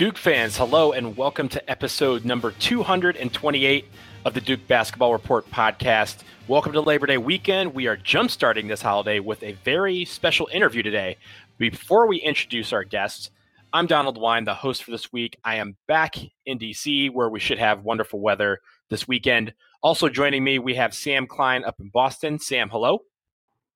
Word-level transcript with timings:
Duke 0.00 0.16
fans, 0.16 0.56
hello 0.56 0.92
and 0.92 1.14
welcome 1.14 1.46
to 1.50 1.70
episode 1.70 2.24
number 2.24 2.52
228 2.52 3.84
of 4.24 4.32
the 4.32 4.40
Duke 4.40 4.66
Basketball 4.66 5.12
Report 5.12 5.46
podcast. 5.50 6.22
Welcome 6.48 6.72
to 6.72 6.80
Labor 6.80 7.04
Day 7.04 7.18
weekend. 7.18 7.74
We 7.74 7.86
are 7.86 7.98
jumpstarting 7.98 8.66
this 8.66 8.80
holiday 8.80 9.20
with 9.20 9.42
a 9.42 9.52
very 9.62 10.06
special 10.06 10.48
interview 10.54 10.82
today. 10.82 11.18
Before 11.58 12.06
we 12.06 12.16
introduce 12.16 12.72
our 12.72 12.82
guests, 12.82 13.28
I'm 13.74 13.86
Donald 13.86 14.18
Wine, 14.18 14.46
the 14.46 14.54
host 14.54 14.84
for 14.84 14.90
this 14.90 15.12
week. 15.12 15.36
I 15.44 15.56
am 15.56 15.76
back 15.86 16.16
in 16.46 16.58
DC 16.58 17.12
where 17.12 17.28
we 17.28 17.38
should 17.38 17.58
have 17.58 17.84
wonderful 17.84 18.20
weather 18.20 18.60
this 18.88 19.06
weekend. 19.06 19.52
Also 19.82 20.08
joining 20.08 20.42
me, 20.42 20.58
we 20.58 20.76
have 20.76 20.94
Sam 20.94 21.26
Klein 21.26 21.62
up 21.62 21.78
in 21.78 21.90
Boston. 21.90 22.38
Sam, 22.38 22.70
hello. 22.70 23.02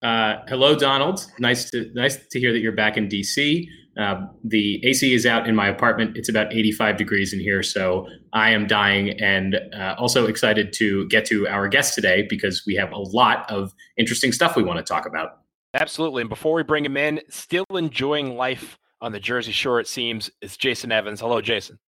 Uh, 0.04 0.44
hello, 0.48 0.76
Donald. 0.76 1.26
Nice 1.38 1.70
to 1.70 1.90
nice 1.94 2.18
to 2.28 2.38
hear 2.38 2.52
that 2.52 2.58
you're 2.58 2.72
back 2.72 2.98
in 2.98 3.08
DC. 3.08 3.66
Uh, 3.98 4.26
the 4.42 4.84
AC 4.84 5.14
is 5.14 5.24
out 5.24 5.48
in 5.48 5.54
my 5.54 5.66
apartment. 5.66 6.14
It's 6.14 6.28
about 6.28 6.52
85 6.52 6.98
degrees 6.98 7.32
in 7.32 7.40
here, 7.40 7.62
so 7.62 8.06
I 8.34 8.50
am 8.50 8.66
dying. 8.66 9.18
And 9.20 9.56
uh, 9.72 9.94
also 9.96 10.26
excited 10.26 10.74
to 10.74 11.08
get 11.08 11.24
to 11.26 11.48
our 11.48 11.68
guest 11.68 11.94
today 11.94 12.26
because 12.28 12.64
we 12.66 12.74
have 12.74 12.92
a 12.92 12.98
lot 12.98 13.50
of 13.50 13.72
interesting 13.96 14.30
stuff 14.30 14.56
we 14.56 14.62
want 14.62 14.78
to 14.78 14.84
talk 14.84 15.06
about. 15.06 15.38
Absolutely. 15.72 16.20
And 16.20 16.28
before 16.28 16.54
we 16.54 16.62
bring 16.64 16.84
him 16.84 16.98
in, 16.98 17.20
still 17.30 17.64
enjoying 17.70 18.36
life 18.36 18.78
on 19.00 19.12
the 19.12 19.20
Jersey 19.20 19.52
Shore, 19.52 19.80
it 19.80 19.88
seems, 19.88 20.30
is 20.42 20.56
Jason 20.58 20.92
Evans. 20.92 21.20
Hello, 21.20 21.40
Jason. 21.40 21.78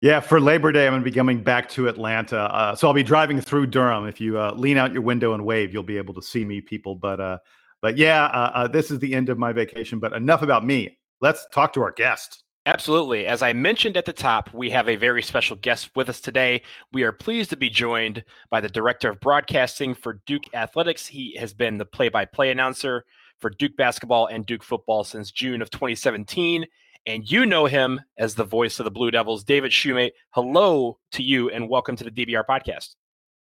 Yeah, 0.00 0.20
for 0.20 0.40
Labor 0.40 0.70
Day, 0.70 0.86
I'm 0.86 0.92
going 0.92 1.02
to 1.02 1.04
be 1.04 1.14
coming 1.14 1.42
back 1.42 1.68
to 1.70 1.88
Atlanta. 1.88 2.38
Uh, 2.38 2.76
so 2.76 2.86
I'll 2.86 2.94
be 2.94 3.02
driving 3.02 3.40
through 3.40 3.66
Durham. 3.66 4.06
If 4.06 4.20
you 4.20 4.38
uh, 4.38 4.54
lean 4.54 4.76
out 4.76 4.92
your 4.92 5.02
window 5.02 5.34
and 5.34 5.44
wave, 5.44 5.72
you'll 5.72 5.82
be 5.82 5.96
able 5.96 6.14
to 6.14 6.22
see 6.22 6.44
me, 6.44 6.60
people. 6.60 6.94
But 6.94 7.20
uh, 7.20 7.38
but 7.80 7.96
yeah, 7.96 8.24
uh, 8.24 8.50
uh, 8.54 8.68
this 8.68 8.90
is 8.90 8.98
the 8.98 9.14
end 9.14 9.28
of 9.28 9.38
my 9.38 9.52
vacation. 9.52 9.98
But 9.98 10.12
enough 10.12 10.42
about 10.42 10.64
me 10.64 10.98
let's 11.20 11.46
talk 11.52 11.72
to 11.74 11.82
our 11.82 11.92
guest. 11.92 12.44
Absolutely. 12.66 13.26
As 13.26 13.40
I 13.40 13.54
mentioned 13.54 13.96
at 13.96 14.04
the 14.04 14.12
top, 14.12 14.52
we 14.52 14.68
have 14.70 14.88
a 14.88 14.96
very 14.96 15.22
special 15.22 15.56
guest 15.56 15.90
with 15.96 16.10
us 16.10 16.20
today. 16.20 16.62
We 16.92 17.02
are 17.02 17.12
pleased 17.12 17.50
to 17.50 17.56
be 17.56 17.70
joined 17.70 18.24
by 18.50 18.60
the 18.60 18.68
Director 18.68 19.08
of 19.08 19.20
Broadcasting 19.20 19.94
for 19.94 20.20
Duke 20.26 20.42
Athletics. 20.52 21.06
He 21.06 21.34
has 21.36 21.54
been 21.54 21.78
the 21.78 21.86
play 21.86 22.10
by 22.10 22.26
play 22.26 22.50
announcer 22.50 23.04
for 23.38 23.48
Duke 23.48 23.76
basketball 23.76 24.26
and 24.26 24.44
Duke 24.44 24.62
football 24.62 25.02
since 25.02 25.30
June 25.30 25.62
of 25.62 25.70
2017. 25.70 26.66
And 27.06 27.30
you 27.30 27.46
know 27.46 27.64
him 27.64 28.02
as 28.18 28.34
the 28.34 28.44
voice 28.44 28.78
of 28.80 28.84
the 28.84 28.90
Blue 28.90 29.10
Devils, 29.10 29.44
David 29.44 29.70
Shumate. 29.70 30.12
Hello 30.30 30.98
to 31.12 31.22
you 31.22 31.48
and 31.48 31.70
welcome 31.70 31.96
to 31.96 32.04
the 32.04 32.10
DBR 32.10 32.44
podcast. 32.44 32.96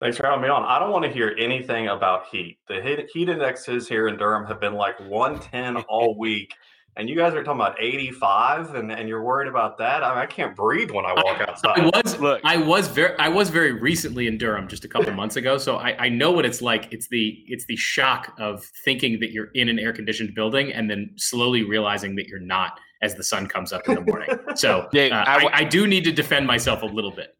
Thanks 0.01 0.17
for 0.17 0.25
having 0.25 0.41
me 0.41 0.50
on. 0.50 0.63
I 0.63 0.78
don't 0.79 0.91
want 0.91 1.06
to 1.06 1.11
hear 1.11 1.35
anything 1.39 1.88
about 1.88 2.25
heat. 2.28 2.59
The 2.67 3.07
heat 3.13 3.29
indexes 3.29 3.88
here 3.88 4.07
in 4.07 4.17
Durham 4.17 4.45
have 4.45 4.59
been 4.59 4.73
like 4.73 5.00
110 5.00 5.78
all 5.89 6.17
week 6.17 6.53
and 6.97 7.09
you 7.09 7.16
guys 7.16 7.33
are 7.33 7.44
talking 7.44 7.59
about 7.59 7.75
85 7.79 8.75
and, 8.75 8.91
and 8.91 9.09
you're 9.09 9.23
worried 9.23 9.47
about 9.47 9.78
that 9.79 10.03
I, 10.03 10.09
mean, 10.09 10.19
I 10.19 10.25
can't 10.25 10.55
breathe 10.55 10.91
when 10.91 11.05
i 11.05 11.13
walk 11.23 11.41
outside 11.41 11.79
i 11.79 11.85
was 11.85 12.19
Look. 12.19 12.41
i 12.44 12.57
was 12.57 12.88
very 12.88 13.17
i 13.19 13.28
was 13.28 13.50
very 13.50 13.73
recently 13.73 14.28
in 14.28 14.38
durham 14.38 14.67
just 14.67 14.85
a 14.85 14.88
couple 14.88 15.11
months 15.13 15.35
ago 15.35 15.57
so 15.57 15.78
I, 15.78 16.05
I 16.05 16.09
know 16.09 16.31
what 16.31 16.45
it's 16.45 16.61
like 16.61 16.91
it's 16.91 17.07
the 17.07 17.44
it's 17.47 17.66
the 17.66 17.75
shock 17.75 18.34
of 18.39 18.63
thinking 18.84 19.19
that 19.19 19.31
you're 19.31 19.50
in 19.55 19.69
an 19.69 19.79
air 19.79 19.94
conditioned 19.94 20.34
building 20.35 20.72
and 20.72 20.89
then 20.89 21.11
slowly 21.16 21.63
realizing 21.63 22.16
that 22.16 22.28
you're 22.28 22.39
not 22.39 22.79
as 23.01 23.16
the 23.16 23.23
sun 23.23 23.47
comes 23.47 23.73
up 23.73 23.88
in 23.88 23.95
the 23.95 24.01
morning 24.01 24.29
so 24.55 24.88
uh, 24.94 25.09
I, 25.11 25.50
I 25.53 25.63
do 25.63 25.88
need 25.88 26.03
to 26.05 26.11
defend 26.11 26.47
myself 26.47 26.81
a 26.81 26.88
little 26.88 27.11
bit 27.11 27.35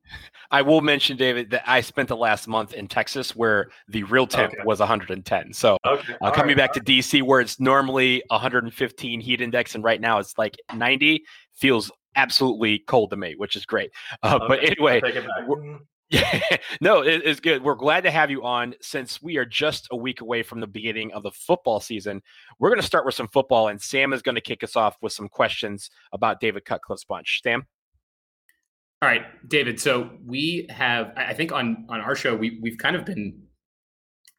I 0.52 0.62
will 0.62 0.82
mention, 0.82 1.18
David, 1.18 1.50
that 1.52 1.64
I 1.66 1.82
spent 1.82 2.10
the 2.10 2.18
last 2.18 2.48
month 2.48 2.74
in 2.74 2.88
Texas 2.88 3.36
where 3.36 3.70
the 3.88 4.04
real 4.04 4.28
temp 4.28 4.54
okay. 4.54 4.64
was 4.66 4.80
110. 4.80 5.54
So 5.54 5.78
okay. 5.86 6.16
uh, 6.22 6.32
coming 6.32 6.58
right. 6.58 6.58
back 6.58 6.74
to 6.74 6.80
DC 6.80 7.22
where 7.24 7.42
it's 7.42 7.60
normally 7.60 8.24
115 8.30 9.20
heat 9.20 9.42
index 9.42 9.76
and 9.76 9.84
right 9.84 10.02
now 10.02 10.20
it's 10.20 10.38
like 10.38 10.58
90 10.74 11.24
feels 11.54 11.92
absolutely 12.16 12.80
cold 12.80 13.12
to 13.12 13.18
me, 13.18 13.36
which 13.38 13.56
is 13.56 13.66
great. 13.66 13.92
Uh, 14.24 14.40
okay. 14.42 14.48
But 14.48 14.64
anyway, 14.64 15.02
yeah, 16.10 16.40
no, 16.82 17.02
it, 17.02 17.22
it's 17.26 17.40
good. 17.40 17.64
We're 17.64 17.76
glad 17.76 18.04
to 18.04 18.12
have 18.12 18.30
you 18.30 18.44
on 18.44 18.76
since 18.82 19.22
we 19.22 19.38
are 19.38 19.46
just 19.46 19.88
a 19.92 19.96
week 19.96 20.22
away 20.22 20.44
from 20.44 20.60
the 20.60 20.68
beginning 20.68 21.12
of 21.14 21.24
the 21.24 21.32
football 21.32 21.80
season. 21.80 22.22
We're 22.60 22.70
going 22.70 22.82
to 22.82 22.86
start 22.86 23.06
with 23.06 23.16
some 23.16 23.28
football, 23.28 23.70
and 23.70 23.82
Sam 23.82 24.14
is 24.14 24.22
going 24.22 24.36
to 24.36 24.42
kick 24.42 24.64
us 24.64 24.76
off 24.76 24.98
with 25.02 25.14
some 25.14 25.28
questions 25.28 25.90
about 26.14 26.40
David 26.40 26.66
Cutcliffe's 26.66 27.06
bunch. 27.06 27.42
Sam? 27.44 27.66
All 29.02 29.10
right, 29.10 29.24
David. 29.48 29.80
So 29.80 30.10
we 30.26 30.68
have, 30.70 31.12
I 31.18 31.34
think 31.34 31.52
on 31.52 31.86
on 31.90 32.00
our 32.00 32.16
show, 32.16 32.36
we 32.36 32.60
we've 32.62 32.78
kind 32.78 32.96
of 32.96 33.06
been 33.06 33.42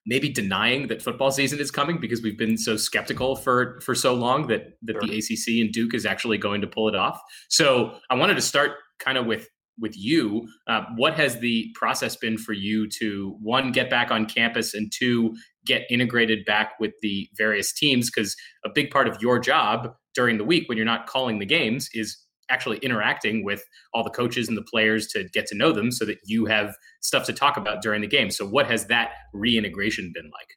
maybe 0.07 0.29
denying 0.29 0.87
that 0.87 1.03
football 1.03 1.31
season 1.31 1.59
is 1.59 1.71
coming 1.71 1.99
because 2.01 2.23
we've 2.23 2.39
been 2.39 2.57
so 2.57 2.77
skeptical 2.77 3.37
for 3.37 3.81
for 3.81 3.95
so 3.95 4.15
long 4.15 4.47
that 4.47 4.79
that 4.83 4.95
sure. 4.95 5.03
the 5.03 5.19
ACC 5.19 5.61
and 5.61 5.73
Duke 5.73 5.95
is 5.95 6.07
actually 6.07 6.39
going 6.39 6.61
to 6.61 6.67
pull 6.67 6.89
it 6.89 6.95
off. 6.95 7.21
So 7.49 7.99
I 8.11 8.15
wanted 8.15 8.35
to 8.35 8.41
start 8.41 8.73
kind 8.99 9.19
of 9.19 9.27
with 9.27 9.49
with 9.79 9.97
you. 9.97 10.49
Uh, 10.67 10.83
what 10.97 11.15
has 11.15 11.39
the 11.41 11.71
process 11.75 12.17
been 12.17 12.39
for 12.39 12.53
you 12.53 12.89
to 12.89 13.37
one 13.43 13.73
get 13.73 13.91
back 13.91 14.11
on 14.11 14.27
campus 14.27 14.73
and 14.73 14.91
two 14.93 15.35
get 15.67 15.83
integrated 15.91 16.45
back 16.47 16.73
with 16.81 16.93
the 17.03 17.29
various 17.37 17.73
teams? 17.73 18.11
Because 18.11 18.35
a 18.65 18.71
big 18.75 18.91
part 18.91 19.07
of 19.07 19.21
your 19.21 19.39
job 19.39 19.93
during 20.15 20.39
the 20.39 20.45
week 20.45 20.69
when 20.69 20.79
you're 20.79 20.87
not 20.87 21.07
calling 21.07 21.39
the 21.39 21.47
games 21.47 21.91
is 21.93 22.17
actually 22.49 22.79
interacting 22.79 23.45
with 23.45 23.63
all 23.93 24.05
the 24.05 24.11
coaches 24.11 24.49
and 24.49 24.57
the 24.57 24.63
players 24.63 25.07
to 25.09 25.25
get 25.33 25.47
to 25.47 25.57
know 25.57 25.73
them 25.73 25.91
so 25.91 26.05
that 26.05 26.19
you 26.25 26.47
have 26.47 26.75
stuff 27.01 27.25
to 27.27 27.33
talk 27.33 27.57
about 27.57 27.83
during 27.83 28.01
the 28.01 28.07
game. 28.07 28.31
So 28.31 28.47
what 28.47 28.67
has 28.67 28.87
that 28.87 29.11
reintegration 29.33 30.13
been 30.15 30.27
like? 30.27 30.49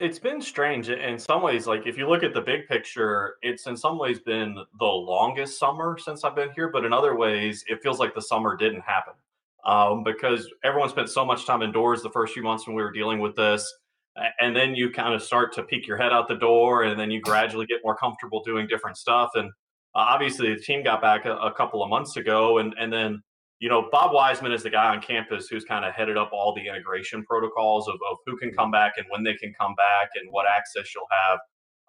It's 0.00 0.18
been 0.18 0.40
strange 0.40 0.90
in 0.90 1.18
some 1.18 1.42
ways. 1.42 1.66
Like 1.66 1.86
if 1.86 1.98
you 1.98 2.08
look 2.08 2.22
at 2.22 2.32
the 2.32 2.40
big 2.40 2.68
picture, 2.68 3.34
it's 3.42 3.66
in 3.66 3.76
some 3.76 3.98
ways 3.98 4.20
been 4.20 4.54
the 4.78 4.84
longest 4.84 5.58
summer 5.58 5.98
since 5.98 6.22
I've 6.22 6.36
been 6.36 6.50
here, 6.54 6.68
but 6.68 6.84
in 6.84 6.92
other 6.92 7.16
ways, 7.16 7.64
it 7.66 7.82
feels 7.82 7.98
like 7.98 8.14
the 8.14 8.22
summer 8.22 8.56
didn't 8.56 8.82
happen 8.82 9.14
um, 9.64 10.04
because 10.04 10.48
everyone 10.64 10.88
spent 10.88 11.08
so 11.08 11.24
much 11.24 11.46
time 11.46 11.62
indoors 11.62 12.02
the 12.02 12.10
first 12.10 12.32
few 12.32 12.42
months 12.42 12.66
when 12.66 12.76
we 12.76 12.82
were 12.82 12.92
dealing 12.92 13.18
with 13.18 13.34
this, 13.34 13.66
and 14.40 14.54
then 14.54 14.74
you 14.74 14.90
kind 14.90 15.14
of 15.14 15.22
start 15.22 15.52
to 15.54 15.62
peek 15.62 15.86
your 15.86 15.96
head 15.96 16.12
out 16.12 16.28
the 16.28 16.36
door, 16.36 16.84
and 16.84 16.98
then 16.98 17.10
you 17.10 17.20
gradually 17.20 17.66
get 17.66 17.80
more 17.84 17.96
comfortable 17.96 18.42
doing 18.44 18.66
different 18.66 18.96
stuff. 18.96 19.30
And 19.34 19.50
uh, 19.94 20.04
obviously, 20.10 20.54
the 20.54 20.60
team 20.60 20.82
got 20.82 21.00
back 21.00 21.24
a, 21.24 21.36
a, 21.36 21.52
couple 21.52 21.82
of 21.82 21.90
months 21.90 22.16
ago, 22.16 22.58
and 22.58 22.74
and 22.78 22.92
then 22.92 23.22
you 23.58 23.68
know 23.68 23.88
Bob 23.90 24.12
Wiseman 24.12 24.52
is 24.52 24.62
the 24.62 24.70
guy 24.70 24.94
on 24.94 25.00
campus 25.00 25.48
who's 25.48 25.64
kind 25.64 25.84
of 25.84 25.94
headed 25.94 26.16
up 26.16 26.30
all 26.32 26.54
the 26.54 26.66
integration 26.66 27.24
protocols 27.24 27.88
of, 27.88 27.94
of 27.94 28.18
who 28.26 28.36
can 28.36 28.52
come 28.52 28.70
back 28.70 28.94
and 28.96 29.06
when 29.10 29.22
they 29.22 29.34
can 29.34 29.52
come 29.58 29.74
back 29.74 30.10
and 30.14 30.30
what 30.30 30.46
access 30.48 30.94
you'll 30.94 31.06
have. 31.10 31.38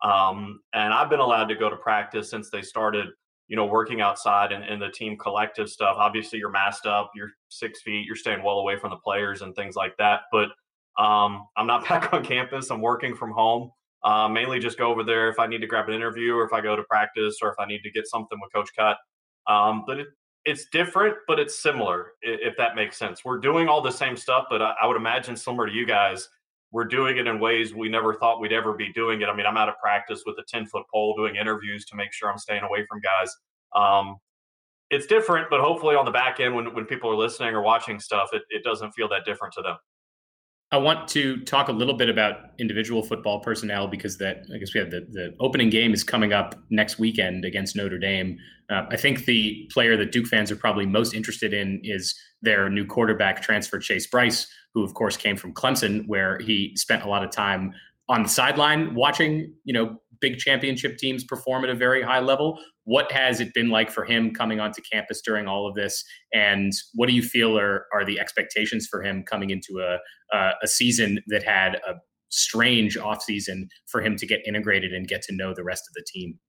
Um, 0.01 0.61
and 0.73 0.93
I've 0.93 1.09
been 1.09 1.19
allowed 1.19 1.47
to 1.47 1.55
go 1.55 1.69
to 1.69 1.75
practice 1.75 2.29
since 2.29 2.49
they 2.49 2.61
started, 2.61 3.07
you 3.47 3.57
know, 3.57 3.65
working 3.65 3.99
outside 3.99 4.53
and, 4.53 4.63
and 4.63 4.81
the 4.81 4.89
team 4.89 5.17
collective 5.17 5.69
stuff. 5.69 5.95
Obviously, 5.97 6.39
you're 6.39 6.49
masked 6.49 6.85
up, 6.85 7.11
you're 7.15 7.31
six 7.49 7.81
feet, 7.81 8.05
you're 8.05 8.15
staying 8.15 8.43
well 8.43 8.59
away 8.59 8.77
from 8.77 8.91
the 8.91 8.97
players 8.97 9.41
and 9.41 9.53
things 9.55 9.75
like 9.75 9.95
that. 9.97 10.21
But 10.31 10.49
um, 10.97 11.47
I'm 11.57 11.67
not 11.67 11.85
back 11.89 12.13
on 12.13 12.23
campus. 12.23 12.69
I'm 12.69 12.81
working 12.81 13.15
from 13.15 13.31
home. 13.31 13.71
Uh, 14.03 14.29
mainly 14.29 14.59
just 14.59 14.77
go 14.77 14.89
over 14.89 15.03
there 15.03 15.29
if 15.29 15.39
I 15.39 15.47
need 15.47 15.59
to 15.61 15.67
grab 15.67 15.89
an 15.89 15.95
interview 15.95 16.33
or 16.33 16.45
if 16.45 16.53
I 16.53 16.61
go 16.61 16.75
to 16.75 16.83
practice 16.83 17.39
or 17.41 17.49
if 17.49 17.55
I 17.59 17.65
need 17.65 17.81
to 17.83 17.91
get 17.91 18.07
something 18.07 18.39
with 18.41 18.51
Coach 18.53 18.69
Cut. 18.77 18.97
Um, 19.47 19.83
but 19.85 19.99
it, 19.99 20.07
it's 20.45 20.67
different, 20.71 21.17
but 21.27 21.39
it's 21.39 21.61
similar, 21.61 22.13
if 22.21 22.55
that 22.57 22.75
makes 22.75 22.97
sense. 22.97 23.25
We're 23.25 23.39
doing 23.39 23.67
all 23.67 23.81
the 23.81 23.91
same 23.91 24.15
stuff, 24.15 24.45
but 24.49 24.61
I, 24.61 24.73
I 24.81 24.87
would 24.87 24.95
imagine 24.95 25.35
similar 25.35 25.67
to 25.67 25.73
you 25.73 25.85
guys, 25.85 26.29
we're 26.71 26.85
doing 26.85 27.17
it 27.17 27.27
in 27.27 27.39
ways 27.39 27.73
we 27.73 27.89
never 27.89 28.13
thought 28.13 28.39
we'd 28.39 28.53
ever 28.53 28.73
be 28.73 28.93
doing 28.93 29.21
it. 29.21 29.25
I 29.25 29.35
mean, 29.35 29.45
I'm 29.45 29.57
out 29.57 29.69
of 29.69 29.75
practice 29.81 30.23
with 30.25 30.37
a 30.37 30.43
10 30.47 30.67
foot 30.67 30.83
pole 30.93 31.15
doing 31.17 31.35
interviews 31.35 31.85
to 31.85 31.95
make 31.95 32.13
sure 32.13 32.31
I'm 32.31 32.37
staying 32.37 32.63
away 32.63 32.85
from 32.87 33.01
guys. 33.01 33.35
Um, 33.75 34.17
it's 34.89 35.07
different, 35.07 35.49
but 35.49 35.61
hopefully 35.61 35.95
on 35.95 36.05
the 36.05 36.11
back 36.11 36.39
end, 36.39 36.55
when, 36.55 36.73
when 36.73 36.85
people 36.85 37.09
are 37.09 37.15
listening 37.15 37.53
or 37.53 37.61
watching 37.61 37.99
stuff, 37.99 38.29
it, 38.33 38.43
it 38.49 38.63
doesn't 38.63 38.91
feel 38.91 39.07
that 39.09 39.25
different 39.25 39.53
to 39.55 39.61
them. 39.61 39.77
I 40.71 40.77
want 40.77 41.07
to 41.09 41.43
talk 41.45 41.67
a 41.67 41.71
little 41.71 41.95
bit 41.95 42.09
about 42.09 42.51
individual 42.59 43.01
football 43.01 43.39
personnel 43.39 43.87
because 43.87 44.19
that 44.19 44.45
I 44.53 44.59
guess 44.59 44.73
we 44.73 44.79
have 44.79 44.91
the, 44.91 45.07
the 45.09 45.35
opening 45.39 45.71
game 45.71 45.93
is 45.93 46.03
coming 46.03 46.31
up 46.31 46.55
next 46.69 46.99
weekend 46.99 47.43
against 47.43 47.75
Notre 47.75 47.97
Dame. 47.97 48.37
Uh, 48.69 48.83
I 48.89 48.95
think 48.95 49.25
the 49.25 49.67
player 49.71 49.97
that 49.97 50.11
Duke 50.11 50.27
fans 50.27 50.51
are 50.51 50.55
probably 50.55 50.85
most 50.85 51.15
interested 51.15 51.53
in 51.53 51.81
is 51.83 52.13
their 52.43 52.69
new 52.69 52.85
quarterback 52.85 53.41
transfer 53.41 53.79
Chase 53.79 54.05
Brice, 54.05 54.47
who 54.75 54.83
of 54.83 54.93
course 54.93 55.17
came 55.17 55.35
from 55.35 55.55
Clemson, 55.55 56.03
where 56.07 56.37
he 56.37 56.75
spent 56.75 57.03
a 57.03 57.09
lot 57.09 57.23
of 57.23 57.31
time 57.31 57.73
on 58.07 58.23
the 58.23 58.29
sideline 58.29 58.93
watching, 58.93 59.51
you 59.63 59.73
know, 59.73 59.99
big 60.21 60.37
championship 60.37 60.97
teams 60.97 61.23
perform 61.23 61.63
at 61.63 61.69
a 61.69 61.75
very 61.75 62.01
high 62.01 62.19
level. 62.19 62.59
What 62.83 63.11
has 63.11 63.39
it 63.39 63.53
been 63.53 63.69
like 63.69 63.91
for 63.91 64.03
him 64.03 64.33
coming 64.33 64.59
onto 64.59 64.81
campus 64.91 65.21
during 65.21 65.47
all 65.47 65.67
of 65.67 65.75
this? 65.75 66.03
And 66.33 66.73
what 66.95 67.07
do 67.07 67.13
you 67.13 67.21
feel 67.21 67.57
are, 67.57 67.85
are 67.93 68.05
the 68.05 68.19
expectations 68.19 68.87
for 68.89 69.03
him 69.03 69.23
coming 69.23 69.49
into 69.49 69.79
a, 69.79 69.99
uh, 70.35 70.53
a 70.61 70.67
season 70.67 71.19
that 71.27 71.43
had 71.43 71.75
a 71.87 71.95
strange 72.29 72.97
offseason 72.97 73.67
for 73.87 74.01
him 74.01 74.15
to 74.15 74.27
get 74.27 74.41
integrated 74.47 74.93
and 74.93 75.07
get 75.07 75.21
to 75.23 75.35
know 75.35 75.53
the 75.53 75.63
rest 75.63 75.83
of 75.89 75.93
the 75.93 76.05
team? 76.07 76.39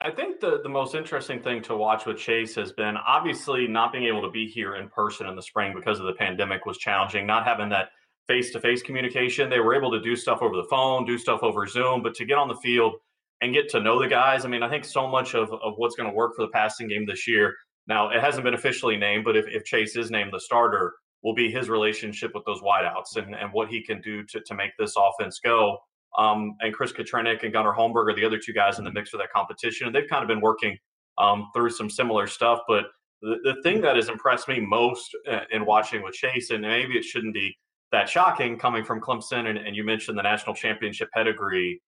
I 0.00 0.12
think 0.12 0.38
the, 0.38 0.60
the 0.62 0.68
most 0.68 0.94
interesting 0.94 1.40
thing 1.40 1.60
to 1.62 1.76
watch 1.76 2.06
with 2.06 2.18
Chase 2.18 2.54
has 2.54 2.70
been 2.70 2.96
obviously 2.96 3.66
not 3.66 3.92
being 3.92 4.04
able 4.04 4.22
to 4.22 4.30
be 4.30 4.46
here 4.46 4.76
in 4.76 4.88
person 4.88 5.26
in 5.26 5.34
the 5.34 5.42
spring 5.42 5.72
because 5.74 5.98
of 5.98 6.06
the 6.06 6.12
pandemic 6.12 6.66
was 6.66 6.78
challenging, 6.78 7.26
not 7.26 7.44
having 7.44 7.68
that 7.70 7.90
face 8.28 8.52
to 8.52 8.60
face 8.60 8.82
communication. 8.82 9.50
They 9.50 9.60
were 9.60 9.74
able 9.74 9.90
to 9.90 10.00
do 10.00 10.14
stuff 10.14 10.42
over 10.42 10.54
the 10.54 10.68
phone, 10.70 11.04
do 11.04 11.18
stuff 11.18 11.42
over 11.42 11.66
Zoom, 11.66 12.02
but 12.02 12.14
to 12.14 12.24
get 12.24 12.38
on 12.38 12.48
the 12.48 12.56
field 12.56 12.94
and 13.40 13.52
get 13.52 13.68
to 13.70 13.80
know 13.80 14.00
the 14.00 14.08
guys, 14.08 14.44
I 14.44 14.48
mean, 14.48 14.62
I 14.62 14.68
think 14.68 14.84
so 14.84 15.08
much 15.08 15.34
of, 15.34 15.52
of 15.52 15.74
what's 15.76 15.96
going 15.96 16.08
to 16.08 16.14
work 16.14 16.36
for 16.36 16.42
the 16.42 16.52
passing 16.52 16.88
game 16.88 17.06
this 17.06 17.26
year. 17.26 17.54
Now, 17.86 18.10
it 18.10 18.20
hasn't 18.20 18.44
been 18.44 18.54
officially 18.54 18.96
named, 18.96 19.24
but 19.24 19.36
if, 19.36 19.46
if 19.48 19.64
Chase 19.64 19.96
is 19.96 20.10
named 20.10 20.32
the 20.32 20.40
starter, 20.40 20.92
will 21.22 21.34
be 21.34 21.50
his 21.50 21.68
relationship 21.68 22.32
with 22.34 22.44
those 22.44 22.60
wideouts 22.60 23.16
and, 23.16 23.34
and 23.34 23.52
what 23.52 23.68
he 23.68 23.82
can 23.82 24.00
do 24.00 24.22
to, 24.24 24.40
to 24.40 24.54
make 24.54 24.70
this 24.78 24.94
offense 24.96 25.40
go. 25.42 25.78
Um, 26.16 26.56
and 26.60 26.72
Chris 26.72 26.92
Katrinak 26.92 27.42
and 27.42 27.52
Gunnar 27.52 27.74
Holmberg 27.74 28.10
are 28.10 28.14
the 28.14 28.24
other 28.24 28.38
two 28.38 28.52
guys 28.52 28.78
in 28.78 28.84
the 28.84 28.92
mix 28.92 29.10
for 29.10 29.16
that 29.18 29.32
competition. 29.34 29.86
And 29.86 29.94
they've 29.94 30.08
kind 30.08 30.22
of 30.22 30.28
been 30.28 30.40
working 30.40 30.76
um, 31.18 31.48
through 31.54 31.70
some 31.70 31.90
similar 31.90 32.26
stuff. 32.26 32.60
But 32.68 32.84
the, 33.20 33.36
the 33.42 33.62
thing 33.62 33.80
that 33.82 33.96
has 33.96 34.08
impressed 34.08 34.48
me 34.48 34.60
most 34.60 35.10
uh, 35.30 35.40
in 35.50 35.66
watching 35.66 36.02
with 36.02 36.14
Chase, 36.14 36.50
and 36.50 36.62
maybe 36.62 36.94
it 36.94 37.04
shouldn't 37.04 37.34
be 37.34 37.56
that 37.92 38.08
shocking 38.08 38.58
coming 38.58 38.84
from 38.84 39.00
Clemson, 39.00 39.48
and, 39.48 39.58
and 39.58 39.74
you 39.74 39.84
mentioned 39.84 40.18
the 40.18 40.22
national 40.22 40.54
championship 40.54 41.10
pedigree. 41.12 41.80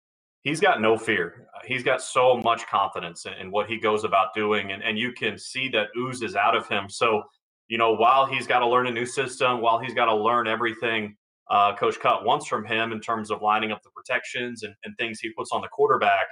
He's 0.43 0.61
got 0.61 0.81
no 0.81 0.97
fear. 0.97 1.49
Uh, 1.55 1.61
he's 1.67 1.83
got 1.83 2.01
so 2.01 2.37
much 2.37 2.67
confidence 2.69 3.27
in, 3.27 3.33
in, 3.35 3.51
what 3.51 3.69
he 3.69 3.79
goes 3.79 4.05
about 4.05 4.35
doing, 4.35 4.73
and, 4.73 4.83
and 4.83 4.99
you 4.99 5.13
can 5.13 5.37
see 5.37 5.69
that 5.71 5.89
oozes 5.99 6.37
out 6.37 6.57
of 6.57 6.69
him. 6.69 6.89
So, 6.89 7.23
you 7.67 7.79
know, 7.79 7.93
while 7.95 8.27
he's 8.27 8.47
got 8.47 8.61
to 8.61 8.69
learn 8.69 8.87
a 8.87 8.93
new 8.93 9.07
system, 9.07 9.61
while 9.61 9.79
he's 9.79 9.95
got 9.95 10.07
to 10.07 10.15
learn 10.15 10.47
everything 10.47 11.17
uh, 11.51 11.75
Coach 11.77 11.99
Cut 12.01 12.25
wants 12.25 12.47
from 12.47 12.65
him 12.65 12.93
in 12.93 13.01
terms 13.01 13.31
of 13.31 13.43
lining 13.43 13.73
up 13.73 13.83
the 13.83 13.91
protections 13.91 14.63
and, 14.63 14.75
and 14.85 14.97
things 14.99 15.19
he 15.21 15.31
puts 15.31 15.51
on 15.53 15.63
the 15.63 15.69
quarterback, 15.69 16.27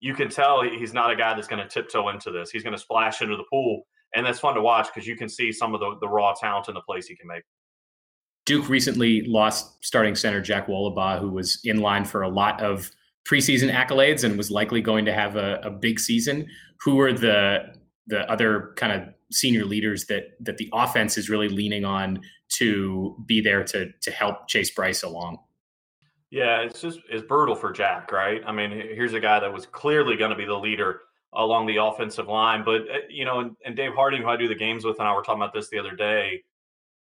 you 0.00 0.14
can 0.14 0.28
tell 0.28 0.62
he's 0.62 0.94
not 0.94 1.10
a 1.10 1.16
guy 1.16 1.34
that's 1.34 1.48
going 1.48 1.62
to 1.62 1.68
tiptoe 1.68 2.08
into 2.08 2.30
this. 2.30 2.50
He's 2.50 2.62
going 2.62 2.74
to 2.74 2.80
splash 2.80 3.20
into 3.20 3.36
the 3.36 3.44
pool, 3.50 3.82
and 4.14 4.24
that's 4.24 4.40
fun 4.40 4.54
to 4.54 4.62
watch 4.62 4.88
because 4.92 5.06
you 5.06 5.16
can 5.16 5.28
see 5.28 5.52
some 5.52 5.74
of 5.74 5.80
the, 5.80 5.96
the 6.00 6.08
raw 6.08 6.32
talent 6.32 6.68
and 6.68 6.76
the 6.76 6.80
plays 6.80 7.06
he 7.06 7.16
can 7.16 7.26
make. 7.26 7.42
Duke 8.48 8.70
recently 8.70 9.20
lost 9.26 9.84
starting 9.84 10.14
center 10.14 10.40
Jack 10.40 10.68
Wohlabaugh, 10.68 11.20
who 11.20 11.28
was 11.28 11.60
in 11.64 11.82
line 11.82 12.06
for 12.06 12.22
a 12.22 12.30
lot 12.30 12.62
of 12.62 12.90
preseason 13.28 13.70
accolades 13.70 14.24
and 14.24 14.38
was 14.38 14.50
likely 14.50 14.80
going 14.80 15.04
to 15.04 15.12
have 15.12 15.36
a, 15.36 15.60
a 15.62 15.70
big 15.70 16.00
season. 16.00 16.46
Who 16.80 16.98
are 17.00 17.12
the 17.12 17.74
the 18.06 18.20
other 18.32 18.72
kind 18.76 18.92
of 18.92 19.14
senior 19.30 19.66
leaders 19.66 20.06
that 20.06 20.30
that 20.40 20.56
the 20.56 20.70
offense 20.72 21.18
is 21.18 21.28
really 21.28 21.50
leaning 21.50 21.84
on 21.84 22.22
to 22.56 23.22
be 23.26 23.42
there 23.42 23.62
to 23.64 23.92
to 24.00 24.10
help 24.10 24.48
Chase 24.48 24.70
Brice 24.70 25.02
along? 25.02 25.40
Yeah, 26.30 26.62
it's 26.62 26.80
just 26.80 27.00
it's 27.10 27.22
brutal 27.22 27.54
for 27.54 27.70
Jack, 27.70 28.12
right? 28.12 28.40
I 28.46 28.52
mean, 28.52 28.70
here's 28.70 29.12
a 29.12 29.20
guy 29.20 29.40
that 29.40 29.52
was 29.52 29.66
clearly 29.66 30.16
going 30.16 30.30
to 30.30 30.36
be 30.36 30.46
the 30.46 30.56
leader 30.58 31.02
along 31.34 31.66
the 31.66 31.76
offensive 31.76 32.28
line, 32.28 32.64
but 32.64 32.80
uh, 32.80 33.00
you 33.10 33.26
know, 33.26 33.40
and, 33.40 33.56
and 33.66 33.76
Dave 33.76 33.92
Harding, 33.92 34.22
who 34.22 34.28
I 34.28 34.38
do 34.38 34.48
the 34.48 34.54
games 34.54 34.86
with, 34.86 35.00
and 35.00 35.06
I 35.06 35.12
were 35.12 35.20
talking 35.20 35.42
about 35.42 35.52
this 35.52 35.68
the 35.68 35.78
other 35.78 35.94
day 35.94 36.44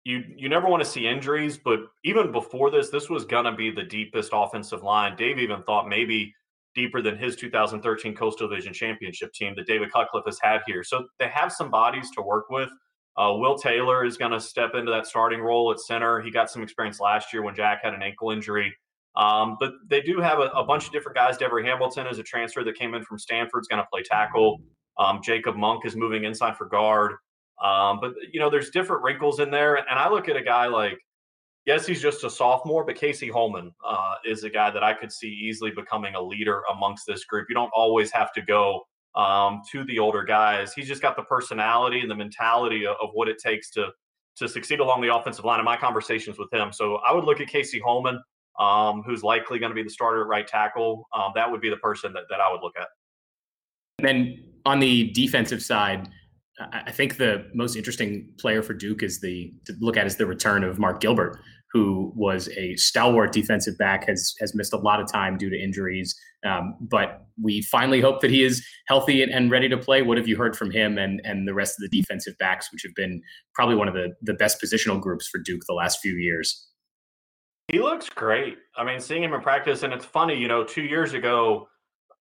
you 0.03 0.23
you 0.35 0.49
never 0.49 0.67
want 0.67 0.83
to 0.83 0.89
see 0.89 1.07
injuries, 1.07 1.57
but 1.57 1.79
even 2.03 2.31
before 2.31 2.69
this, 2.71 2.89
this 2.89 3.09
was 3.09 3.25
gonna 3.25 3.55
be 3.55 3.71
the 3.71 3.83
deepest 3.83 4.31
offensive 4.33 4.83
line. 4.83 5.15
Dave 5.15 5.39
even 5.39 5.63
thought 5.63 5.87
maybe 5.87 6.33
deeper 6.75 7.01
than 7.01 7.17
his 7.17 7.35
2013 7.35 8.15
Coastal 8.15 8.47
Division 8.47 8.73
Championship 8.73 9.33
team 9.33 9.53
that 9.55 9.67
David 9.67 9.91
Cutcliffe 9.91 10.25
has 10.25 10.39
had 10.41 10.61
here. 10.65 10.83
So 10.83 11.05
they 11.19 11.27
have 11.27 11.51
some 11.51 11.69
bodies 11.69 12.09
to 12.11 12.21
work 12.21 12.49
with. 12.49 12.69
Uh, 13.15 13.33
Will 13.35 13.57
Taylor 13.57 14.05
is 14.05 14.17
going 14.17 14.31
to 14.31 14.39
step 14.39 14.73
into 14.73 14.91
that 14.91 15.05
starting 15.05 15.39
role 15.39 15.71
at 15.71 15.79
center. 15.79 16.19
He 16.19 16.31
got 16.31 16.49
some 16.49 16.63
experience 16.63 16.99
last 16.99 17.31
year 17.31 17.43
when 17.43 17.55
Jack 17.55 17.83
had 17.83 17.93
an 17.93 18.01
ankle 18.01 18.31
injury. 18.31 18.73
Um, 19.15 19.57
but 19.59 19.73
they 19.87 20.01
do 20.01 20.19
have 20.19 20.39
a, 20.39 20.47
a, 20.55 20.65
bunch 20.65 20.87
of 20.87 20.91
different 20.91 21.15
guys. 21.15 21.37
Devery 21.37 21.63
Hamilton 21.63 22.07
is 22.07 22.17
a 22.17 22.23
transfer 22.23 22.63
that 22.63 22.75
came 22.75 22.95
in 22.95 23.03
from 23.03 23.19
Stanford, 23.19 23.61
is 23.61 23.67
going 23.67 23.81
to 23.81 23.87
play 23.93 24.01
tackle. 24.01 24.59
Um, 24.97 25.21
Jacob 25.23 25.55
Monk 25.55 25.85
is 25.85 25.95
moving 25.95 26.23
inside 26.23 26.57
for 26.57 26.65
guard. 26.65 27.13
Um, 27.61 27.99
but 28.01 28.13
you 28.31 28.39
know, 28.39 28.49
there's 28.49 28.69
different 28.69 29.03
wrinkles 29.03 29.39
in 29.39 29.51
there, 29.51 29.75
and 29.75 29.85
I 29.89 30.09
look 30.09 30.29
at 30.29 30.35
a 30.35 30.41
guy 30.41 30.67
like, 30.67 30.99
yes, 31.65 31.85
he's 31.85 32.01
just 32.01 32.23
a 32.23 32.29
sophomore, 32.29 32.83
but 32.83 32.95
Casey 32.95 33.29
Holman 33.29 33.71
uh, 33.85 34.15
is 34.25 34.43
a 34.43 34.49
guy 34.49 34.69
that 34.71 34.83
I 34.83 34.93
could 34.93 35.11
see 35.11 35.29
easily 35.29 35.71
becoming 35.71 36.15
a 36.15 36.21
leader 36.21 36.63
amongst 36.73 37.05
this 37.07 37.23
group. 37.25 37.47
You 37.49 37.55
don't 37.55 37.71
always 37.73 38.11
have 38.11 38.33
to 38.33 38.41
go 38.41 38.81
um, 39.15 39.61
to 39.71 39.83
the 39.85 39.99
older 39.99 40.23
guys. 40.23 40.73
He's 40.73 40.87
just 40.87 41.01
got 41.01 41.15
the 41.15 41.23
personality 41.23 41.99
and 41.99 42.09
the 42.09 42.15
mentality 42.15 42.85
of, 42.85 42.95
of, 43.01 43.09
what 43.13 43.27
it 43.27 43.37
takes 43.37 43.69
to 43.71 43.89
to 44.35 44.49
succeed 44.49 44.79
along 44.79 44.99
the 45.01 45.15
offensive 45.15 45.45
line. 45.45 45.59
In 45.59 45.65
my 45.65 45.77
conversations 45.77 46.39
with 46.39 46.51
him, 46.51 46.73
so 46.73 46.95
I 47.07 47.13
would 47.13 47.23
look 47.23 47.39
at 47.39 47.47
Casey 47.47 47.79
Holman, 47.79 48.19
um, 48.59 49.03
who's 49.03 49.23
likely 49.23 49.59
going 49.59 49.69
to 49.69 49.75
be 49.75 49.83
the 49.83 49.89
starter 49.89 50.21
at 50.21 50.27
right 50.27 50.47
tackle. 50.47 51.07
Um, 51.13 51.31
that 51.35 51.49
would 51.49 51.61
be 51.61 51.69
the 51.69 51.77
person 51.77 52.13
that, 52.13 52.23
that 52.31 52.39
I 52.39 52.51
would 52.51 52.61
look 52.61 52.73
at. 52.79 52.87
And 53.99 54.07
then 54.07 54.43
on 54.65 54.79
the 54.79 55.11
defensive 55.11 55.61
side 55.61 56.09
I 56.59 56.91
think 56.91 57.17
the 57.17 57.47
most 57.53 57.75
interesting 57.75 58.29
player 58.39 58.61
for 58.61 58.73
Duke 58.73 59.01
is 59.01 59.19
the 59.21 59.51
to 59.65 59.73
look 59.79 59.97
at 59.97 60.05
is 60.05 60.17
the 60.17 60.27
return 60.27 60.63
of 60.63 60.77
Mark 60.77 61.01
Gilbert, 61.01 61.39
who 61.71 62.13
was 62.15 62.47
a 62.49 62.75
stalwart 62.75 63.31
defensive 63.31 63.75
back, 63.79 64.07
has 64.07 64.35
has 64.39 64.53
missed 64.53 64.71
a 64.73 64.77
lot 64.77 65.01
of 65.01 65.11
time 65.11 65.37
due 65.37 65.49
to 65.49 65.59
injuries. 65.59 66.15
Um, 66.45 66.75
but 66.79 67.25
we 67.41 67.63
finally 67.63 68.01
hope 68.01 68.21
that 68.21 68.29
he 68.29 68.43
is 68.43 68.63
healthy 68.87 69.23
and, 69.23 69.31
and, 69.31 69.49
ready 69.49 69.69
to 69.69 69.77
play. 69.77 70.01
What 70.01 70.17
have 70.17 70.27
you 70.27 70.35
heard 70.35 70.55
from 70.55 70.69
him 70.69 70.99
and 70.99 71.21
and 71.23 71.47
the 71.47 71.55
rest 71.55 71.75
of 71.79 71.89
the 71.89 72.01
defensive 72.01 72.37
backs, 72.37 72.71
which 72.71 72.83
have 72.83 72.93
been 72.95 73.21
probably 73.55 73.75
one 73.75 73.87
of 73.87 73.95
the 73.95 74.13
the 74.21 74.35
best 74.35 74.61
positional 74.61 75.01
groups 75.01 75.27
for 75.27 75.39
Duke 75.39 75.61
the 75.67 75.73
last 75.73 75.99
few 76.01 76.13
years? 76.13 76.67
He 77.67 77.79
looks 77.79 78.09
great. 78.09 78.57
I 78.77 78.83
mean, 78.83 78.99
seeing 78.99 79.23
him 79.23 79.33
in 79.33 79.41
practice, 79.41 79.81
and 79.81 79.93
it's 79.93 80.05
funny, 80.05 80.35
you 80.35 80.47
know, 80.47 80.63
two 80.63 80.83
years 80.83 81.13
ago 81.13 81.67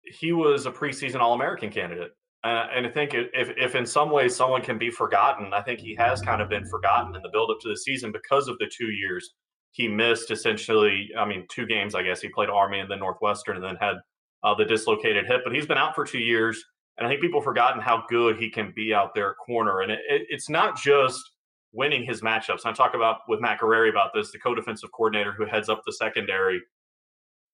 he 0.04 0.32
was 0.32 0.66
a 0.66 0.70
preseason 0.70 1.20
All 1.20 1.34
American 1.34 1.70
candidate 1.70 2.12
uh, 2.44 2.66
and 2.74 2.86
I 2.86 2.90
think 2.90 3.14
if, 3.14 3.28
if 3.32 3.74
in 3.74 3.86
some 3.86 4.10
ways 4.10 4.34
someone 4.34 4.62
can 4.62 4.78
be 4.78 4.90
forgotten, 4.90 5.52
I 5.54 5.62
think 5.62 5.80
he 5.80 5.94
has 5.94 6.20
kind 6.20 6.42
of 6.42 6.48
been 6.48 6.66
forgotten 6.66 7.14
in 7.14 7.22
the 7.22 7.28
build 7.32 7.50
up 7.50 7.58
to 7.60 7.68
the 7.68 7.76
season 7.76 8.10
because 8.12 8.48
of 8.48 8.58
the 8.58 8.70
two 8.76 8.90
years 8.90 9.34
he 9.72 9.88
missed 9.88 10.30
essentially. 10.30 11.10
I 11.18 11.24
mean, 11.24 11.46
two 11.50 11.66
games, 11.66 11.94
I 11.94 12.02
guess. 12.02 12.20
He 12.20 12.28
played 12.28 12.50
Army 12.50 12.80
and 12.80 12.90
then 12.90 13.00
Northwestern 13.00 13.56
and 13.56 13.64
then 13.64 13.76
had 13.76 13.96
uh, 14.44 14.54
the 14.54 14.64
dislocated 14.64 15.26
hip, 15.26 15.40
but 15.44 15.54
he's 15.54 15.66
been 15.66 15.78
out 15.78 15.94
for 15.94 16.04
two 16.04 16.18
years. 16.18 16.62
And 16.98 17.06
I 17.06 17.10
think 17.10 17.22
people 17.22 17.40
have 17.40 17.44
forgotten 17.44 17.80
how 17.80 18.04
good 18.08 18.36
he 18.36 18.50
can 18.50 18.72
be 18.76 18.92
out 18.92 19.14
there 19.14 19.34
corner. 19.34 19.80
And 19.80 19.90
it, 19.90 20.00
it, 20.08 20.22
it's 20.28 20.50
not 20.50 20.76
just 20.76 21.20
winning 21.72 22.04
his 22.04 22.20
matchups. 22.20 22.66
I 22.66 22.72
talk 22.72 22.94
about 22.94 23.20
with 23.28 23.40
Matt 23.40 23.60
Guerrieri 23.60 23.88
about 23.88 24.10
this, 24.14 24.30
the 24.30 24.38
co-defensive 24.38 24.90
coordinator 24.92 25.32
who 25.32 25.46
heads 25.46 25.70
up 25.70 25.82
the 25.86 25.92
secondary 25.92 26.60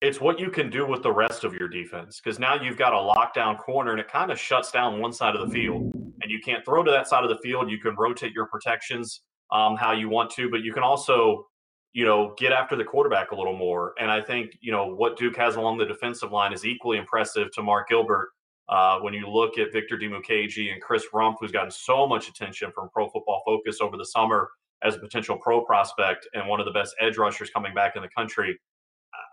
it's 0.00 0.20
what 0.20 0.38
you 0.38 0.50
can 0.50 0.70
do 0.70 0.86
with 0.86 1.02
the 1.02 1.12
rest 1.12 1.44
of 1.44 1.54
your 1.54 1.68
defense 1.68 2.20
because 2.22 2.38
now 2.38 2.54
you've 2.60 2.76
got 2.76 2.92
a 2.92 2.96
lockdown 2.96 3.58
corner 3.58 3.90
and 3.90 4.00
it 4.00 4.08
kind 4.08 4.30
of 4.30 4.38
shuts 4.38 4.70
down 4.70 5.00
one 5.00 5.12
side 5.12 5.34
of 5.34 5.48
the 5.48 5.52
field 5.52 5.92
and 6.22 6.30
you 6.30 6.38
can't 6.44 6.64
throw 6.64 6.82
to 6.82 6.90
that 6.90 7.08
side 7.08 7.24
of 7.24 7.30
the 7.30 7.38
field. 7.38 7.70
You 7.70 7.78
can 7.78 7.96
rotate 7.96 8.32
your 8.32 8.46
protections 8.46 9.22
um, 9.50 9.76
how 9.76 9.92
you 9.92 10.08
want 10.08 10.30
to 10.30 10.50
but 10.50 10.60
you 10.62 10.72
can 10.72 10.82
also 10.82 11.46
you 11.92 12.04
know 12.04 12.34
get 12.38 12.52
after 12.52 12.76
the 12.76 12.84
quarterback 12.84 13.30
a 13.30 13.34
little 13.34 13.56
more 13.56 13.94
and 13.98 14.10
i 14.10 14.20
think 14.20 14.56
you 14.60 14.70
know 14.70 14.94
what 14.94 15.16
duke 15.16 15.36
has 15.36 15.56
along 15.56 15.78
the 15.78 15.86
defensive 15.86 16.30
line 16.30 16.52
is 16.52 16.66
equally 16.66 16.98
impressive 16.98 17.50
to 17.52 17.62
mark 17.62 17.88
gilbert 17.88 18.30
uh, 18.68 18.98
when 18.98 19.14
you 19.14 19.26
look 19.26 19.56
at 19.56 19.72
victor 19.72 19.96
dimukeje 19.96 20.70
and 20.70 20.82
chris 20.82 21.06
Rumph, 21.14 21.36
who's 21.40 21.50
gotten 21.50 21.70
so 21.70 22.06
much 22.06 22.28
attention 22.28 22.70
from 22.74 22.90
pro 22.90 23.08
football 23.08 23.42
focus 23.46 23.78
over 23.80 23.96
the 23.96 24.04
summer 24.04 24.50
as 24.82 24.96
a 24.96 24.98
potential 24.98 25.38
pro 25.38 25.64
prospect 25.64 26.28
and 26.34 26.46
one 26.46 26.60
of 26.60 26.66
the 26.66 26.72
best 26.72 26.94
edge 27.00 27.16
rushers 27.16 27.48
coming 27.48 27.72
back 27.72 27.96
in 27.96 28.02
the 28.02 28.08
country 28.14 28.58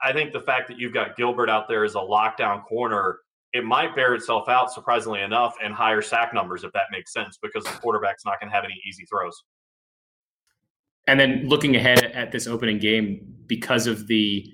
I 0.03 0.13
think 0.13 0.33
the 0.33 0.39
fact 0.39 0.67
that 0.67 0.77
you've 0.77 0.93
got 0.93 1.15
Gilbert 1.15 1.49
out 1.49 1.67
there 1.67 1.83
as 1.83 1.95
a 1.95 1.99
lockdown 1.99 2.63
corner, 2.65 3.19
it 3.53 3.63
might 3.63 3.95
bear 3.95 4.13
itself 4.13 4.49
out, 4.49 4.71
surprisingly 4.71 5.21
enough, 5.21 5.55
in 5.63 5.71
higher 5.71 6.01
sack 6.01 6.33
numbers, 6.33 6.63
if 6.63 6.71
that 6.73 6.85
makes 6.91 7.13
sense, 7.13 7.37
because 7.41 7.63
the 7.63 7.71
quarterback's 7.79 8.25
not 8.25 8.39
going 8.39 8.49
to 8.49 8.55
have 8.55 8.65
any 8.65 8.79
easy 8.87 9.05
throws. 9.05 9.43
And 11.07 11.19
then 11.19 11.47
looking 11.47 11.75
ahead 11.75 12.03
at 12.03 12.31
this 12.31 12.47
opening 12.47 12.79
game, 12.79 13.21
because 13.47 13.87
of 13.87 14.07
the 14.07 14.45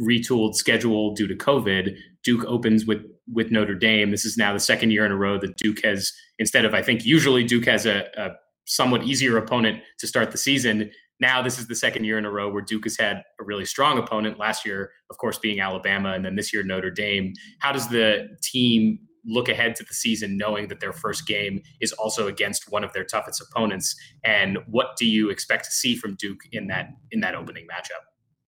retooled 0.00 0.54
schedule 0.54 1.14
due 1.14 1.28
to 1.28 1.34
COVID, 1.34 1.96
Duke 2.24 2.44
opens 2.44 2.86
with 2.86 3.04
with 3.32 3.50
Notre 3.52 3.76
Dame. 3.76 4.10
This 4.10 4.24
is 4.24 4.36
now 4.36 4.52
the 4.52 4.58
second 4.58 4.90
year 4.90 5.06
in 5.06 5.12
a 5.12 5.16
row 5.16 5.38
that 5.38 5.56
Duke 5.56 5.84
has, 5.84 6.12
instead 6.38 6.64
of 6.64 6.74
I 6.74 6.82
think 6.82 7.04
usually 7.04 7.44
Duke 7.44 7.66
has 7.66 7.86
a, 7.86 8.08
a 8.16 8.30
somewhat 8.70 9.02
easier 9.04 9.36
opponent 9.36 9.82
to 9.98 10.06
start 10.06 10.30
the 10.30 10.38
season 10.38 10.90
now 11.20 11.42
this 11.42 11.58
is 11.58 11.66
the 11.66 11.74
second 11.74 12.04
year 12.04 12.18
in 12.18 12.24
a 12.24 12.30
row 12.30 12.50
where 12.50 12.62
Duke 12.62 12.84
has 12.84 12.96
had 12.96 13.22
a 13.38 13.44
really 13.44 13.66
strong 13.66 13.98
opponent. 13.98 14.38
Last 14.38 14.64
year, 14.64 14.90
of 15.10 15.18
course, 15.18 15.38
being 15.38 15.60
Alabama, 15.60 16.12
and 16.12 16.24
then 16.24 16.34
this 16.34 16.52
year 16.52 16.62
Notre 16.62 16.90
Dame. 16.90 17.34
How 17.60 17.72
does 17.72 17.88
the 17.88 18.28
team 18.42 18.98
look 19.26 19.50
ahead 19.50 19.74
to 19.76 19.84
the 19.84 19.92
season 19.92 20.38
knowing 20.38 20.68
that 20.68 20.80
their 20.80 20.94
first 20.94 21.26
game 21.26 21.60
is 21.82 21.92
also 21.92 22.26
against 22.26 22.72
one 22.72 22.82
of 22.82 22.92
their 22.94 23.04
toughest 23.04 23.42
opponents? 23.42 23.94
And 24.24 24.58
what 24.66 24.96
do 24.96 25.06
you 25.06 25.28
expect 25.28 25.66
to 25.66 25.70
see 25.70 25.94
from 25.94 26.14
Duke 26.16 26.40
in 26.52 26.66
that 26.68 26.88
in 27.10 27.20
that 27.20 27.34
opening 27.34 27.66
matchup? 27.66 28.02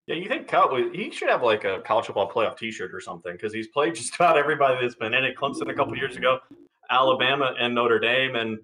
Yeah, 0.07 0.17
you 0.17 0.27
think 0.27 0.51
he 0.95 1.11
should 1.13 1.29
have 1.29 1.43
like 1.43 1.65
a 1.65 1.81
college 1.85 2.07
football 2.07 2.29
playoff 2.29 2.57
T-shirt 2.57 2.93
or 2.93 3.01
something 3.01 3.33
because 3.33 3.53
he's 3.53 3.69
played 3.69 3.95
just 3.95 4.15
about 4.15 4.37
everybody 4.37 4.81
that's 4.81 4.97
been 4.97 5.15
in 5.15 5.25
it. 5.25 5.37
Clemson 5.37 5.71
a 5.71 5.75
couple 5.75 5.97
years 5.97 6.17
ago, 6.17 6.39
Alabama 6.91 7.55
and 7.61 7.75
Notre 7.75 8.01
Dame, 8.01 8.35
and 8.35 8.59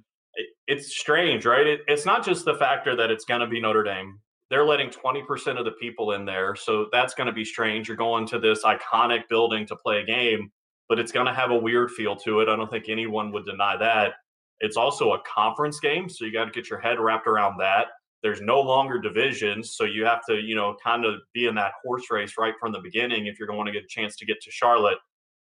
it's 0.69 0.95
strange, 0.97 1.47
right? 1.47 1.67
It, 1.67 1.81
it's 1.89 2.05
not 2.05 2.25
just 2.25 2.45
the 2.45 2.55
factor 2.55 2.95
that 2.95 3.11
it's 3.11 3.25
going 3.25 3.41
to 3.41 3.47
be 3.47 3.61
Notre 3.61 3.83
Dame. 3.83 4.21
They're 4.51 4.67
letting 4.67 4.91
20% 4.91 5.59
of 5.59 5.65
the 5.65 5.73
people 5.73 6.13
in 6.13 6.25
there. 6.27 6.55
So 6.55 6.87
that's 6.93 7.15
going 7.15 7.27
to 7.27 7.33
be 7.33 7.45
strange. 7.45 7.89
You're 7.89 7.97
going 7.97 8.27
to 8.29 8.39
this 8.39 8.63
iconic 8.65 9.23
building 9.29 9.67
to 9.67 9.77
play 9.77 10.01
a 10.01 10.05
game, 10.05 10.51
but 10.89 10.99
it's 10.99 11.11
going 11.11 11.27
to 11.27 11.35
have 11.35 11.51
a 11.51 11.57
weird 11.57 11.91
feel 11.91 12.17
to 12.17 12.41
it. 12.41 12.49
I 12.49 12.57
don't 12.57 12.71
think 12.71 12.89
anyone 12.89 13.33
would 13.33 13.47
deny 13.47 13.77
that. 13.79 14.13
It's 14.61 14.77
also 14.77 15.13
a 15.13 15.23
conference 15.23 15.81
game. 15.81 16.09
So 16.09 16.25
you 16.25 16.33
got 16.33 16.45
to 16.45 16.51
get 16.51 16.69
your 16.69 16.81
head 16.81 17.01
wrapped 17.01 17.27
around 17.27 17.59
that. 17.61 17.87
There's 18.23 18.41
no 18.41 18.61
longer 18.61 19.01
divisions. 19.01 19.75
So 19.77 19.85
you 19.85 20.05
have 20.05 20.21
to, 20.29 20.37
you 20.37 20.55
know, 20.55 20.77
kind 20.83 21.05
of 21.05 21.15
be 21.33 21.47
in 21.47 21.55
that 21.55 21.73
horse 21.83 22.11
race 22.11 22.35
right 22.39 22.55
from 22.61 22.73
the 22.73 22.81
beginning 22.81 23.27
if 23.27 23.39
you're 23.39 23.49
going 23.49 23.67
to 23.67 23.73
get 23.73 23.85
a 23.85 23.89
chance 23.89 24.17
to 24.17 24.27
get 24.27 24.41
to 24.43 24.51
Charlotte. 24.51 24.99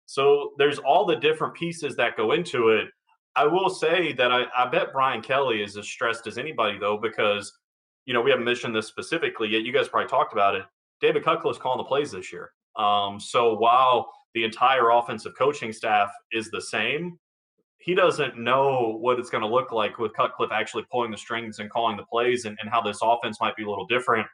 So 0.06 0.52
there's 0.60 0.78
all 0.80 1.06
the 1.06 1.16
different 1.16 1.56
pieces 1.56 1.96
that 1.96 2.18
go 2.18 2.34
into 2.34 2.70
it. 2.70 2.88
I 3.36 3.46
will 3.46 3.70
say 3.70 4.14
that 4.14 4.32
I, 4.32 4.46
I 4.56 4.68
bet 4.68 4.94
Brian 4.94 5.22
Kelly 5.22 5.62
is 5.62 5.78
as 5.78 5.88
stressed 5.88 6.28
as 6.28 6.38
anybody, 6.38 6.78
though, 6.78 6.98
because, 6.98 7.52
you 8.06 8.14
know, 8.14 8.22
we 8.22 8.32
haven't 8.32 8.46
mentioned 8.46 8.76
this 8.76 8.88
specifically 8.88 9.50
yet. 9.50 9.64
You 9.64 9.74
guys 9.74 9.88
probably 9.90 10.10
talked 10.10 10.34
about 10.34 10.56
it. 10.56 10.64
David 11.02 11.24
Cutcliffe's 11.24 11.60
calling 11.60 11.78
the 11.78 11.84
plays 11.84 12.12
this 12.12 12.32
year. 12.32 12.52
Um, 12.78 13.20
so 13.20 13.56
while 13.56 14.12
the 14.34 14.44
entire 14.44 14.90
offensive 14.90 15.34
coaching 15.38 15.74
staff 15.74 16.10
is 16.32 16.50
the 16.50 16.62
same, 16.62 17.20
he 17.78 17.94
doesn't 17.94 18.38
know 18.38 18.98
what 19.00 19.20
it's 19.20 19.30
going 19.30 19.44
to 19.44 19.48
look 19.48 19.72
like 19.72 20.00
with 20.00 20.14
Cutcliffe 20.14 20.52
actually 20.52 20.86
pulling 20.92 21.12
the 21.12 21.18
strings 21.18 21.60
and 21.60 21.70
calling 21.70 21.98
the 21.98 22.06
plays 22.06 22.46
and, 22.46 22.58
and 22.62 22.70
how 22.70 22.82
this 22.82 23.00
offense 23.04 23.38
might 23.40 23.56
be 23.56 23.64
a 23.64 23.70
little 23.70 23.86
different. 23.86 24.28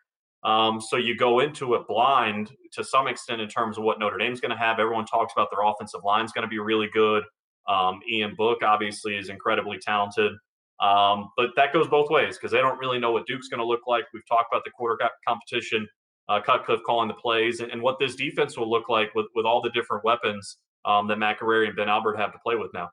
Um, 0.43 0.79
so 0.81 0.97
you 0.97 1.15
go 1.15 1.39
into 1.39 1.75
it 1.75 1.87
blind 1.87 2.51
to 2.73 2.83
some 2.83 3.07
extent 3.07 3.41
in 3.41 3.49
terms 3.49 3.77
of 3.77 3.83
what 3.83 3.99
Notre 3.99 4.17
Dame's 4.17 4.41
going 4.41 4.51
to 4.51 4.57
have. 4.57 4.79
Everyone 4.79 5.05
talks 5.05 5.33
about 5.33 5.49
their 5.51 5.67
offensive 5.67 6.01
line 6.03 6.25
is 6.25 6.31
going 6.31 6.43
to 6.43 6.49
be 6.49 6.59
really 6.59 6.89
good. 6.93 7.23
Um, 7.67 7.99
Ian 8.11 8.35
Book 8.35 8.59
obviously 8.63 9.15
is 9.15 9.29
incredibly 9.29 9.77
talented. 9.77 10.33
Um, 10.81 11.29
but 11.37 11.49
that 11.55 11.73
goes 11.73 11.87
both 11.87 12.09
ways 12.09 12.37
because 12.37 12.51
they 12.51 12.57
don't 12.57 12.79
really 12.79 12.99
know 12.99 13.11
what 13.11 13.27
Duke's 13.27 13.47
going 13.47 13.59
to 13.59 13.65
look 13.65 13.81
like. 13.87 14.05
We've 14.13 14.27
talked 14.27 14.51
about 14.51 14.63
the 14.65 14.71
quarterback 14.71 15.11
competition, 15.27 15.87
uh, 16.27 16.41
Cutcliffe 16.41 16.81
calling 16.85 17.07
the 17.07 17.13
plays, 17.13 17.59
and, 17.59 17.71
and, 17.71 17.81
what 17.83 17.99
this 17.99 18.15
defense 18.15 18.57
will 18.57 18.69
look 18.69 18.89
like 18.89 19.13
with, 19.13 19.27
with 19.35 19.45
all 19.45 19.61
the 19.61 19.69
different 19.71 20.03
weapons 20.03 20.57
um, 20.85 21.07
that 21.07 21.19
McArary 21.19 21.67
and 21.67 21.75
Ben 21.75 21.87
Albert 21.87 22.17
have 22.17 22.31
to 22.33 22.39
play 22.39 22.55
with 22.55 22.71
now. 22.73 22.89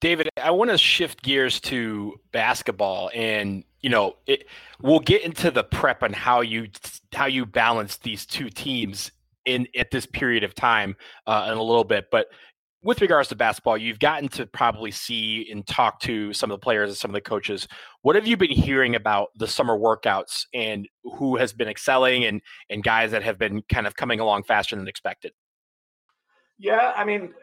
David, 0.00 0.28
I 0.40 0.50
want 0.50 0.70
to 0.70 0.78
shift 0.78 1.22
gears 1.22 1.60
to 1.62 2.14
basketball, 2.32 3.10
and 3.14 3.64
you 3.80 3.90
know, 3.90 4.16
it, 4.26 4.46
we'll 4.80 5.00
get 5.00 5.22
into 5.22 5.50
the 5.50 5.64
prep 5.64 6.02
and 6.02 6.14
how 6.14 6.40
you 6.40 6.68
how 7.12 7.26
you 7.26 7.46
balance 7.46 7.96
these 7.98 8.26
two 8.26 8.48
teams 8.50 9.10
in 9.44 9.66
at 9.76 9.90
this 9.90 10.06
period 10.06 10.44
of 10.44 10.54
time 10.54 10.94
uh, 11.26 11.48
in 11.50 11.58
a 11.58 11.62
little 11.62 11.84
bit. 11.84 12.10
But 12.10 12.28
with 12.82 13.00
regards 13.00 13.28
to 13.28 13.36
basketball, 13.36 13.76
you've 13.76 13.98
gotten 13.98 14.28
to 14.28 14.46
probably 14.46 14.90
see 14.90 15.48
and 15.50 15.66
talk 15.66 16.00
to 16.00 16.32
some 16.32 16.50
of 16.50 16.60
the 16.60 16.62
players 16.62 16.90
and 16.90 16.96
some 16.96 17.10
of 17.10 17.14
the 17.14 17.20
coaches. 17.20 17.66
What 18.02 18.14
have 18.14 18.26
you 18.26 18.36
been 18.36 18.50
hearing 18.50 18.94
about 18.94 19.28
the 19.36 19.48
summer 19.48 19.76
workouts 19.76 20.44
and 20.54 20.88
who 21.02 21.36
has 21.36 21.52
been 21.52 21.68
excelling 21.68 22.24
and 22.24 22.40
and 22.70 22.84
guys 22.84 23.10
that 23.10 23.22
have 23.22 23.38
been 23.38 23.62
kind 23.68 23.86
of 23.86 23.96
coming 23.96 24.20
along 24.20 24.44
faster 24.44 24.76
than 24.76 24.86
expected? 24.86 25.32
Yeah, 26.58 26.92
I 26.96 27.04
mean, 27.04 27.34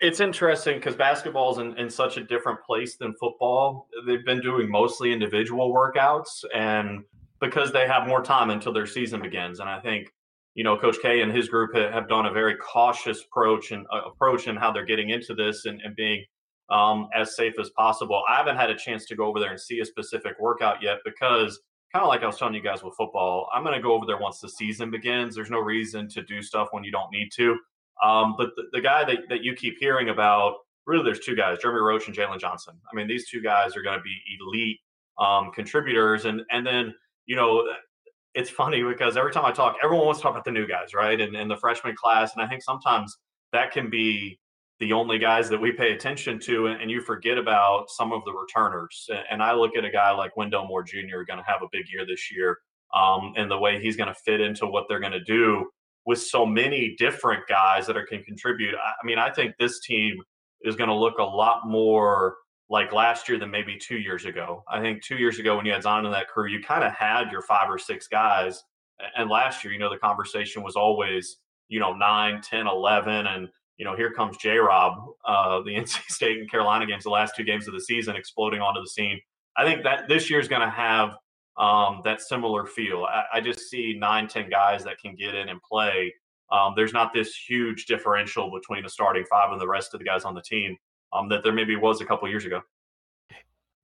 it's 0.00 0.20
interesting 0.20 0.78
because 0.78 0.96
basketball 0.96 1.52
is 1.52 1.58
in, 1.58 1.78
in 1.78 1.88
such 1.88 2.16
a 2.16 2.24
different 2.24 2.60
place 2.64 2.96
than 2.96 3.14
football. 3.20 3.88
They've 4.06 4.24
been 4.24 4.40
doing 4.40 4.68
mostly 4.68 5.12
individual 5.12 5.72
workouts, 5.72 6.44
and 6.54 7.04
because 7.40 7.72
they 7.72 7.86
have 7.86 8.08
more 8.08 8.22
time 8.22 8.50
until 8.50 8.72
their 8.72 8.86
season 8.86 9.22
begins, 9.22 9.60
and 9.60 9.68
I 9.68 9.78
think 9.78 10.12
you 10.54 10.64
know, 10.64 10.76
Coach 10.76 10.96
K 11.00 11.22
and 11.22 11.34
his 11.34 11.48
group 11.48 11.74
have 11.74 12.08
done 12.08 12.26
a 12.26 12.32
very 12.32 12.56
cautious 12.56 13.24
approach 13.24 13.72
and 13.72 13.86
uh, 13.92 14.02
approach 14.06 14.48
in 14.48 14.56
how 14.56 14.70
they're 14.72 14.84
getting 14.84 15.10
into 15.10 15.34
this 15.34 15.64
and, 15.64 15.80
and 15.82 15.96
being 15.96 16.24
um, 16.70 17.08
as 17.14 17.36
safe 17.36 17.54
as 17.60 17.70
possible. 17.70 18.22
I 18.28 18.36
haven't 18.36 18.56
had 18.56 18.70
a 18.70 18.76
chance 18.76 19.06
to 19.06 19.16
go 19.16 19.26
over 19.26 19.40
there 19.40 19.50
and 19.50 19.60
see 19.60 19.80
a 19.80 19.84
specific 19.84 20.38
workout 20.38 20.82
yet 20.82 20.98
because, 21.04 21.60
kind 21.92 22.02
of 22.02 22.08
like 22.08 22.22
I 22.22 22.26
was 22.26 22.38
telling 22.38 22.54
you 22.54 22.62
guys 22.62 22.82
with 22.82 22.94
football, 22.96 23.48
I'm 23.54 23.62
going 23.62 23.76
to 23.76 23.82
go 23.82 23.92
over 23.92 24.06
there 24.06 24.18
once 24.18 24.40
the 24.40 24.48
season 24.48 24.90
begins. 24.90 25.34
There's 25.34 25.50
no 25.50 25.58
reason 25.58 26.08
to 26.10 26.22
do 26.22 26.42
stuff 26.42 26.68
when 26.70 26.84
you 26.84 26.92
don't 26.92 27.10
need 27.10 27.30
to. 27.36 27.56
Um, 28.02 28.34
but 28.36 28.50
the, 28.56 28.64
the 28.72 28.80
guy 28.80 29.04
that, 29.04 29.18
that 29.28 29.42
you 29.42 29.54
keep 29.54 29.76
hearing 29.78 30.08
about, 30.08 30.54
really, 30.86 31.04
there's 31.04 31.20
two 31.20 31.36
guys, 31.36 31.58
Jeremy 31.60 31.80
Roach 31.80 32.08
and 32.08 32.16
Jalen 32.16 32.40
Johnson. 32.40 32.74
I 32.90 32.96
mean, 32.96 33.06
these 33.06 33.28
two 33.28 33.42
guys 33.42 33.76
are 33.76 33.82
going 33.82 33.98
to 33.98 34.02
be 34.02 34.16
elite 34.40 34.80
um, 35.18 35.50
contributors. 35.52 36.24
And 36.24 36.42
and 36.50 36.66
then 36.66 36.94
you 37.26 37.36
know 37.36 37.64
it's 38.34 38.50
funny 38.50 38.82
because 38.82 39.16
every 39.16 39.32
time 39.32 39.44
I 39.44 39.52
talk, 39.52 39.76
everyone 39.82 40.06
wants 40.06 40.20
to 40.20 40.22
talk 40.22 40.32
about 40.32 40.44
the 40.44 40.52
new 40.52 40.66
guys, 40.66 40.94
right? 40.94 41.20
And, 41.20 41.36
and 41.36 41.50
the 41.50 41.56
freshman 41.56 41.94
class. 41.94 42.32
And 42.34 42.42
I 42.42 42.48
think 42.48 42.62
sometimes 42.62 43.18
that 43.52 43.72
can 43.72 43.90
be 43.90 44.38
the 44.80 44.92
only 44.92 45.18
guys 45.18 45.48
that 45.48 45.60
we 45.60 45.70
pay 45.70 45.92
attention 45.92 46.40
to, 46.40 46.66
and, 46.66 46.80
and 46.80 46.90
you 46.90 47.00
forget 47.00 47.38
about 47.38 47.88
some 47.88 48.12
of 48.12 48.24
the 48.24 48.32
returners. 48.32 49.08
And 49.30 49.42
I 49.42 49.52
look 49.52 49.76
at 49.76 49.84
a 49.84 49.90
guy 49.90 50.10
like 50.10 50.36
Wendell 50.36 50.66
Moore 50.66 50.82
Jr. 50.82 51.22
going 51.26 51.38
to 51.38 51.44
have 51.46 51.62
a 51.62 51.68
big 51.70 51.84
year 51.92 52.04
this 52.06 52.32
year, 52.32 52.58
um, 52.94 53.32
and 53.36 53.50
the 53.50 53.58
way 53.58 53.80
he's 53.80 53.96
going 53.96 54.08
to 54.08 54.14
fit 54.14 54.40
into 54.40 54.66
what 54.66 54.86
they're 54.88 55.00
going 55.00 55.12
to 55.12 55.22
do 55.24 55.68
with 56.04 56.20
so 56.20 56.44
many 56.44 56.96
different 56.98 57.46
guys 57.48 57.86
that 57.86 57.96
are, 57.96 58.06
can 58.06 58.24
contribute. 58.24 58.74
I, 58.74 58.92
I 59.00 59.06
mean, 59.06 59.18
I 59.18 59.30
think 59.30 59.54
this 59.58 59.78
team 59.80 60.16
is 60.62 60.74
going 60.74 60.88
to 60.88 60.96
look 60.96 61.18
a 61.18 61.24
lot 61.24 61.60
more 61.66 62.36
like 62.72 62.90
last 62.90 63.28
year 63.28 63.38
than 63.38 63.50
maybe 63.50 63.76
two 63.76 63.98
years 63.98 64.24
ago. 64.24 64.64
I 64.66 64.80
think 64.80 65.02
two 65.02 65.16
years 65.16 65.38
ago 65.38 65.58
when 65.58 65.66
you 65.66 65.72
had 65.72 65.82
Zion 65.82 66.06
in 66.06 66.12
that 66.12 66.28
crew, 66.28 66.48
you 66.48 66.62
kind 66.62 66.82
of 66.82 66.92
had 66.92 67.30
your 67.30 67.42
five 67.42 67.68
or 67.68 67.78
six 67.78 68.08
guys. 68.08 68.64
And 69.14 69.28
last 69.28 69.62
year, 69.62 69.74
you 69.74 69.78
know, 69.78 69.90
the 69.90 69.98
conversation 69.98 70.62
was 70.62 70.74
always, 70.74 71.36
you 71.68 71.78
know, 71.78 71.92
9, 71.92 72.40
10, 72.40 72.66
11. 72.66 73.26
And, 73.26 73.48
you 73.76 73.84
know, 73.84 73.94
here 73.94 74.10
comes 74.10 74.38
J 74.38 74.56
Rob, 74.56 74.94
uh, 75.26 75.60
the 75.60 75.72
NC 75.76 76.02
State 76.08 76.38
and 76.38 76.50
Carolina 76.50 76.86
games, 76.86 77.04
the 77.04 77.10
last 77.10 77.36
two 77.36 77.44
games 77.44 77.68
of 77.68 77.74
the 77.74 77.80
season, 77.80 78.16
exploding 78.16 78.62
onto 78.62 78.80
the 78.80 78.88
scene. 78.88 79.20
I 79.54 79.66
think 79.66 79.82
that 79.82 80.08
this 80.08 80.30
year 80.30 80.40
is 80.40 80.48
going 80.48 80.62
to 80.62 80.70
have 80.70 81.10
um, 81.58 82.00
that 82.04 82.22
similar 82.22 82.64
feel. 82.64 83.04
I, 83.04 83.24
I, 83.34 83.40
just 83.42 83.68
see 83.68 83.94
nine, 83.98 84.28
10 84.28 84.48
guys 84.48 84.82
that 84.84 84.98
can 84.98 85.14
get 85.14 85.34
in 85.34 85.50
and 85.50 85.60
play. 85.60 86.14
Um, 86.50 86.72
there's 86.74 86.94
not 86.94 87.12
this 87.12 87.36
huge 87.36 87.84
differential 87.84 88.50
between 88.50 88.82
the 88.82 88.88
starting 88.88 89.26
five 89.28 89.52
and 89.52 89.60
the 89.60 89.68
rest 89.68 89.92
of 89.92 90.00
the 90.00 90.06
guys 90.06 90.24
on 90.24 90.34
the 90.34 90.40
team 90.40 90.78
um, 91.12 91.28
that 91.28 91.42
there 91.42 91.52
maybe 91.52 91.76
was 91.76 92.00
a 92.00 92.04
couple 92.04 92.28
years 92.28 92.44
ago. 92.44 92.62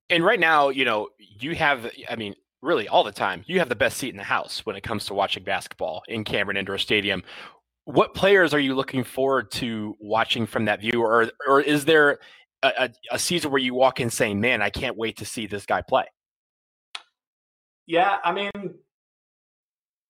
And 0.09 0.23
right 0.25 0.39
now, 0.39 0.69
you 0.69 0.85
know, 0.85 1.09
you 1.19 1.55
have, 1.55 1.91
I 2.09 2.15
mean, 2.15 2.35
really 2.61 2.87
all 2.87 3.03
the 3.03 3.11
time, 3.11 3.43
you 3.47 3.59
have 3.59 3.69
the 3.69 3.75
best 3.75 3.97
seat 3.97 4.09
in 4.09 4.17
the 4.17 4.23
house 4.23 4.65
when 4.65 4.75
it 4.75 4.81
comes 4.81 5.05
to 5.05 5.13
watching 5.13 5.43
basketball 5.43 6.01
in 6.07 6.23
Cameron 6.23 6.57
Indoor 6.57 6.77
Stadium. 6.77 7.23
What 7.85 8.13
players 8.13 8.53
are 8.53 8.59
you 8.59 8.75
looking 8.75 9.03
forward 9.03 9.51
to 9.51 9.95
watching 9.99 10.45
from 10.45 10.65
that 10.65 10.79
view, 10.81 11.01
or 11.01 11.31
or 11.47 11.61
is 11.61 11.85
there 11.85 12.19
a, 12.61 12.71
a, 12.77 12.89
a 13.11 13.19
season 13.19 13.51
where 13.51 13.61
you 13.61 13.73
walk 13.73 13.99
in 13.99 14.11
saying, 14.11 14.39
"Man, 14.39 14.61
I 14.61 14.69
can't 14.69 14.95
wait 14.95 15.17
to 15.17 15.25
see 15.25 15.47
this 15.47 15.65
guy 15.65 15.81
play"? 15.81 16.05
Yeah, 17.87 18.17
I 18.23 18.31
mean, 18.31 18.51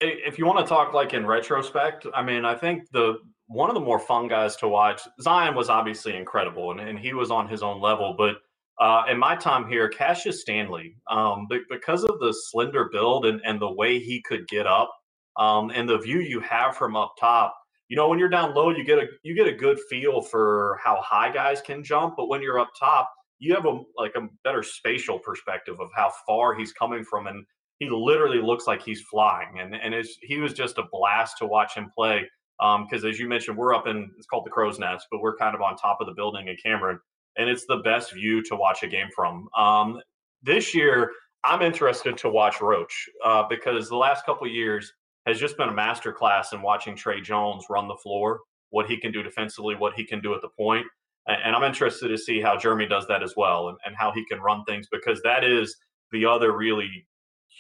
if 0.02 0.38
you 0.38 0.46
want 0.46 0.60
to 0.60 0.66
talk 0.66 0.94
like 0.94 1.14
in 1.14 1.26
retrospect, 1.26 2.06
I 2.14 2.22
mean, 2.22 2.44
I 2.44 2.56
think 2.56 2.90
the 2.92 3.20
one 3.50 3.70
of 3.70 3.74
the 3.74 3.82
more 3.82 4.00
fun 4.00 4.28
guys 4.28 4.56
to 4.58 4.68
watch. 4.68 5.02
Zion 5.20 5.56
was 5.56 5.70
obviously 5.70 6.16
incredible, 6.16 6.72
and, 6.72 6.80
and 6.80 7.00
he 7.00 7.14
was 7.14 7.32
on 7.32 7.48
his 7.48 7.64
own 7.64 7.82
level. 7.82 8.14
But 8.16 8.36
uh, 8.80 9.04
in 9.10 9.18
my 9.18 9.36
time 9.36 9.68
here, 9.68 9.90
Cassius 9.90 10.42
Stanley, 10.42 10.96
um, 11.10 11.48
because 11.70 12.04
of 12.04 12.20
the 12.20 12.32
slender 12.32 12.90
build 12.92 13.26
and, 13.26 13.42
and 13.44 13.60
the 13.60 13.72
way 13.72 14.00
he 14.00 14.22
could 14.22 14.48
get 14.48 14.68
up, 14.68 14.92
um, 15.36 15.72
and 15.72 15.90
the 15.90 15.98
view 15.98 16.20
you 16.20 16.40
have 16.42 16.78
from 16.78 16.96
up 16.96 17.14
top, 17.20 17.56
you 17.88 17.98
know, 17.98 18.08
when 18.08 18.20
you're 18.20 18.30
down 18.30 18.54
low, 18.54 18.70
you 18.70 18.84
get 18.84 19.00
a 19.00 19.08
you 19.24 19.36
get 19.36 19.48
a 19.48 19.52
good 19.52 19.80
feel 19.90 20.22
for 20.22 20.78
how 20.84 21.02
high 21.02 21.32
guys 21.32 21.60
can 21.60 21.84
jump. 21.84 22.14
But 22.18 22.28
when 22.30 22.44
you're 22.44 22.60
up 22.60 22.70
top, 22.80 23.12
you 23.40 23.56
have 23.56 23.66
a 23.66 23.80
like 23.98 24.14
a 24.16 24.28
better 24.44 24.62
spatial 24.62 25.18
perspective 25.18 25.80
of 25.80 25.90
how 25.96 26.12
far 26.28 26.54
he's 26.54 26.72
coming 26.72 27.04
from, 27.04 27.26
and 27.26 27.44
he 27.80 27.90
literally 27.90 28.42
looks 28.44 28.68
like 28.68 28.84
he's 28.84 29.02
flying. 29.02 29.60
And 29.60 29.74
and 29.74 30.06
he 30.22 30.38
was 30.38 30.54
just 30.54 30.78
a 30.78 30.84
blast 30.92 31.40
to 31.40 31.48
watch 31.48 31.74
him 31.74 31.90
play 31.98 32.28
because 32.60 33.04
um, 33.04 33.10
as 33.10 33.20
you 33.20 33.28
mentioned, 33.28 33.58
we're 33.58 33.74
up 33.74 33.88
in 33.88 34.12
it's 34.18 34.28
called 34.28 34.46
the 34.46 34.50
Crow's 34.50 34.80
Nest, 34.80 35.08
but 35.12 35.22
we're 35.22 35.38
kind 35.38 35.56
of 35.56 35.62
on 35.62 35.76
top 35.78 36.00
of 36.02 36.08
the 36.08 36.14
building 36.14 36.48
in 36.48 36.58
Cameron, 36.64 37.00
and 37.38 37.50
it's 37.50 37.66
the 37.68 37.78
best 37.78 38.14
view 38.14 38.44
to 38.44 38.56
watch 38.56 38.84
a 38.84 38.88
game 38.88 39.08
from. 39.16 39.48
Um, 39.58 40.02
this 40.44 40.76
year, 40.76 41.12
I'm 41.44 41.62
interested 41.62 42.18
to 42.18 42.30
watch 42.30 42.62
Roach 42.62 43.10
uh, 43.24 43.44
because 43.50 43.88
the 43.88 43.96
last 43.96 44.26
couple 44.26 44.48
years 44.48 44.92
has 45.26 45.40
just 45.40 45.58
been 45.58 45.70
a 45.70 45.74
master 45.74 46.12
class 46.12 46.54
in 46.54 46.62
watching 46.62 46.96
Tre 46.96 47.22
Jones 47.22 47.66
run 47.70 47.88
the 47.88 47.98
floor, 48.02 48.42
what 48.72 48.88
he 48.88 48.98
can 48.98 49.12
do 49.12 49.24
defensively, 49.24 49.76
what 49.76 49.94
he 49.94 50.04
can 50.06 50.22
do 50.22 50.34
at 50.34 50.42
the 50.42 50.50
point. 50.50 50.86
And 51.28 51.56
I'm 51.56 51.64
interested 51.64 52.08
to 52.08 52.18
see 52.18 52.42
how 52.42 52.58
Jeremy 52.58 52.88
does 52.88 53.06
that 53.08 53.22
as 53.22 53.36
well 53.38 53.70
and, 53.70 53.78
and 53.86 53.96
how 53.96 54.12
he 54.12 54.26
can 54.26 54.40
run 54.40 54.64
things 54.64 54.88
because 54.92 55.22
that 55.22 55.44
is 55.44 55.76
the 56.12 56.26
other 56.26 56.58
really 56.58 57.06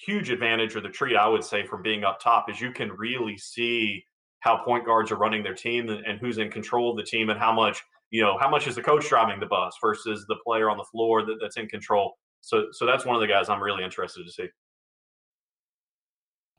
huge 0.05 0.31
advantage 0.31 0.75
or 0.75 0.81
the 0.81 0.89
treat 0.89 1.15
I 1.15 1.27
would 1.27 1.43
say 1.43 1.65
from 1.65 1.83
being 1.83 2.03
up 2.03 2.19
top 2.19 2.49
is 2.49 2.59
you 2.59 2.71
can 2.71 2.91
really 2.91 3.37
see 3.37 4.03
how 4.41 4.57
point 4.63 4.85
guards 4.85 5.11
are 5.11 5.17
running 5.17 5.43
their 5.43 5.53
team 5.53 5.89
and, 5.89 6.05
and 6.05 6.19
who's 6.19 6.37
in 6.37 6.49
control 6.49 6.91
of 6.91 6.97
the 6.97 7.03
team 7.03 7.29
and 7.29 7.39
how 7.39 7.51
much 7.51 7.81
you 8.11 8.21
know 8.21 8.37
how 8.39 8.49
much 8.49 8.67
is 8.67 8.75
the 8.75 8.81
coach 8.81 9.07
driving 9.07 9.39
the 9.39 9.45
bus 9.45 9.75
versus 9.81 10.25
the 10.27 10.35
player 10.45 10.69
on 10.69 10.77
the 10.77 10.85
floor 10.85 11.25
that, 11.25 11.37
that's 11.41 11.57
in 11.57 11.67
control. 11.67 12.13
So 12.41 12.65
so 12.71 12.85
that's 12.85 13.05
one 13.05 13.15
of 13.15 13.21
the 13.21 13.27
guys 13.27 13.49
I'm 13.49 13.61
really 13.61 13.83
interested 13.83 14.25
to 14.25 14.31
see. 14.31 14.47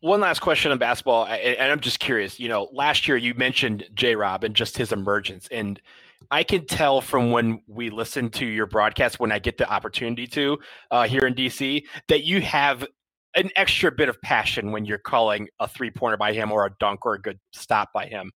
One 0.03 0.21
last 0.21 0.41
question 0.41 0.73
on 0.73 0.79
basketball, 0.79 1.27
and 1.27 1.71
I'm 1.71 1.81
just 1.81 2.01
curious. 2.01 2.41
You 2.41 2.49
know, 2.49 2.71
last 2.73 3.07
year 3.07 3.19
you 3.19 3.35
mentioned 3.35 3.85
J. 3.93 4.17
Rob 4.17 4.45
and 4.45 4.55
just 4.55 4.79
his 4.79 4.93
emergence, 4.93 5.47
and 5.51 5.79
I 6.31 6.43
can 6.43 6.67
tell 6.67 7.01
from 7.01 7.31
when 7.31 7.61
we 7.67 7.91
listen 7.91 8.31
to 8.31 8.47
your 8.47 8.67
broadcast, 8.67 9.21
when 9.21 9.33
I 9.33 9.39
get 9.39 9.59
the 9.59 9.71
opportunity 9.71 10.27
to 10.29 10.59
uh, 10.91 11.07
here 11.07 11.27
in 11.27 11.35
DC, 11.35 11.85
that 12.09 12.25
you 12.25 12.41
have 12.41 12.87
an 13.35 13.51
extra 13.57 13.93
bit 13.93 14.09
of 14.09 14.21
passion 14.23 14.73
when 14.73 14.85
you're 14.85 14.99
calling 14.99 15.49
a 15.61 15.69
three 15.69 15.91
pointer 15.91 16.17
by 16.17 16.33
him 16.33 16.51
or 16.51 16.67
a 16.67 16.71
dunk 16.81 17.07
or 17.07 17.15
a 17.15 17.21
good 17.21 17.39
stop 17.53 17.91
by 17.93 18.07
him. 18.07 18.33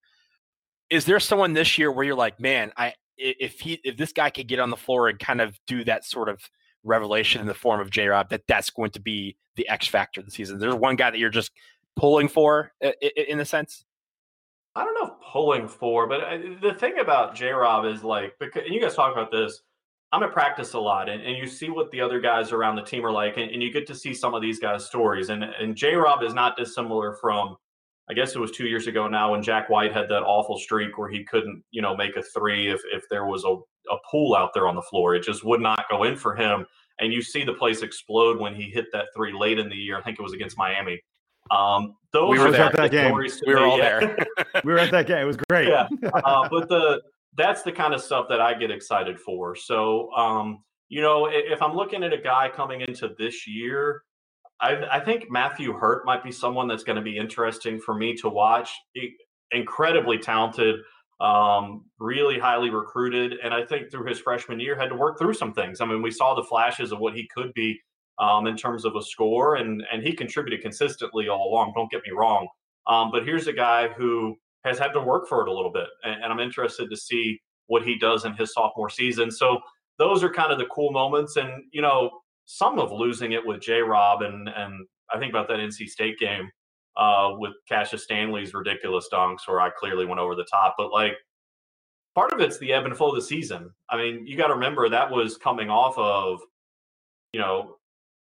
Is 0.90 1.04
there 1.04 1.20
someone 1.20 1.52
this 1.52 1.78
year 1.78 1.90
where 1.90 2.04
you're 2.04 2.14
like, 2.14 2.38
man, 2.38 2.72
I 2.76 2.94
if 3.16 3.60
he 3.60 3.80
if 3.84 3.96
this 3.96 4.12
guy 4.12 4.30
could 4.30 4.48
get 4.48 4.58
on 4.58 4.70
the 4.70 4.76
floor 4.76 5.08
and 5.08 5.18
kind 5.18 5.40
of 5.40 5.58
do 5.66 5.84
that 5.84 6.04
sort 6.04 6.28
of 6.28 6.40
revelation 6.82 7.40
in 7.40 7.46
the 7.46 7.54
form 7.54 7.80
of 7.80 7.90
J. 7.90 8.08
Rob, 8.08 8.28
that 8.30 8.42
that's 8.46 8.70
going 8.70 8.90
to 8.90 9.00
be 9.00 9.36
the 9.56 9.68
X 9.68 9.86
factor 9.86 10.20
of 10.20 10.26
the 10.26 10.32
season. 10.32 10.58
There's 10.58 10.74
one 10.74 10.96
guy 10.96 11.10
that 11.10 11.18
you're 11.18 11.30
just 11.30 11.52
pulling 11.96 12.28
for 12.28 12.72
in 12.80 13.40
a 13.40 13.44
sense. 13.44 13.84
I 14.76 14.84
don't 14.84 14.94
know 14.94 15.14
if 15.14 15.32
pulling 15.32 15.68
for, 15.68 16.08
but 16.08 16.20
uh, 16.20 16.38
the 16.60 16.74
thing 16.74 16.98
about 16.98 17.36
J. 17.36 17.50
Rob 17.50 17.84
is 17.84 18.02
like, 18.02 18.34
because 18.40 18.64
you 18.68 18.80
guys 18.80 18.94
talk 18.94 19.12
about 19.12 19.30
this. 19.30 19.62
I'm 20.14 20.22
at 20.22 20.32
practice 20.32 20.74
a 20.74 20.78
lot, 20.78 21.08
and, 21.08 21.20
and 21.22 21.36
you 21.36 21.48
see 21.48 21.70
what 21.70 21.90
the 21.90 22.00
other 22.00 22.20
guys 22.20 22.52
around 22.52 22.76
the 22.76 22.82
team 22.82 23.04
are 23.04 23.10
like, 23.10 23.36
and, 23.36 23.50
and 23.50 23.60
you 23.60 23.72
get 23.72 23.84
to 23.88 23.94
see 23.94 24.14
some 24.14 24.32
of 24.32 24.42
these 24.42 24.60
guys' 24.60 24.86
stories. 24.86 25.28
And 25.28 25.42
and 25.42 25.74
J. 25.74 25.94
Rob 25.94 26.22
is 26.22 26.34
not 26.34 26.56
dissimilar 26.56 27.14
from 27.20 27.56
I 28.08 28.14
guess 28.14 28.34
it 28.34 28.38
was 28.38 28.50
two 28.50 28.66
years 28.66 28.86
ago 28.86 29.08
now 29.08 29.32
when 29.32 29.42
Jack 29.42 29.70
White 29.70 29.92
had 29.92 30.08
that 30.10 30.22
awful 30.22 30.58
streak 30.58 30.98
where 30.98 31.08
he 31.08 31.24
couldn't, 31.24 31.62
you 31.70 31.80
know, 31.80 31.96
make 31.96 32.16
a 32.16 32.22
three 32.22 32.70
if, 32.70 32.80
if 32.92 33.04
there 33.08 33.24
was 33.24 33.44
a, 33.44 33.54
a 33.92 33.96
pool 34.10 34.34
out 34.34 34.50
there 34.52 34.68
on 34.68 34.74
the 34.74 34.82
floor. 34.82 35.14
It 35.14 35.22
just 35.22 35.42
would 35.44 35.60
not 35.60 35.86
go 35.90 36.04
in 36.04 36.16
for 36.16 36.34
him. 36.34 36.66
And 37.00 37.12
you 37.12 37.22
see 37.22 37.44
the 37.44 37.54
place 37.54 37.82
explode 37.82 38.38
when 38.38 38.54
he 38.54 38.64
hit 38.64 38.86
that 38.92 39.06
three 39.16 39.32
late 39.32 39.58
in 39.58 39.70
the 39.70 39.74
year. 39.74 39.96
I 39.96 40.02
think 40.02 40.18
it 40.18 40.22
was 40.22 40.34
against 40.34 40.58
Miami. 40.58 41.00
Um, 41.50 41.96
those 42.12 42.30
we 42.30 42.38
were 42.38 42.54
at 42.54 42.76
that 42.76 42.90
game. 42.90 43.14
We 43.14 43.54
were 43.54 43.60
all 43.60 43.78
there. 43.78 44.16
we 44.64 44.72
were 44.72 44.78
at 44.78 44.90
that 44.90 45.06
game. 45.06 45.18
It 45.18 45.24
was 45.24 45.38
great. 45.48 45.68
Yeah. 45.68 45.88
Uh, 46.02 46.48
but 46.50 46.68
the 46.68 47.02
that's 47.36 47.62
the 47.62 47.72
kind 47.72 47.94
of 47.94 48.00
stuff 48.00 48.26
that 48.28 48.40
I 48.40 48.54
get 48.54 48.70
excited 48.70 49.18
for. 49.18 49.56
So, 49.56 50.12
um, 50.12 50.62
you 50.88 51.02
know, 51.02 51.28
if 51.30 51.60
I'm 51.62 51.74
looking 51.74 52.04
at 52.04 52.12
a 52.12 52.18
guy 52.18 52.48
coming 52.48 52.82
into 52.82 53.14
this 53.18 53.46
year, 53.46 54.02
I, 54.60 54.98
I 54.98 55.00
think 55.00 55.30
Matthew 55.30 55.72
Hurt 55.72 56.06
might 56.06 56.22
be 56.22 56.30
someone 56.30 56.68
that's 56.68 56.84
going 56.84 56.96
to 56.96 57.02
be 57.02 57.18
interesting 57.18 57.80
for 57.80 57.94
me 57.94 58.14
to 58.16 58.28
watch. 58.28 58.70
He, 58.92 59.14
incredibly 59.50 60.18
talented, 60.18 60.76
um, 61.20 61.84
really 61.98 62.38
highly 62.38 62.70
recruited, 62.70 63.34
and 63.42 63.54
I 63.54 63.64
think 63.64 63.90
through 63.90 64.06
his 64.06 64.18
freshman 64.18 64.60
year 64.60 64.76
had 64.76 64.88
to 64.88 64.96
work 64.96 65.18
through 65.18 65.34
some 65.34 65.52
things. 65.52 65.80
I 65.80 65.86
mean, 65.86 66.02
we 66.02 66.10
saw 66.10 66.34
the 66.34 66.42
flashes 66.42 66.92
of 66.92 66.98
what 66.98 67.14
he 67.14 67.28
could 67.34 67.52
be 67.54 67.78
um, 68.18 68.46
in 68.46 68.56
terms 68.56 68.84
of 68.84 68.96
a 68.96 69.02
score, 69.02 69.56
and 69.56 69.82
and 69.92 70.02
he 70.02 70.12
contributed 70.12 70.62
consistently 70.62 71.28
all 71.28 71.48
along. 71.50 71.72
Don't 71.74 71.90
get 71.90 72.02
me 72.04 72.12
wrong, 72.12 72.48
um, 72.86 73.10
but 73.10 73.24
here's 73.24 73.46
a 73.46 73.52
guy 73.52 73.88
who 73.88 74.36
has 74.64 74.78
had 74.78 74.92
to 74.92 75.00
work 75.00 75.28
for 75.28 75.42
it 75.42 75.48
a 75.48 75.52
little 75.52 75.72
bit, 75.72 75.88
and, 76.02 76.22
and 76.22 76.32
I'm 76.32 76.40
interested 76.40 76.90
to 76.90 76.96
see 76.96 77.40
what 77.66 77.82
he 77.82 77.98
does 77.98 78.24
in 78.24 78.34
his 78.34 78.52
sophomore 78.52 78.90
season. 78.90 79.30
So 79.30 79.58
those 79.98 80.22
are 80.22 80.30
kind 80.30 80.52
of 80.52 80.58
the 80.58 80.66
cool 80.66 80.92
moments, 80.92 81.36
and 81.36 81.64
you 81.72 81.82
know 81.82 82.10
some 82.46 82.78
of 82.78 82.92
losing 82.92 83.32
it 83.32 83.44
with 83.44 83.60
J. 83.60 83.80
Rob 83.80 84.22
and 84.22 84.48
and 84.48 84.86
I 85.12 85.18
think 85.18 85.30
about 85.30 85.48
that 85.48 85.58
NC 85.58 85.88
State 85.88 86.18
game 86.18 86.50
uh, 86.96 87.32
with 87.36 87.52
Cassius 87.68 88.04
Stanley's 88.04 88.54
ridiculous 88.54 89.08
dunks, 89.12 89.46
where 89.46 89.60
I 89.60 89.70
clearly 89.70 90.06
went 90.06 90.20
over 90.20 90.34
the 90.34 90.46
top. 90.50 90.74
But 90.78 90.92
like, 90.92 91.14
part 92.14 92.32
of 92.32 92.40
it's 92.40 92.58
the 92.58 92.72
ebb 92.72 92.86
and 92.86 92.96
flow 92.96 93.10
of 93.10 93.16
the 93.16 93.22
season. 93.22 93.70
I 93.88 93.96
mean, 93.96 94.26
you 94.26 94.36
got 94.36 94.48
to 94.48 94.54
remember 94.54 94.88
that 94.88 95.10
was 95.10 95.36
coming 95.36 95.70
off 95.70 95.98
of, 95.98 96.40
you 97.32 97.40
know, 97.40 97.76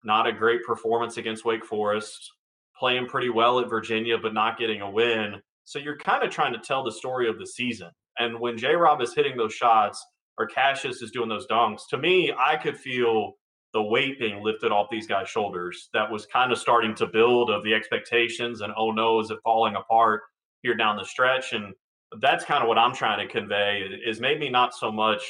not 0.03 0.27
a 0.27 0.31
great 0.31 0.63
performance 0.63 1.17
against 1.17 1.45
Wake 1.45 1.65
Forest, 1.65 2.31
playing 2.77 3.07
pretty 3.07 3.29
well 3.29 3.59
at 3.59 3.69
Virginia, 3.69 4.17
but 4.17 4.33
not 4.33 4.57
getting 4.57 4.81
a 4.81 4.89
win. 4.89 5.41
So 5.71 5.79
you're 5.79 5.95
kind 5.95 6.21
of 6.21 6.29
trying 6.29 6.51
to 6.51 6.59
tell 6.59 6.83
the 6.83 6.91
story 6.91 7.29
of 7.29 7.39
the 7.39 7.47
season. 7.47 7.91
And 8.19 8.37
when 8.41 8.57
J. 8.57 8.75
Rob 8.75 9.01
is 9.01 9.13
hitting 9.13 9.37
those 9.37 9.53
shots 9.53 10.05
or 10.37 10.45
Cassius 10.45 11.01
is 11.01 11.11
doing 11.11 11.29
those 11.29 11.47
dunks, 11.47 11.83
to 11.91 11.97
me, 11.97 12.33
I 12.37 12.57
could 12.57 12.77
feel 12.77 13.35
the 13.73 13.81
weight 13.81 14.19
being 14.19 14.43
lifted 14.43 14.73
off 14.73 14.87
these 14.91 15.07
guys' 15.07 15.29
shoulders 15.29 15.87
that 15.93 16.11
was 16.11 16.25
kind 16.25 16.51
of 16.51 16.57
starting 16.57 16.93
to 16.95 17.07
build 17.07 17.49
of 17.49 17.63
the 17.63 17.73
expectations 17.73 18.59
and 18.59 18.73
oh 18.77 18.91
no, 18.91 19.21
is 19.21 19.31
it 19.31 19.37
falling 19.45 19.75
apart 19.77 20.23
here 20.61 20.75
down 20.75 20.97
the 20.97 21.05
stretch? 21.05 21.53
And 21.53 21.73
that's 22.19 22.43
kind 22.43 22.61
of 22.61 22.67
what 22.67 22.77
I'm 22.77 22.93
trying 22.93 23.25
to 23.25 23.31
convey 23.31 23.85
is 24.05 24.19
maybe 24.19 24.49
not 24.49 24.73
so 24.73 24.91
much, 24.91 25.23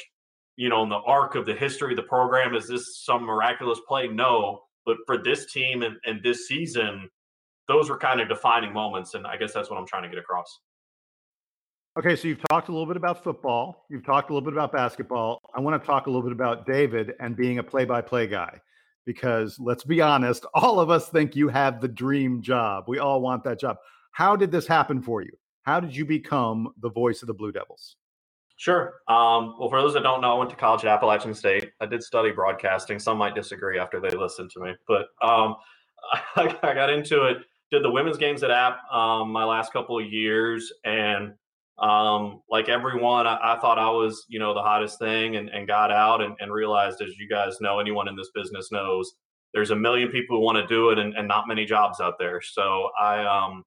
you 0.56 0.68
know, 0.68 0.82
in 0.82 0.88
the 0.88 1.02
arc 1.06 1.36
of 1.36 1.46
the 1.46 1.54
history 1.54 1.92
of 1.92 1.96
the 1.98 2.02
program, 2.02 2.56
is 2.56 2.66
this 2.66 3.04
some 3.04 3.22
miraculous 3.22 3.78
play? 3.86 4.08
No. 4.08 4.62
But 4.86 4.96
for 5.06 5.22
this 5.22 5.52
team 5.52 5.82
and, 5.82 5.98
and 6.04 6.20
this 6.24 6.48
season, 6.48 7.08
those 7.72 7.88
were 7.88 7.98
kind 7.98 8.20
of 8.20 8.28
defining 8.28 8.72
moments. 8.72 9.14
And 9.14 9.26
I 9.26 9.36
guess 9.36 9.52
that's 9.52 9.70
what 9.70 9.78
I'm 9.78 9.86
trying 9.86 10.02
to 10.02 10.08
get 10.08 10.18
across. 10.18 10.60
Okay, 11.98 12.16
so 12.16 12.28
you've 12.28 12.42
talked 12.50 12.68
a 12.68 12.72
little 12.72 12.86
bit 12.86 12.96
about 12.96 13.22
football. 13.22 13.84
You've 13.90 14.04
talked 14.04 14.30
a 14.30 14.32
little 14.32 14.44
bit 14.44 14.54
about 14.54 14.72
basketball. 14.72 15.38
I 15.54 15.60
want 15.60 15.80
to 15.80 15.86
talk 15.86 16.06
a 16.06 16.10
little 16.10 16.22
bit 16.22 16.32
about 16.32 16.66
David 16.66 17.14
and 17.20 17.36
being 17.36 17.58
a 17.58 17.62
play 17.62 17.84
by 17.84 18.00
play 18.00 18.26
guy. 18.26 18.60
Because 19.04 19.58
let's 19.58 19.84
be 19.84 20.00
honest, 20.00 20.46
all 20.54 20.80
of 20.80 20.90
us 20.90 21.08
think 21.08 21.34
you 21.34 21.48
have 21.48 21.80
the 21.80 21.88
dream 21.88 22.42
job. 22.42 22.84
We 22.88 22.98
all 22.98 23.20
want 23.20 23.44
that 23.44 23.58
job. 23.58 23.76
How 24.12 24.36
did 24.36 24.50
this 24.50 24.66
happen 24.66 25.02
for 25.02 25.22
you? 25.22 25.32
How 25.62 25.80
did 25.80 25.94
you 25.94 26.04
become 26.04 26.72
the 26.80 26.90
voice 26.90 27.22
of 27.22 27.28
the 27.28 27.34
Blue 27.34 27.52
Devils? 27.52 27.96
Sure. 28.56 29.00
Um, 29.08 29.56
well, 29.58 29.68
for 29.68 29.80
those 29.80 29.94
that 29.94 30.02
don't 30.02 30.20
know, 30.20 30.34
I 30.34 30.38
went 30.38 30.50
to 30.50 30.56
college 30.56 30.84
at 30.84 30.88
Appalachian 30.88 31.34
State. 31.34 31.72
I 31.80 31.86
did 31.86 32.02
study 32.02 32.30
broadcasting. 32.30 32.98
Some 32.98 33.18
might 33.18 33.34
disagree 33.34 33.78
after 33.78 34.00
they 34.00 34.10
listen 34.10 34.48
to 34.50 34.60
me, 34.60 34.72
but 34.86 35.08
um, 35.20 35.56
I, 36.36 36.56
I, 36.62 36.74
got 36.74 36.90
into 36.90 37.24
it. 37.24 37.38
Did 37.72 37.82
the 37.82 37.90
women's 37.90 38.18
games 38.18 38.42
at 38.42 38.50
App 38.50 38.80
um, 38.92 39.32
my 39.32 39.44
last 39.44 39.72
couple 39.72 39.98
of 39.98 40.04
years, 40.04 40.70
and 40.84 41.32
um, 41.78 42.42
like 42.50 42.68
everyone, 42.68 43.26
I, 43.26 43.38
I, 43.42 43.58
thought 43.60 43.78
I 43.78 43.90
was, 43.90 44.26
you 44.28 44.38
know, 44.38 44.52
the 44.52 44.60
hottest 44.60 44.98
thing 44.98 45.36
and, 45.36 45.48
and 45.48 45.66
got 45.66 45.90
out 45.90 46.20
and, 46.20 46.36
and, 46.38 46.52
realized, 46.52 47.00
as 47.00 47.16
you 47.16 47.26
guys 47.26 47.62
know, 47.62 47.80
anyone 47.80 48.08
in 48.08 48.14
this 48.14 48.30
business 48.34 48.70
knows, 48.70 49.14
there's 49.54 49.70
a 49.70 49.76
million 49.76 50.10
people 50.10 50.36
who 50.36 50.44
want 50.44 50.58
to 50.58 50.66
do 50.66 50.90
it 50.90 50.98
and, 50.98 51.14
and 51.14 51.26
not 51.26 51.48
many 51.48 51.64
jobs 51.64 51.98
out 51.98 52.18
there. 52.18 52.42
So 52.42 52.90
I 53.00 53.24
um, 53.24 53.64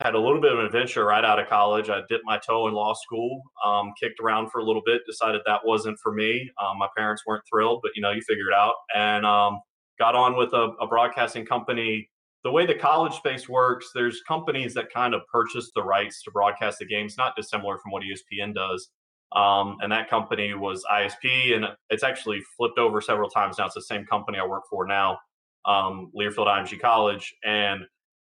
had 0.00 0.14
a 0.14 0.18
little 0.18 0.40
bit 0.40 0.52
of 0.52 0.58
an 0.58 0.66
adventure 0.66 1.06
right 1.06 1.24
out 1.24 1.38
of 1.38 1.48
college. 1.48 1.88
I 1.88 2.02
dipped 2.10 2.24
my 2.26 2.38
toe 2.38 2.68
in 2.68 2.74
law 2.74 2.92
school, 2.92 3.40
um, 3.64 3.92
kicked 3.98 4.20
around 4.20 4.50
for 4.50 4.60
a 4.60 4.64
little 4.64 4.82
bit, 4.84 5.00
decided 5.06 5.40
that 5.46 5.62
wasn't 5.64 5.98
for 6.02 6.12
me. 6.12 6.50
Um, 6.62 6.78
my 6.78 6.88
parents 6.94 7.22
weren't 7.26 7.42
thrilled, 7.50 7.80
but, 7.82 7.92
you 7.96 8.02
know, 8.02 8.10
you 8.10 8.20
figure 8.20 8.50
it 8.50 8.54
out. 8.54 8.74
And 8.94 9.24
um, 9.24 9.60
got 9.98 10.14
on 10.14 10.36
with 10.36 10.52
a, 10.52 10.72
a 10.78 10.86
broadcasting 10.86 11.46
company 11.46 12.10
the 12.44 12.50
way 12.50 12.66
the 12.66 12.74
college 12.74 13.14
space 13.14 13.48
works, 13.48 13.90
there's 13.94 14.20
companies 14.28 14.74
that 14.74 14.92
kind 14.92 15.14
of 15.14 15.22
purchase 15.32 15.70
the 15.74 15.82
rights 15.82 16.22
to 16.22 16.30
broadcast 16.30 16.78
the 16.78 16.84
games, 16.84 17.16
not 17.16 17.34
dissimilar 17.34 17.78
from 17.78 17.90
what 17.90 18.02
ESPN 18.02 18.54
does. 18.54 18.90
Um, 19.34 19.78
and 19.80 19.90
that 19.90 20.10
company 20.10 20.54
was 20.54 20.84
ISP, 20.92 21.56
and 21.56 21.64
it's 21.88 22.04
actually 22.04 22.40
flipped 22.56 22.78
over 22.78 23.00
several 23.00 23.30
times 23.30 23.56
now. 23.58 23.66
It's 23.66 23.74
the 23.74 23.82
same 23.82 24.04
company 24.04 24.38
I 24.38 24.46
work 24.46 24.64
for 24.70 24.86
now, 24.86 25.18
um, 25.64 26.12
Learfield 26.16 26.46
IMG 26.46 26.78
College, 26.80 27.34
and 27.44 27.80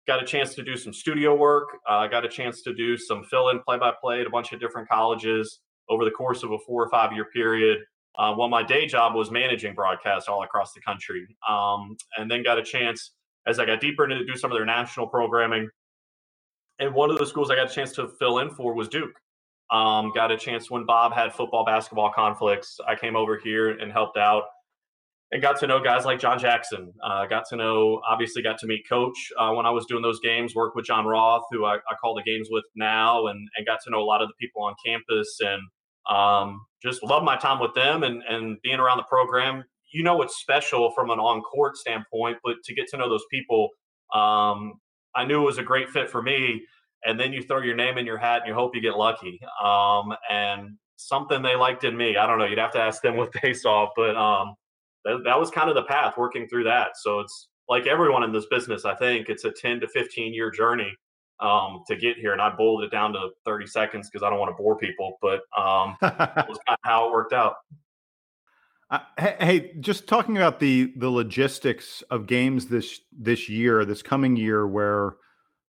got 0.07 0.23
a 0.23 0.25
chance 0.25 0.55
to 0.55 0.63
do 0.63 0.77
some 0.77 0.93
studio 0.93 1.35
work. 1.35 1.67
I 1.87 2.05
uh, 2.05 2.07
got 2.07 2.25
a 2.25 2.29
chance 2.29 2.63
to 2.63 2.73
do 2.73 2.97
some 2.97 3.25
fill-in 3.25 3.59
play-by-play 3.59 4.21
at 4.21 4.25
a 4.25 4.29
bunch 4.29 4.53
of 4.53 4.61
different 4.61 4.87
colleges 4.87 5.59
over 5.89 6.05
the 6.05 6.11
course 6.11 6.43
of 6.43 6.51
a 6.51 6.57
four 6.65 6.81
or 6.81 6.89
five-year 6.89 7.25
period. 7.33 7.79
Uh, 8.17 8.33
while 8.33 8.49
my 8.49 8.63
day 8.63 8.87
job 8.87 9.13
was 9.13 9.29
managing 9.29 9.75
broadcasts 9.75 10.27
all 10.27 10.41
across 10.41 10.73
the 10.73 10.81
country, 10.81 11.27
um, 11.47 11.95
and 12.17 12.31
then 12.31 12.41
got 12.41 12.57
a 12.57 12.63
chance 12.63 13.11
as 13.47 13.59
I 13.59 13.65
got 13.65 13.79
deeper 13.79 14.03
into 14.03 14.25
do 14.25 14.35
some 14.35 14.51
of 14.51 14.57
their 14.57 14.65
national 14.65 15.07
programming. 15.07 15.69
And 16.79 16.93
one 16.93 17.09
of 17.09 17.17
the 17.17 17.25
schools 17.25 17.49
I 17.49 17.55
got 17.55 17.71
a 17.71 17.73
chance 17.73 17.93
to 17.93 18.07
fill 18.19 18.39
in 18.39 18.51
for 18.51 18.73
was 18.75 18.87
Duke. 18.87 19.15
Um, 19.71 20.11
got 20.13 20.31
a 20.31 20.37
chance 20.37 20.69
when 20.69 20.85
Bob 20.85 21.13
had 21.13 21.33
football 21.33 21.65
basketball 21.65 22.11
conflicts. 22.13 22.79
I 22.87 22.95
came 22.95 23.15
over 23.15 23.37
here 23.37 23.71
and 23.71 23.91
helped 23.91 24.17
out 24.17 24.43
and 25.31 25.41
got 25.41 25.59
to 25.59 25.67
know 25.67 25.81
guys 25.81 26.05
like 26.05 26.19
John 26.19 26.39
Jackson. 26.39 26.93
Uh, 27.03 27.25
got 27.25 27.43
to 27.49 27.55
know, 27.55 28.01
obviously, 28.07 28.41
got 28.41 28.57
to 28.59 28.67
meet 28.67 28.87
Coach 28.87 29.17
uh, 29.37 29.51
when 29.51 29.65
I 29.65 29.71
was 29.71 29.85
doing 29.85 30.01
those 30.01 30.19
games. 30.19 30.55
Work 30.55 30.75
with 30.75 30.85
John 30.85 31.05
Roth, 31.05 31.43
who 31.51 31.65
I, 31.65 31.75
I, 31.75 31.95
call 31.99 32.15
the 32.15 32.23
games 32.23 32.47
with 32.49 32.63
now, 32.75 33.27
and 33.27 33.47
and 33.57 33.65
got 33.65 33.79
to 33.83 33.89
know 33.89 34.01
a 34.01 34.05
lot 34.05 34.21
of 34.21 34.29
the 34.29 34.35
people 34.39 34.63
on 34.63 34.73
campus, 34.85 35.39
and 35.41 35.61
um, 36.09 36.61
just 36.81 37.03
love 37.03 37.23
my 37.23 37.35
time 37.35 37.59
with 37.59 37.73
them 37.73 38.03
and 38.03 38.23
and 38.29 38.57
being 38.61 38.79
around 38.79 38.97
the 38.97 39.03
program 39.03 39.65
you 39.93 40.03
know 40.03 40.21
it's 40.21 40.37
special 40.37 40.91
from 40.91 41.09
an 41.09 41.19
on 41.19 41.41
court 41.41 41.77
standpoint, 41.77 42.37
but 42.43 42.55
to 42.65 42.73
get 42.73 42.87
to 42.89 42.97
know 42.97 43.09
those 43.09 43.25
people, 43.31 43.69
um, 44.13 44.73
I 45.15 45.25
knew 45.25 45.41
it 45.41 45.45
was 45.45 45.57
a 45.57 45.63
great 45.63 45.89
fit 45.89 46.09
for 46.09 46.21
me. 46.21 46.61
And 47.05 47.19
then 47.19 47.31
you 47.31 47.41
throw 47.41 47.61
your 47.61 47.75
name 47.75 47.97
in 47.97 48.05
your 48.05 48.17
hat 48.17 48.41
and 48.41 48.49
you 48.49 48.53
hope 48.53 48.75
you 48.75 48.81
get 48.81 48.97
lucky. 48.97 49.39
Um, 49.63 50.13
and 50.29 50.77
something 50.97 51.41
they 51.41 51.55
liked 51.55 51.83
in 51.83 51.95
me, 51.95 52.17
I 52.17 52.27
don't 52.27 52.39
know. 52.39 52.45
You'd 52.45 52.57
have 52.57 52.73
to 52.73 52.81
ask 52.81 53.01
them 53.01 53.17
what 53.17 53.31
they 53.41 53.53
saw, 53.53 53.89
but 53.95 54.15
um, 54.15 54.55
that, 55.05 55.21
that 55.25 55.39
was 55.39 55.49
kind 55.49 55.69
of 55.69 55.75
the 55.75 55.83
path 55.83 56.15
working 56.17 56.47
through 56.47 56.65
that. 56.65 56.91
So 56.95 57.19
it's 57.19 57.49
like 57.69 57.87
everyone 57.87 58.23
in 58.23 58.31
this 58.31 58.45
business, 58.49 58.85
I 58.85 58.95
think 58.95 59.29
it's 59.29 59.45
a 59.45 59.51
10 59.51 59.79
to 59.81 59.87
15 59.87 60.33
year 60.33 60.51
journey 60.51 60.93
um, 61.39 61.83
to 61.87 61.95
get 61.95 62.17
here. 62.17 62.33
And 62.33 62.41
I 62.41 62.49
boiled 62.49 62.83
it 62.83 62.91
down 62.91 63.13
to 63.13 63.29
30 63.45 63.67
seconds 63.67 64.09
because 64.09 64.25
I 64.25 64.29
don't 64.29 64.39
want 64.39 64.51
to 64.55 64.61
bore 64.61 64.77
people, 64.77 65.17
but 65.21 65.41
um, 65.57 65.95
it 66.01 66.47
was 66.49 66.59
kind 66.67 66.75
of 66.75 66.79
how 66.83 67.07
it 67.07 67.11
worked 67.11 67.33
out. 67.33 67.55
Uh, 68.89 68.99
hey, 69.17 69.73
just 69.81 70.07
talking 70.07 70.37
about 70.37 70.59
the 70.59 70.93
the 70.95 71.09
logistics 71.09 72.01
of 72.09 72.25
games 72.25 72.67
this 72.67 73.01
this 73.11 73.49
year, 73.49 73.83
this 73.83 74.01
coming 74.01 74.37
year, 74.37 74.65
where 74.65 75.15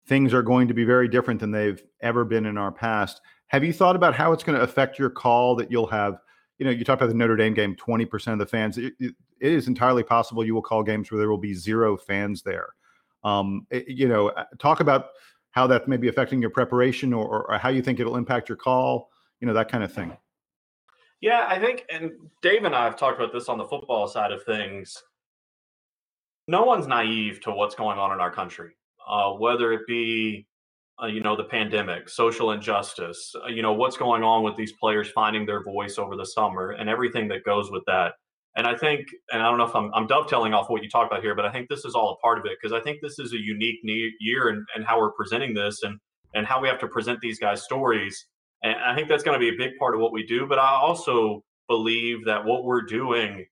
things 0.06 0.32
are 0.32 0.42
going 0.42 0.68
to 0.68 0.74
be 0.74 0.84
very 0.84 1.08
different 1.08 1.40
than 1.40 1.50
they've 1.50 1.82
ever 2.00 2.24
been 2.24 2.46
in 2.46 2.56
our 2.56 2.70
past. 2.70 3.20
Have 3.48 3.64
you 3.64 3.72
thought 3.72 3.96
about 3.96 4.14
how 4.14 4.32
it's 4.32 4.44
going 4.44 4.56
to 4.56 4.62
affect 4.62 5.00
your 5.00 5.10
call? 5.10 5.56
That 5.56 5.70
you'll 5.70 5.88
have, 5.88 6.20
you 6.58 6.64
know, 6.64 6.70
you 6.70 6.84
talked 6.84 7.02
about 7.02 7.08
the 7.08 7.16
Notre 7.16 7.36
Dame 7.36 7.54
game, 7.54 7.74
twenty 7.74 8.04
percent 8.04 8.34
of 8.34 8.38
the 8.38 8.50
fans. 8.50 8.78
It, 8.78 8.92
it, 9.00 9.14
is 9.40 9.66
entirely 9.66 10.02
possible 10.04 10.44
you 10.44 10.54
will 10.54 10.62
call 10.62 10.84
games 10.84 11.10
where 11.10 11.18
there 11.18 11.30
will 11.30 11.38
be 11.38 11.54
zero 11.54 11.96
fans 11.96 12.42
there. 12.42 12.68
Um, 13.24 13.66
it, 13.70 13.88
you 13.88 14.06
know, 14.06 14.28
uh, 14.28 14.44
talk 14.60 14.78
about 14.78 15.06
how 15.50 15.66
that 15.66 15.88
may 15.88 15.96
be 15.96 16.08
affecting 16.08 16.40
your 16.40 16.50
preparation 16.50 17.12
or, 17.12 17.50
or 17.50 17.58
how 17.58 17.68
you 17.68 17.82
think 17.82 17.98
it'll 17.98 18.16
impact 18.16 18.48
your 18.48 18.56
call. 18.56 19.10
You 19.40 19.48
know, 19.48 19.54
that 19.54 19.68
kind 19.68 19.82
of 19.82 19.92
thing. 19.92 20.16
Yeah, 21.20 21.46
I 21.48 21.58
think, 21.58 21.84
and 21.90 22.12
Dave 22.42 22.64
and 22.64 22.74
I 22.74 22.84
have 22.84 22.96
talked 22.96 23.20
about 23.20 23.32
this 23.32 23.48
on 23.48 23.58
the 23.58 23.64
football 23.64 24.06
side 24.06 24.30
of 24.30 24.44
things. 24.44 24.96
No 26.46 26.62
one's 26.62 26.86
naive 26.86 27.40
to 27.42 27.50
what's 27.50 27.74
going 27.74 27.98
on 27.98 28.12
in 28.12 28.20
our 28.20 28.30
country, 28.30 28.76
uh, 29.06 29.32
whether 29.32 29.72
it 29.72 29.82
be, 29.86 30.46
uh, 31.02 31.06
you 31.06 31.20
know, 31.20 31.36
the 31.36 31.44
pandemic, 31.44 32.08
social 32.08 32.52
injustice, 32.52 33.34
uh, 33.44 33.48
you 33.48 33.62
know, 33.62 33.72
what's 33.72 33.96
going 33.96 34.22
on 34.22 34.42
with 34.44 34.56
these 34.56 34.72
players 34.80 35.10
finding 35.10 35.44
their 35.44 35.62
voice 35.62 35.98
over 35.98 36.16
the 36.16 36.24
summer 36.24 36.70
and 36.70 36.88
everything 36.88 37.28
that 37.28 37.44
goes 37.44 37.70
with 37.70 37.82
that. 37.86 38.12
And 38.56 38.66
I 38.66 38.76
think, 38.76 39.06
and 39.32 39.42
I 39.42 39.48
don't 39.48 39.58
know 39.58 39.66
if 39.66 39.74
I'm, 39.74 39.92
I'm 39.94 40.06
dovetailing 40.06 40.54
off 40.54 40.70
what 40.70 40.82
you 40.82 40.88
talked 40.88 41.12
about 41.12 41.22
here, 41.22 41.34
but 41.34 41.44
I 41.44 41.52
think 41.52 41.68
this 41.68 41.84
is 41.84 41.94
all 41.94 42.12
a 42.12 42.16
part 42.16 42.38
of 42.38 42.46
it 42.46 42.58
because 42.60 42.72
I 42.72 42.82
think 42.82 43.00
this 43.02 43.18
is 43.18 43.32
a 43.32 43.38
unique 43.38 43.78
year 43.84 44.48
and, 44.48 44.64
and 44.74 44.84
how 44.84 44.98
we're 44.98 45.12
presenting 45.12 45.52
this 45.54 45.82
and, 45.82 45.98
and 46.34 46.46
how 46.46 46.60
we 46.60 46.68
have 46.68 46.80
to 46.80 46.88
present 46.88 47.20
these 47.20 47.38
guys' 47.38 47.62
stories 47.62 48.26
and 48.62 48.74
I 48.84 48.94
think 48.94 49.08
that's 49.08 49.22
going 49.22 49.38
to 49.38 49.40
be 49.40 49.54
a 49.54 49.58
big 49.58 49.76
part 49.78 49.94
of 49.94 50.00
what 50.00 50.12
we 50.12 50.24
do. 50.24 50.46
But 50.46 50.58
I 50.58 50.70
also 50.70 51.44
believe 51.68 52.24
that 52.24 52.44
what 52.44 52.64
we're 52.64 52.82
doing 52.82 53.46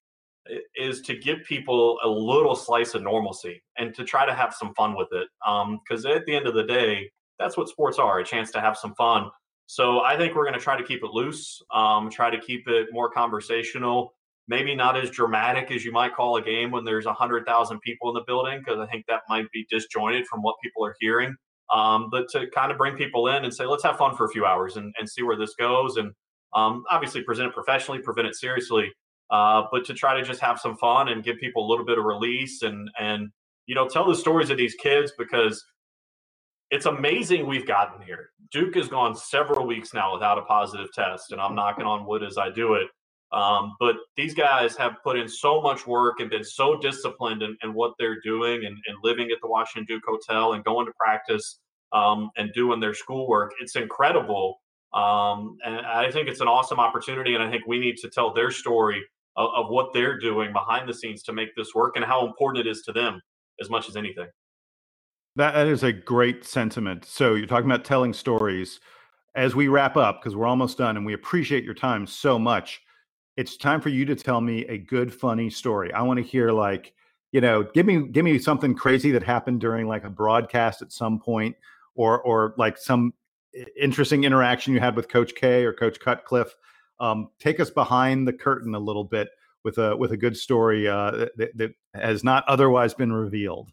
is 0.77 1.01
to 1.03 1.17
give 1.17 1.43
people 1.45 1.99
a 2.05 2.09
little 2.09 2.55
slice 2.55 2.95
of 2.95 3.03
normalcy 3.03 3.63
and 3.79 3.95
to 3.95 4.05
try 4.05 4.27
to 4.27 4.35
have 4.35 4.55
some 4.55 4.75
fun 4.75 4.97
with 4.97 5.09
it. 5.13 5.29
Because 5.45 6.07
um, 6.07 6.13
at 6.13 6.25
the 6.27 6.35
end 6.35 6.47
of 6.47 6.55
the 6.55 6.65
day, 6.65 7.11
that's 7.39 7.57
what 7.57 7.69
sports 7.69 7.99
are 7.99 8.19
a 8.19 8.25
chance 8.25 8.51
to 8.53 8.61
have 8.61 8.77
some 8.77 8.95
fun. 8.95 9.31
So 9.67 10.01
I 10.01 10.17
think 10.17 10.35
we're 10.35 10.45
going 10.45 10.55
to 10.55 10.61
try 10.61 10.77
to 10.77 10.85
keep 10.85 11.03
it 11.03 11.11
loose, 11.11 11.61
um, 11.75 12.09
try 12.09 12.31
to 12.31 12.41
keep 12.41 12.69
it 12.69 12.89
more 12.93 13.11
conversational, 13.11 14.15
maybe 14.47 14.75
not 14.77 14.97
as 14.97 15.11
dramatic 15.11 15.73
as 15.73 15.85
you 15.85 15.91
might 15.91 16.15
call 16.15 16.37
a 16.37 16.43
game 16.43 16.71
when 16.71 16.85
there's 16.85 17.05
100,000 17.05 17.81
people 17.81 18.09
in 18.09 18.15
the 18.15 18.23
building, 18.27 18.61
because 18.61 18.79
I 18.79 18.87
think 18.87 19.05
that 19.09 19.23
might 19.29 19.51
be 19.53 19.67
disjointed 19.69 20.27
from 20.27 20.43
what 20.43 20.55
people 20.63 20.85
are 20.85 20.95
hearing 21.01 21.37
um, 21.73 22.09
but 22.11 22.29
to 22.31 22.49
kind 22.51 22.71
of 22.71 22.79
bring 22.79 22.97
people 22.97 23.29
in 23.29 23.45
and 23.45 23.53
say, 23.53 23.67
let's 23.67 23.83
have 23.83 23.97
fun 23.97 24.17
for 24.17 24.25
a 24.25 24.29
few 24.29 24.45
hours 24.45 24.77
and, 24.77 24.95
and 24.99 25.09
see 25.09 25.23
where 25.23 25.37
this 25.37 25.55
goes. 25.59 25.97
And 25.97 26.13
um, 26.55 26.85
obviously 26.91 27.23
present 27.23 27.49
it 27.49 27.55
professionally, 27.55 28.01
prevent 28.01 28.29
it 28.29 28.37
seriously, 28.37 28.93
uh, 29.31 29.65
but 29.71 29.85
to 29.87 29.95
try 29.95 30.17
to 30.17 30.23
just 30.23 30.41
have 30.41 30.61
some 30.61 30.77
fun 30.77 31.09
and 31.09 31.25
give 31.25 31.39
people 31.39 31.67
a 31.67 31.69
little 31.69 31.85
bit 31.85 31.99
of 31.99 32.05
release 32.05 32.63
and, 32.63 32.89
and, 32.99 33.31
you 33.67 33.75
know, 33.75 33.89
tell 33.89 34.07
the 34.07 34.15
stories 34.15 34.51
of 34.51 34.57
these 34.57 34.75
kids 34.75 35.13
because 35.19 35.65
it's 36.71 36.87
amazing 36.87 37.47
we've 37.47 37.67
gotten 37.67 38.01
here. 38.03 38.31
Duke 38.53 38.75
has 38.77 38.89
gone 38.89 39.15
several 39.15 39.67
weeks 39.67 39.93
now 39.93 40.13
without 40.13 40.39
a 40.39 40.43
positive 40.43 40.93
test, 40.93 41.33
and 41.33 41.41
I'm 41.41 41.55
knocking 41.55 41.85
on 41.85 42.07
wood 42.07 42.23
as 42.23 42.39
I 42.39 42.51
do 42.51 42.75
it. 42.75 42.89
Um, 43.33 43.75
but 43.81 43.97
these 44.17 44.35
guys 44.35 44.77
have 44.77 44.97
put 45.03 45.19
in 45.19 45.29
so 45.29 45.61
much 45.61 45.87
work 45.87 46.21
and 46.21 46.31
been 46.31 46.45
so 46.45 46.79
disciplined 46.79 47.43
in, 47.43 47.57
in 47.63 47.75
what 47.75 47.95
they're 47.99 48.21
doing 48.21 48.65
and, 48.65 48.79
and, 48.87 48.97
living 49.03 49.31
at 49.33 49.39
the 49.43 49.49
Washington 49.49 49.85
Duke 49.85 50.05
Hotel 50.07 50.53
and 50.53 50.65
going 50.65 50.87
to 50.87 50.93
practice 50.99 51.59
um, 51.93 52.31
and 52.37 52.53
doing 52.55 52.79
their 52.79 52.95
schoolwork. 52.95 53.53
It's 53.61 53.75
incredible. 53.75 54.61
Um, 54.95 55.59
and 55.65 55.85
I 55.85 56.09
think 56.13 56.29
it's 56.29 56.41
an 56.41 56.47
awesome 56.47 56.79
opportunity. 56.79 57.35
And 57.35 57.43
I 57.43 57.51
think 57.51 57.67
we 57.67 57.81
need 57.81 57.97
to 57.99 58.09
tell 58.09 58.33
their 58.33 58.53
story 58.53 59.03
of, 59.37 59.51
of 59.57 59.71
what 59.71 59.93
they're 59.93 60.19
doing 60.19 60.53
behind 60.53 60.89
the 60.89 60.95
scenes 60.95 61.25
to 61.25 61.33
make 61.33 61.55
this 61.57 61.75
work 61.75 61.97
and 61.97 62.05
how 62.05 62.25
important 62.27 62.65
it 62.65 62.71
is 62.71 62.83
to 62.83 62.93
them 62.93 63.21
as 63.61 63.69
much 63.69 63.89
as 63.89 63.97
anything. 63.97 64.29
That 65.35 65.67
is 65.67 65.83
a 65.83 65.93
great 65.93 66.45
sentiment. 66.45 67.05
So 67.05 67.35
you're 67.35 67.47
talking 67.47 67.71
about 67.71 67.85
telling 67.85 68.13
stories. 68.13 68.81
As 69.35 69.55
we 69.55 69.69
wrap 69.69 69.99
up, 69.99 70.23
because 70.23 70.35
we're 70.35 70.47
almost 70.47 70.79
done, 70.79 70.97
and 70.97 71.05
we 71.05 71.13
appreciate 71.13 71.63
your 71.63 71.75
time 71.75 72.07
so 72.07 72.39
much 72.39 72.81
it's 73.37 73.57
time 73.57 73.81
for 73.81 73.91
you 73.91 74.05
to 74.07 74.17
tell 74.17 74.41
me 74.41 74.65
a 74.67 74.79
good 74.79 75.13
funny 75.13 75.51
story. 75.51 75.93
I 75.93 76.03
want 76.03 76.19
to 76.19 76.23
hear 76.23 76.51
like 76.51 76.93
you 77.33 77.41
know 77.41 77.63
give 77.63 77.87
me 77.87 78.09
give 78.09 78.25
me 78.25 78.39
something 78.39 78.75
crazy 78.75 79.11
that 79.13 79.23
happened 79.23 79.61
during 79.61 79.87
like 79.87 80.05
a 80.05 80.11
broadcast 80.11 80.83
at 80.83 80.93
some 80.93 81.19
point 81.19 81.57
or 81.95 82.21
or 82.23 82.55
like 82.57 82.79
some 82.79 83.13
interesting 83.79 84.25
interaction 84.25 84.73
you 84.73 84.81
had 84.81 84.97
with 84.97 85.09
coach 85.09 85.35
k 85.35 85.65
or 85.65 85.73
coach 85.73 86.01
cutcliffe. 86.01 86.55
Um, 86.99 87.29
take 87.39 87.61
us 87.61 87.69
behind 87.69 88.27
the 88.27 88.33
curtain 88.33 88.75
a 88.75 88.79
little 88.79 89.05
bit 89.05 89.29
with 89.65 89.79
a 89.79 89.97
with 89.97 90.13
a 90.13 90.17
good 90.17 90.37
story 90.37 90.89
uh, 90.89 91.27
that, 91.37 91.57
that 91.57 91.75
has 91.95 92.25
not 92.25 92.45
otherwise 92.49 92.95
been 92.95 93.13
revealed. 93.13 93.71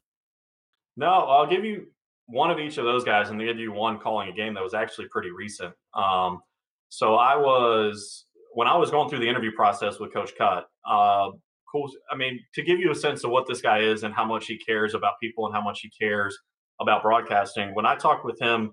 No 0.98 1.08
i'll 1.08 1.48
give 1.48 1.66
you 1.66 1.88
one 2.28 2.52
of 2.52 2.60
each 2.60 2.78
of 2.78 2.86
those 2.86 3.04
guys 3.04 3.30
and 3.30 3.40
give 3.40 3.60
you 3.60 3.72
one 3.72 4.00
calling 4.00 4.30
a 4.30 4.34
game 4.34 4.54
that 4.54 4.64
was 4.64 4.74
actually 4.74 5.08
pretty 5.08 5.32
recent. 5.32 5.74
Um, 5.94 6.42
so 6.90 7.16
i 7.16 7.36
was 7.36 8.26
when 8.54 8.68
I 8.68 8.76
was 8.78 8.92
going 8.92 9.10
through 9.10 9.20
the 9.20 9.30
interview 9.30 9.52
process 9.52 10.00
with 10.00 10.14
Coach 10.14 10.32
Cut, 10.38 10.66
uh, 10.90 11.30
cool. 11.72 11.90
I 12.12 12.16
mean, 12.16 12.40
to 12.54 12.62
give 12.62 12.80
you 12.80 12.92
a 12.92 12.96
sense 12.96 13.24
of 13.24 13.32
what 13.32 13.48
this 13.48 13.62
guy 13.62 13.80
is 13.80 14.04
and 14.04 14.14
how 14.14 14.26
much 14.26 14.48
he 14.48 14.58
cares 14.58 14.94
about 14.94 15.14
people 15.22 15.46
and 15.46 15.56
how 15.56 15.62
much 15.62 15.80
he 15.82 15.90
cares 15.90 16.38
about 16.80 17.02
broadcasting, 17.02 17.74
when 17.74 17.86
I 17.86 17.96
talked 17.96 18.26
with 18.26 18.40
him 18.40 18.72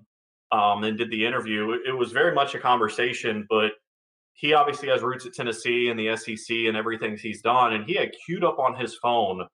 um, 0.51 0.83
and 0.83 0.97
did 0.97 1.11
the 1.11 1.25
interview, 1.25 1.71
it, 1.71 1.81
it 1.89 1.93
was 1.93 2.11
very 2.11 2.33
much 2.33 2.55
a 2.55 2.59
conversation, 2.59 3.45
but 3.49 3.71
he 4.33 4.53
obviously 4.53 4.89
has 4.89 5.01
roots 5.01 5.25
at 5.25 5.33
Tennessee 5.33 5.89
and 5.89 5.99
the 5.99 6.15
SEC 6.15 6.55
and 6.67 6.77
everything 6.77 7.17
he's 7.17 7.41
done. 7.41 7.73
And 7.73 7.85
he 7.85 7.95
had 7.95 8.11
queued 8.25 8.43
up 8.43 8.59
on 8.59 8.75
his 8.75 8.95
phone 8.95 9.45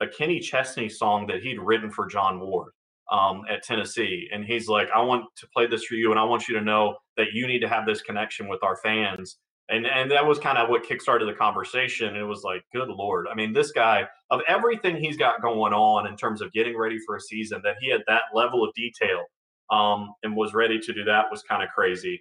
a 0.00 0.06
Kenny 0.06 0.40
Chesney 0.40 0.88
song 0.88 1.26
that 1.28 1.42
he'd 1.42 1.58
written 1.58 1.90
for 1.90 2.06
John 2.06 2.40
Ward 2.40 2.72
um, 3.10 3.42
at 3.48 3.62
Tennessee. 3.62 4.28
And 4.32 4.44
he's 4.44 4.68
like, 4.68 4.88
I 4.94 5.00
want 5.00 5.24
to 5.36 5.46
play 5.54 5.66
this 5.66 5.84
for 5.84 5.94
you, 5.94 6.10
and 6.10 6.20
I 6.20 6.24
want 6.24 6.48
you 6.48 6.58
to 6.58 6.64
know 6.64 6.96
that 7.16 7.28
you 7.32 7.46
need 7.46 7.60
to 7.60 7.68
have 7.68 7.86
this 7.86 8.02
connection 8.02 8.48
with 8.48 8.62
our 8.62 8.76
fans 8.76 9.38
and 9.68 9.86
and 9.86 10.10
that 10.10 10.24
was 10.26 10.38
kind 10.38 10.58
of 10.58 10.68
what 10.68 10.84
kickstarted 10.84 11.26
the 11.26 11.36
conversation. 11.36 12.14
It 12.16 12.22
was 12.22 12.42
like, 12.44 12.62
good 12.72 12.88
lord! 12.88 13.26
I 13.30 13.34
mean, 13.34 13.52
this 13.52 13.72
guy 13.72 14.06
of 14.30 14.40
everything 14.48 14.96
he's 14.96 15.16
got 15.16 15.42
going 15.42 15.72
on 15.72 16.06
in 16.06 16.16
terms 16.16 16.40
of 16.40 16.52
getting 16.52 16.76
ready 16.76 16.98
for 17.04 17.16
a 17.16 17.20
season, 17.20 17.60
that 17.64 17.76
he 17.80 17.90
had 17.90 18.02
that 18.06 18.22
level 18.34 18.64
of 18.64 18.72
detail 18.74 19.24
um, 19.70 20.14
and 20.22 20.36
was 20.36 20.54
ready 20.54 20.78
to 20.78 20.92
do 20.92 21.04
that 21.04 21.26
was 21.30 21.42
kind 21.42 21.62
of 21.62 21.68
crazy. 21.70 22.20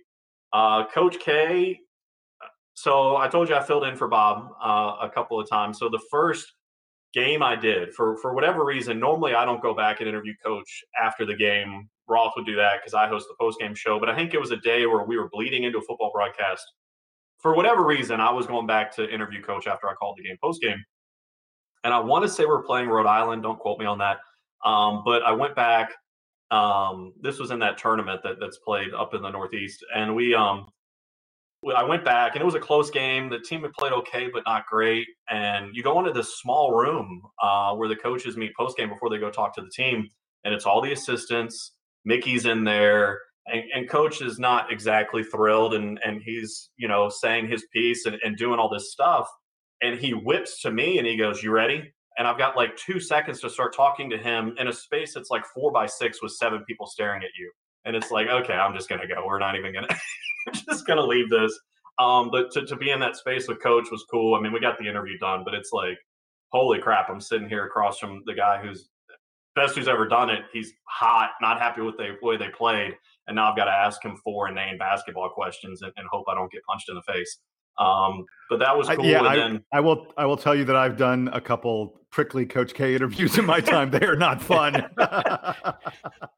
Uh, 0.53 0.85
Coach 0.87 1.19
K. 1.19 1.79
So 2.73 3.15
I 3.15 3.29
told 3.29 3.47
you 3.47 3.55
I 3.55 3.63
filled 3.63 3.85
in 3.85 3.95
for 3.95 4.07
Bob 4.07 4.49
uh, 4.61 4.97
a 5.01 5.09
couple 5.09 5.39
of 5.39 5.49
times. 5.49 5.79
So 5.79 5.87
the 5.87 6.01
first 6.11 6.51
game 7.13 7.41
I 7.41 7.55
did 7.55 7.93
for 7.93 8.17
for 8.17 8.33
whatever 8.33 8.65
reason, 8.65 8.99
normally 8.99 9.33
I 9.35 9.45
don't 9.45 9.61
go 9.61 9.73
back 9.73 9.99
and 9.99 10.09
interview 10.09 10.33
Coach 10.43 10.83
after 11.01 11.25
the 11.25 11.35
game. 11.35 11.89
Roth 12.07 12.33
would 12.35 12.45
do 12.45 12.55
that 12.55 12.81
because 12.81 12.93
I 12.93 13.07
host 13.07 13.27
the 13.29 13.35
post 13.39 13.59
game 13.59 13.73
show. 13.73 13.99
But 13.99 14.09
I 14.09 14.15
think 14.15 14.33
it 14.33 14.39
was 14.39 14.51
a 14.51 14.57
day 14.57 14.85
where 14.85 15.03
we 15.05 15.17
were 15.17 15.29
bleeding 15.29 15.63
into 15.63 15.77
a 15.77 15.81
football 15.81 16.11
broadcast 16.13 16.65
for 17.45 17.53
whatever 17.53 17.85
reason, 17.85 18.19
I 18.19 18.31
was 18.31 18.47
going 18.47 18.65
back 18.65 18.91
to 18.95 19.07
interview 19.07 19.39
coach 19.39 19.67
after 19.67 19.87
I 19.87 19.93
called 19.93 20.17
the 20.17 20.23
game 20.23 20.35
post 20.43 20.63
game. 20.63 20.83
And 21.83 21.93
I 21.93 21.99
want 21.99 22.23
to 22.23 22.27
say 22.27 22.43
we're 22.43 22.63
playing 22.63 22.89
Rhode 22.89 23.05
Island. 23.05 23.43
Don't 23.43 23.59
quote 23.59 23.77
me 23.77 23.85
on 23.85 23.99
that. 23.99 24.17
Um, 24.67 25.03
but 25.05 25.21
I 25.21 25.31
went 25.31 25.55
back. 25.55 25.93
Um, 26.49 27.13
this 27.21 27.37
was 27.37 27.51
in 27.51 27.59
that 27.59 27.77
tournament 27.77 28.21
that, 28.23 28.37
that's 28.39 28.57
played 28.57 28.95
up 28.95 29.13
in 29.13 29.21
the 29.21 29.29
Northeast. 29.29 29.85
And 29.95 30.15
we, 30.15 30.33
um, 30.33 30.65
I 31.77 31.83
went 31.83 32.03
back 32.03 32.33
and 32.33 32.41
it 32.41 32.45
was 32.45 32.55
a 32.55 32.59
close 32.59 32.89
game. 32.89 33.29
The 33.29 33.37
team 33.37 33.61
had 33.61 33.73
played 33.73 33.93
okay, 33.93 34.27
but 34.33 34.41
not 34.47 34.65
great. 34.65 35.05
And 35.29 35.69
you 35.75 35.83
go 35.83 35.99
into 35.99 36.13
this 36.13 36.39
small 36.39 36.75
room 36.75 37.21
uh, 37.43 37.75
where 37.75 37.87
the 37.87 37.95
coaches 37.95 38.35
meet 38.35 38.55
post 38.57 38.75
game 38.75 38.89
before 38.89 39.11
they 39.11 39.19
go 39.19 39.29
talk 39.29 39.53
to 39.57 39.61
the 39.61 39.69
team. 39.69 40.09
And 40.45 40.53
it's 40.55 40.65
all 40.65 40.81
the 40.81 40.93
assistants. 40.93 41.73
Mickey's 42.05 42.47
in 42.47 42.63
there 42.63 43.19
and, 43.47 43.63
and, 43.73 43.89
coach 43.89 44.21
is 44.21 44.39
not 44.39 44.71
exactly 44.71 45.23
thrilled 45.23 45.73
and 45.75 45.99
and 46.03 46.21
he's 46.21 46.69
you 46.77 46.87
know 46.87 47.09
saying 47.09 47.47
his 47.47 47.65
piece 47.71 48.05
and, 48.05 48.17
and 48.23 48.37
doing 48.37 48.59
all 48.59 48.69
this 48.69 48.91
stuff. 48.91 49.27
And 49.81 49.99
he 49.99 50.13
whips 50.13 50.61
to 50.61 50.71
me 50.71 50.97
and 50.97 51.05
he 51.07 51.17
goes 51.17 51.43
you 51.43 51.51
ready? 51.51 51.91
And 52.17 52.27
i've 52.27 52.37
got 52.37 52.55
like 52.55 52.75
two 52.77 52.99
seconds 52.99 53.41
to 53.41 53.49
start 53.49 53.75
talking 53.75 54.09
to 54.09 54.17
him 54.17 54.55
in 54.57 54.67
a 54.67 54.73
space 54.73 55.13
that's 55.13 55.29
like 55.29 55.45
four 55.53 55.71
by 55.71 55.85
six 55.85 56.21
with 56.21 56.31
seven 56.31 56.63
people 56.65 56.87
staring 56.87 57.23
at 57.23 57.29
you. 57.37 57.51
And 57.85 57.95
it's 57.95 58.11
like 58.11 58.27
okay 58.27 58.53
i'm 58.53 58.73
just 58.73 58.89
gonna 58.89 59.07
go. 59.07 59.23
We're 59.25 59.39
not 59.39 59.55
even 59.55 59.73
gonna 59.73 59.95
just 60.53 60.87
gonna 60.87 61.05
leave 61.05 61.29
this. 61.29 61.57
Um 61.99 62.29
but 62.31 62.51
to, 62.51 62.65
to 62.65 62.75
be 62.75 62.91
in 62.91 62.99
that 63.01 63.15
space 63.15 63.47
with 63.47 63.61
coach 63.61 63.87
was 63.91 64.05
cool. 64.09 64.35
I 64.35 64.41
mean 64.41 64.53
we 64.53 64.59
got 64.59 64.79
the 64.79 64.87
interview 64.87 65.17
done 65.19 65.43
but 65.43 65.53
it's 65.53 65.71
like 65.71 65.97
holy 66.51 66.79
crap 66.79 67.09
i'm 67.09 67.19
sitting 67.19 67.49
here 67.49 67.65
across 67.65 67.97
from 67.99 68.21
the 68.25 68.33
guy 68.33 68.61
who's 68.61 68.87
best 69.55 69.75
who's 69.75 69.87
ever 69.87 70.07
done 70.07 70.29
it 70.29 70.43
he's 70.51 70.73
hot 70.83 71.31
not 71.41 71.59
happy 71.59 71.81
with 71.81 71.95
the 71.97 72.15
way 72.21 72.37
they 72.37 72.49
played 72.49 72.93
and 73.27 73.35
now 73.35 73.49
I've 73.49 73.57
got 73.57 73.65
to 73.65 73.71
ask 73.71 74.03
him 74.03 74.17
four 74.23 74.49
inane 74.49 74.77
basketball 74.77 75.29
questions 75.29 75.81
and, 75.81 75.91
and, 75.97 76.07
hope 76.11 76.25
I 76.27 76.35
don't 76.35 76.51
get 76.51 76.63
punched 76.63 76.89
in 76.89 76.95
the 76.95 77.01
face. 77.01 77.39
Um, 77.77 78.25
but 78.49 78.59
that 78.59 78.77
was 78.77 78.87
cool. 78.87 79.05
yeah, 79.05 79.21
I, 79.21 79.35
then, 79.35 79.63
I, 79.73 79.79
will. 79.79 80.07
I 80.17 80.25
will 80.25 80.37
tell 80.37 80.55
you 80.55 80.63
that 80.65 80.75
I've 80.75 80.95
done 80.95 81.29
a 81.33 81.41
couple 81.41 81.99
prickly 82.11 82.45
Coach 82.45 82.73
K 82.73 82.95
interviews 82.95 83.37
in 83.37 83.45
my 83.45 83.59
time. 83.59 83.91
they 83.91 84.05
are 84.05 84.15
not 84.15 84.41
fun. 84.41 84.75
uh, 84.97 85.73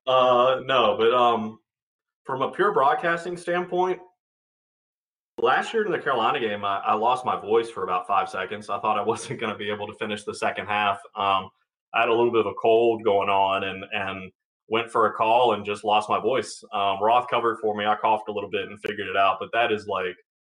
no, 0.08 0.96
but 0.98 1.14
um, 1.14 1.60
from 2.24 2.42
a 2.42 2.50
pure 2.52 2.74
broadcasting 2.74 3.38
standpoint, 3.38 4.00
last 5.40 5.74
year 5.74 5.86
in 5.86 5.92
the 5.92 6.00
Carolina 6.00 6.40
game, 6.40 6.66
I, 6.66 6.80
I, 6.80 6.94
lost 6.96 7.24
my 7.24 7.40
voice 7.40 7.70
for 7.70 7.84
about 7.84 8.08
five 8.08 8.30
seconds. 8.30 8.70
I 8.70 8.80
thought 8.80 8.98
I 8.98 9.04
wasn't 9.04 9.40
going 9.40 9.52
to 9.52 9.60
be 9.60 9.70
able 9.70 9.86
to 9.88 9.94
finish 9.96 10.24
the 10.24 10.34
second 10.34 10.66
half. 10.66 10.98
Um, 11.16 11.50
I 11.98 12.02
had 12.02 12.10
a 12.10 12.16
little 12.16 12.32
bit 12.32 12.42
of 12.42 12.48
a 12.48 12.56
cold 12.62 13.04
going 13.06 13.30
on, 13.30 13.66
and 13.66 13.86
and 13.94 14.32
went 14.70 14.92
for 14.92 15.08
a 15.08 15.14
call 15.14 15.54
and 15.56 15.66
just 15.66 15.86
lost 15.86 16.10
my 16.10 16.20
voice. 16.22 16.64
Um, 16.74 16.98
Roth 17.04 17.28
covered 17.30 17.60
for 17.62 17.76
me. 17.78 17.86
I 17.86 17.96
coughed 17.98 18.30
a 18.30 18.34
little 18.34 18.52
bit 18.52 18.70
and 18.70 18.80
figured 18.82 19.10
it 19.10 19.18
out, 19.18 19.38
but 19.42 19.50
that 19.54 19.72
is 19.74 19.88
like 19.88 20.16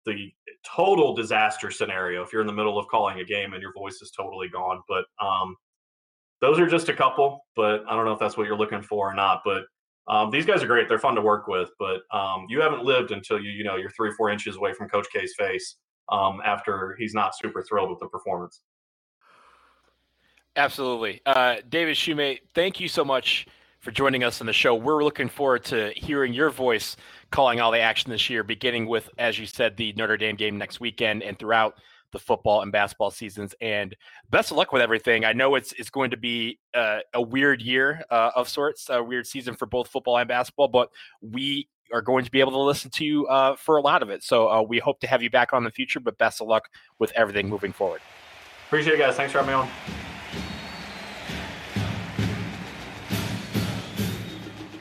the 0.07 0.33
total 0.66 1.14
disaster 1.16 1.70
scenario 1.72 2.22
if 2.22 2.33
you're 2.33 2.42
in 2.42 2.48
the 2.48 2.55
middle 2.55 2.79
of 2.79 2.88
calling 2.88 3.20
a 3.20 3.24
game 3.24 3.55
and 3.55 3.62
your 3.62 3.74
voice 3.74 4.03
is 4.03 4.12
totally 4.16 4.48
gone. 4.51 4.83
But 4.88 5.07
um, 5.24 5.57
those 6.42 6.61
are 6.61 6.68
just 6.68 6.90
a 6.90 6.94
couple, 6.94 7.46
but 7.57 7.85
I 7.88 7.96
don't 7.96 8.07
know 8.07 8.12
if 8.12 8.20
that's 8.20 8.38
what 8.38 8.46
you're 8.46 8.59
looking 8.59 8.83
for 8.83 9.11
or 9.12 9.14
not. 9.14 9.42
But 9.44 9.64
um, 10.09 10.31
these 10.31 10.46
guys 10.46 10.62
are 10.62 10.68
great. 10.68 10.88
They're 10.88 11.01
fun 11.01 11.16
to 11.16 11.22
work 11.22 11.48
with, 11.48 11.70
but 11.79 12.03
um, 12.12 12.46
you 12.48 12.62
haven't 12.62 12.85
lived 12.85 13.12
until 13.12 13.40
you, 13.40 13.51
you 13.51 13.64
know, 13.64 13.77
you're 13.77 13.90
three 13.90 14.11
or 14.11 14.14
four 14.14 14.31
inches 14.31 14.57
away 14.57 14.72
from 14.74 14.88
Coach 14.88 15.09
K's 15.12 15.35
face 15.38 15.77
um, 16.11 16.40
after 16.44 16.96
he's 16.98 17.14
not 17.14 17.37
super 17.37 17.62
thrilled 17.62 17.90
with 17.90 18.01
the 18.01 18.09
performance. 18.09 18.62
Absolutely. 20.59 21.23
Uh, 21.25 21.57
David 21.68 21.94
Shumate, 21.94 22.40
thank 22.53 22.81
you 22.81 22.88
so 22.88 23.05
much 23.05 23.47
for 23.79 23.92
joining 23.92 24.25
us 24.25 24.40
on 24.40 24.47
the 24.49 24.53
show. 24.53 24.75
We're 24.75 25.05
looking 25.05 25.29
forward 25.29 25.64
to 25.66 25.92
hearing 25.94 26.33
your 26.33 26.51
voice 26.51 26.97
calling 27.31 27.61
all 27.61 27.71
the 27.71 27.79
action 27.79 28.11
this 28.11 28.29
year, 28.29 28.42
beginning 28.42 28.87
with, 28.87 29.09
as 29.18 29.38
you 29.38 29.47
said, 29.47 29.77
the 29.77 29.92
Notre 29.92 30.16
Dame 30.16 30.35
game 30.35 30.59
next 30.59 30.81
weekend 30.81 31.23
and 31.23 31.38
throughout 31.38 31.79
the 32.11 32.18
football 32.18 32.62
and 32.62 32.73
basketball 32.73 33.12
seasons. 33.12 33.55
And 33.61 33.94
best 34.31 34.51
of 34.51 34.57
luck 34.57 34.73
with 34.73 34.83
everything. 34.83 35.25
I 35.25 35.33
know 35.33 35.55
it's 35.55 35.73
it's 35.75 35.90
going 35.90 36.11
to 36.11 36.16
be 36.16 36.59
uh, 36.75 37.01
a 37.14 37.23
weird 37.23 37.62
year 37.62 38.03
uh, 38.11 38.33
of 38.35 38.49
sorts, 38.49 38.88
a 38.90 39.01
weird 39.01 39.29
season 39.29 39.55
for 39.55 39.66
both 39.66 39.87
football 39.87 40.18
and 40.18 40.27
basketball, 40.27 40.68
but 40.68 40.90
we 41.21 41.68
are 41.92 42.03
going 42.03 42.25
to 42.25 42.33
be 42.33 42.40
able 42.40 42.53
to 42.53 42.61
listen 42.61 42.90
to 42.90 43.05
you 43.05 43.29
uh, 43.29 43.55
for 43.55 43.77
a 43.77 43.81
lot 43.81 44.03
of 44.03 44.11
it. 44.11 44.25
So 44.25 44.51
uh, 44.51 44.62
we 44.62 44.81
hope 44.81 44.99
to 45.01 45.07
have 45.07 45.23
you 45.23 45.31
back 45.31 45.53
on 45.53 45.62
the 45.62 45.71
future, 45.71 46.01
but 46.01 46.18
best 46.18 46.40
of 46.40 46.49
luck 46.49 46.68
with 46.99 47.12
everything 47.12 47.49
moving 47.49 47.73
forward. 47.73 48.01
Appreciate 48.66 48.94
it, 48.94 48.99
guys. 48.99 49.14
Thanks 49.14 49.31
for 49.31 49.38
having 49.38 49.55
me 49.55 49.61
on. 49.61 49.97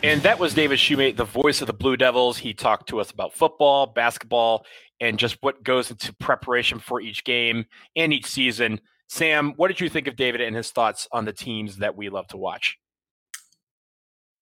And 0.04 0.22
that 0.22 0.38
was 0.38 0.54
David 0.54 0.78
Shumate, 0.78 1.18
the 1.18 1.26
voice 1.26 1.62
of 1.62 1.68
the 1.68 1.74
Blue 1.74 1.98
Devils. 1.98 2.38
He 2.38 2.54
talked 2.54 2.90
to 2.90 3.00
us 3.00 3.10
about 3.10 3.34
football, 3.34 3.88
basketball, 3.88 4.66
and 5.02 5.18
just 5.18 5.38
what 5.42 5.64
goes 5.64 5.90
into 5.90 6.14
preparation 6.14 6.78
for 6.78 7.02
each 7.02 7.24
game 7.24 7.66
and 7.96 8.14
each 8.14 8.28
season. 8.28 8.80
Sam, 9.10 9.54
what 9.56 9.70
did 9.70 9.80
you 9.80 9.90
think 9.90 10.08
of 10.08 10.16
David 10.16 10.42
and 10.42 10.56
his 10.56 10.70
thoughts 10.70 11.08
on 11.12 11.26
the 11.26 11.34
teams 11.34 11.78
that 11.78 11.98
we 11.98 12.10
love 12.10 12.28
to 12.28 12.38
watch? 12.38 12.78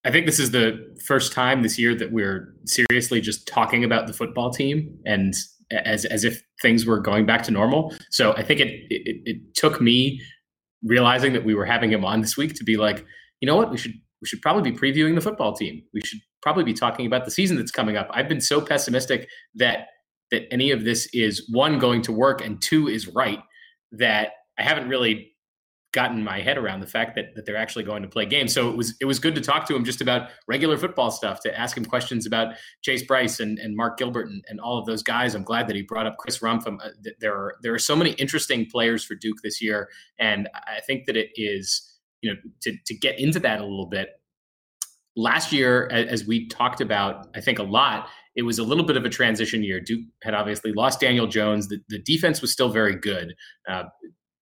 I 0.04 0.12
think 0.12 0.26
this 0.26 0.40
is 0.40 0.52
the 0.52 0.94
first 1.06 1.32
time 1.32 1.64
this 1.64 1.80
year 1.80 1.96
that 1.96 2.12
we're 2.12 2.54
seriously 2.66 3.22
just 3.22 3.48
talking 3.48 3.84
about 3.84 4.08
the 4.08 4.14
football 4.14 4.52
team 4.52 5.00
and 5.06 5.34
as 5.72 6.06
as 6.06 6.24
if 6.24 6.44
things 6.62 6.86
were 6.86 7.00
going 7.00 7.26
back 7.26 7.42
to 7.44 7.52
normal. 7.52 7.94
So 8.12 8.34
I 8.34 8.44
think 8.44 8.60
it 8.60 8.68
it, 8.90 9.22
it 9.26 9.56
took 9.56 9.82
me 9.82 10.22
realizing 10.84 11.34
that 11.34 11.44
we 11.44 11.56
were 11.56 11.66
having 11.66 11.92
him 11.92 12.06
on 12.06 12.22
this 12.22 12.38
week 12.38 12.54
to 12.56 12.64
be 12.64 12.78
like, 12.78 13.04
you 13.40 13.48
know 13.48 13.56
what, 13.56 13.72
we 13.72 13.78
should 13.78 13.94
we 14.22 14.28
should 14.28 14.42
probably 14.42 14.72
be 14.72 14.78
previewing 14.78 15.16
the 15.16 15.22
football 15.22 15.54
team. 15.54 15.84
We 15.94 16.02
should 16.02 16.20
probably 16.42 16.64
be 16.64 16.74
talking 16.74 17.06
about 17.06 17.26
the 17.26 17.32
season 17.32 17.58
that's 17.58 17.72
coming 17.72 17.98
up. 17.98 18.08
I've 18.12 18.30
been 18.30 18.42
so 18.42 18.62
pessimistic 18.62 19.28
that 19.56 19.88
that 20.32 20.44
any 20.52 20.72
of 20.72 20.84
this 20.84 21.08
is 21.14 21.48
one 21.52 21.78
going 21.78 22.02
to 22.04 22.12
work 22.12 22.44
and 22.44 22.62
two 22.62 22.88
is 22.88 23.08
right 23.08 23.40
that 23.92 24.30
I 24.58 24.64
haven't 24.64 24.90
really 24.90 25.36
gotten 25.96 26.22
my 26.24 26.42
head 26.42 26.58
around 26.58 26.82
the 26.82 26.88
fact 26.88 27.16
that, 27.16 27.34
that 27.36 27.46
they're 27.46 27.56
actually 27.56 27.86
going 27.86 28.02
to 28.02 28.10
play 28.10 28.26
games. 28.26 28.54
So 28.54 28.70
it 28.70 28.76
was 28.76 28.96
it 29.00 29.06
was 29.06 29.18
good 29.18 29.34
to 29.36 29.42
talk 29.42 29.66
to 29.68 29.76
him 29.76 29.86
just 29.86 30.02
about 30.02 30.30
regular 30.46 30.78
football 30.78 31.10
stuff, 31.10 31.40
to 31.42 31.58
ask 31.58 31.78
him 31.78 31.86
questions 31.86 32.26
about 32.26 32.56
Chase 32.82 33.04
Brice 33.04 33.40
and, 33.40 33.58
and 33.60 33.76
Mark 33.78 33.98
Gilbert 33.98 34.28
and, 34.28 34.44
and 34.50 34.60
all 34.60 34.78
of 34.78 34.86
those 34.86 35.02
guys. 35.02 35.34
I'm 35.36 35.44
glad 35.44 35.68
that 35.68 35.76
he 35.76 35.84
brought 35.84 36.06
up 36.06 36.18
Chris 36.18 36.40
Rumph. 36.40 36.68
Um, 36.68 36.80
uh, 36.84 36.90
there 37.22 37.34
are 37.34 37.56
there 37.62 37.74
are 37.74 37.80
so 37.80 37.96
many 37.96 38.12
interesting 38.12 38.68
players 38.70 39.06
for 39.06 39.16
Duke 39.16 39.38
this 39.42 39.62
year, 39.62 39.90
and 40.20 40.50
I 40.54 40.82
think 40.86 41.06
that 41.06 41.16
it 41.16 41.30
is 41.36 41.95
you 42.22 42.34
know, 42.34 42.40
to, 42.62 42.76
to 42.86 42.94
get 42.96 43.20
into 43.20 43.40
that 43.42 43.60
a 43.60 43.64
little 43.64 43.88
bit, 43.88 44.10
last 45.16 45.52
year, 45.52 45.88
as 45.92 46.26
we 46.26 46.48
talked 46.48 46.82
about, 46.82 47.28
I 47.36 47.42
think 47.42 47.60
a 47.60 47.64
lot, 47.64 48.10
it 48.36 48.42
was 48.42 48.60
a 48.60 48.64
little 48.64 48.84
bit 48.84 48.98
of 48.98 49.06
a 49.06 49.10
transition 49.10 49.64
year. 49.64 49.80
Duke 49.80 50.06
had 50.24 50.34
obviously 50.34 50.74
lost 50.74 51.00
Daniel 51.00 51.28
Jones. 51.28 51.70
The, 51.70 51.80
the 51.88 52.00
defense 52.00 52.42
was 52.42 52.52
still 52.52 52.70
very 52.70 52.96
good. 52.96 53.34
Uh, 53.70 53.84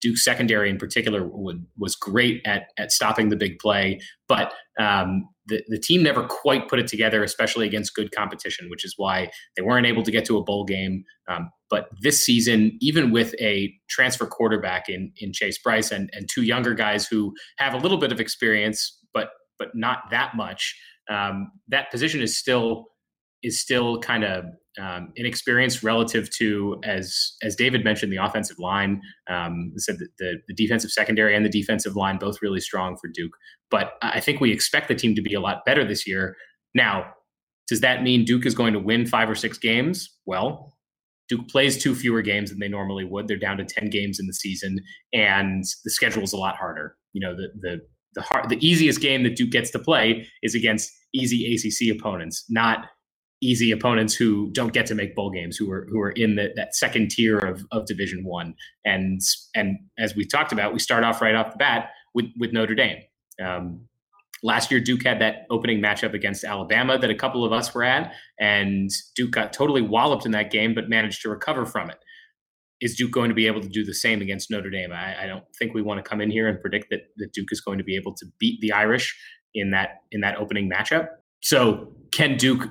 Duke's 0.03 0.23
secondary 0.23 0.69
in 0.69 0.77
particular 0.77 1.25
would, 1.25 1.65
was 1.77 1.95
great 1.95 2.41
at, 2.45 2.67
at 2.77 2.91
stopping 2.91 3.29
the 3.29 3.37
big 3.37 3.57
play, 3.57 4.01
but 4.27 4.53
um, 4.77 5.29
the, 5.47 5.63
the 5.69 5.79
team 5.79 6.03
never 6.03 6.27
quite 6.27 6.67
put 6.67 6.79
it 6.79 6.87
together, 6.87 7.23
especially 7.23 7.65
against 7.65 7.95
good 7.95 8.11
competition, 8.11 8.69
which 8.69 8.83
is 8.83 8.95
why 8.97 9.31
they 9.55 9.61
weren't 9.61 9.87
able 9.87 10.03
to 10.03 10.11
get 10.11 10.25
to 10.25 10.37
a 10.37 10.43
bowl 10.43 10.65
game. 10.65 11.05
Um, 11.29 11.49
but 11.69 11.87
this 12.01 12.23
season, 12.23 12.77
even 12.81 13.11
with 13.11 13.33
a 13.39 13.73
transfer 13.89 14.25
quarterback 14.25 14.89
in, 14.89 15.13
in 15.17 15.31
Chase 15.31 15.57
Brice 15.57 15.91
and, 15.91 16.09
and 16.11 16.27
two 16.29 16.43
younger 16.43 16.73
guys 16.73 17.07
who 17.07 17.33
have 17.57 17.73
a 17.73 17.77
little 17.77 17.97
bit 17.97 18.11
of 18.11 18.19
experience, 18.19 18.99
but 19.13 19.29
but 19.59 19.69
not 19.73 20.09
that 20.09 20.35
much, 20.35 20.75
um, 21.09 21.51
that 21.69 21.91
position 21.91 22.21
is 22.21 22.37
still 22.37 22.87
is 23.41 23.61
still 23.61 23.99
kind 23.99 24.23
of 24.23 24.45
um, 24.79 25.13
inexperienced 25.15 25.83
relative 25.83 26.29
to 26.37 26.79
as 26.83 27.33
as 27.43 27.55
David 27.55 27.83
mentioned 27.83 28.11
the 28.11 28.17
offensive 28.17 28.59
line. 28.59 29.01
Um, 29.29 29.73
said 29.77 29.99
that 29.99 30.09
the 30.19 30.37
the 30.47 30.53
defensive 30.53 30.91
secondary 30.91 31.35
and 31.35 31.45
the 31.45 31.49
defensive 31.49 31.95
line 31.95 32.17
both 32.17 32.41
really 32.41 32.59
strong 32.59 32.97
for 32.97 33.07
Duke. 33.07 33.33
But 33.69 33.93
I 34.01 34.19
think 34.19 34.39
we 34.39 34.51
expect 34.51 34.87
the 34.87 34.95
team 34.95 35.15
to 35.15 35.21
be 35.21 35.33
a 35.33 35.39
lot 35.39 35.65
better 35.65 35.85
this 35.85 36.07
year. 36.07 36.35
Now, 36.75 37.13
does 37.67 37.81
that 37.81 38.03
mean 38.03 38.25
Duke 38.25 38.45
is 38.45 38.55
going 38.55 38.73
to 38.73 38.79
win 38.79 39.05
five 39.05 39.29
or 39.29 39.35
six 39.35 39.57
games? 39.57 40.09
Well, 40.25 40.77
Duke 41.29 41.47
plays 41.47 41.81
two 41.81 41.95
fewer 41.95 42.21
games 42.21 42.49
than 42.49 42.59
they 42.59 42.67
normally 42.67 43.05
would. 43.05 43.27
They're 43.27 43.37
down 43.37 43.57
to 43.57 43.65
ten 43.65 43.89
games 43.89 44.19
in 44.19 44.27
the 44.27 44.33
season, 44.33 44.79
and 45.13 45.63
the 45.83 45.91
schedule 45.91 46.23
is 46.23 46.33
a 46.33 46.37
lot 46.37 46.55
harder. 46.55 46.95
You 47.13 47.21
know, 47.21 47.35
the 47.35 47.49
the 47.59 47.81
the 48.15 48.21
hard, 48.21 48.49
the 48.49 48.65
easiest 48.65 49.01
game 49.01 49.23
that 49.23 49.35
Duke 49.35 49.51
gets 49.51 49.71
to 49.71 49.79
play 49.79 50.27
is 50.41 50.55
against 50.55 50.91
easy 51.13 51.55
ACC 51.55 51.95
opponents, 51.95 52.45
not 52.49 52.85
easy 53.43 53.71
opponents 53.71 54.15
who 54.15 54.49
don't 54.51 54.73
get 54.73 54.85
to 54.87 54.95
make 54.95 55.15
bowl 55.15 55.29
games, 55.29 55.57
who 55.57 55.71
are 55.71 55.87
who 55.91 55.99
are 55.99 56.11
in 56.11 56.35
the, 56.35 56.51
that 56.55 56.75
second 56.75 57.11
tier 57.11 57.37
of, 57.37 57.65
of 57.71 57.85
Division 57.85 58.23
One. 58.23 58.55
And 58.85 59.19
and 59.55 59.77
as 59.97 60.15
we 60.15 60.25
talked 60.25 60.51
about, 60.51 60.73
we 60.73 60.79
start 60.79 61.03
off 61.03 61.21
right 61.21 61.35
off 61.35 61.51
the 61.51 61.57
bat 61.57 61.89
with 62.13 62.25
with 62.39 62.53
Notre 62.53 62.75
Dame. 62.75 63.01
Um, 63.43 63.87
last 64.41 64.71
year, 64.71 64.79
Duke 64.79 65.03
had 65.03 65.19
that 65.19 65.45
opening 65.49 65.81
matchup 65.81 66.13
against 66.13 66.43
Alabama 66.43 66.97
that 66.97 67.09
a 67.09 67.15
couple 67.15 67.43
of 67.43 67.51
us 67.51 67.73
were 67.73 67.83
at, 67.83 68.13
and 68.39 68.89
Duke 69.15 69.31
got 69.31 69.53
totally 69.53 69.81
walloped 69.81 70.25
in 70.25 70.31
that 70.31 70.51
game, 70.51 70.73
but 70.73 70.89
managed 70.89 71.21
to 71.23 71.29
recover 71.29 71.65
from 71.65 71.89
it. 71.89 71.97
Is 72.81 72.95
Duke 72.95 73.11
going 73.11 73.29
to 73.29 73.35
be 73.35 73.47
able 73.47 73.61
to 73.61 73.69
do 73.69 73.85
the 73.85 73.93
same 73.93 74.21
against 74.21 74.51
Notre 74.51 74.69
Dame? 74.69 74.91
I, 74.91 75.23
I 75.23 75.27
don't 75.27 75.45
think 75.57 75.73
we 75.73 75.81
want 75.81 76.03
to 76.03 76.09
come 76.09 76.19
in 76.19 76.29
here 76.29 76.47
and 76.47 76.59
predict 76.59 76.89
that, 76.89 77.01
that 77.17 77.31
Duke 77.31 77.51
is 77.51 77.61
going 77.61 77.77
to 77.77 77.83
be 77.83 77.95
able 77.95 78.13
to 78.15 78.25
beat 78.39 78.59
the 78.61 78.73
Irish 78.73 79.17
in 79.53 79.71
that 79.71 80.01
in 80.11 80.21
that 80.21 80.37
opening 80.37 80.69
matchup. 80.69 81.07
So 81.41 81.93
can 82.11 82.37
Duke 82.37 82.69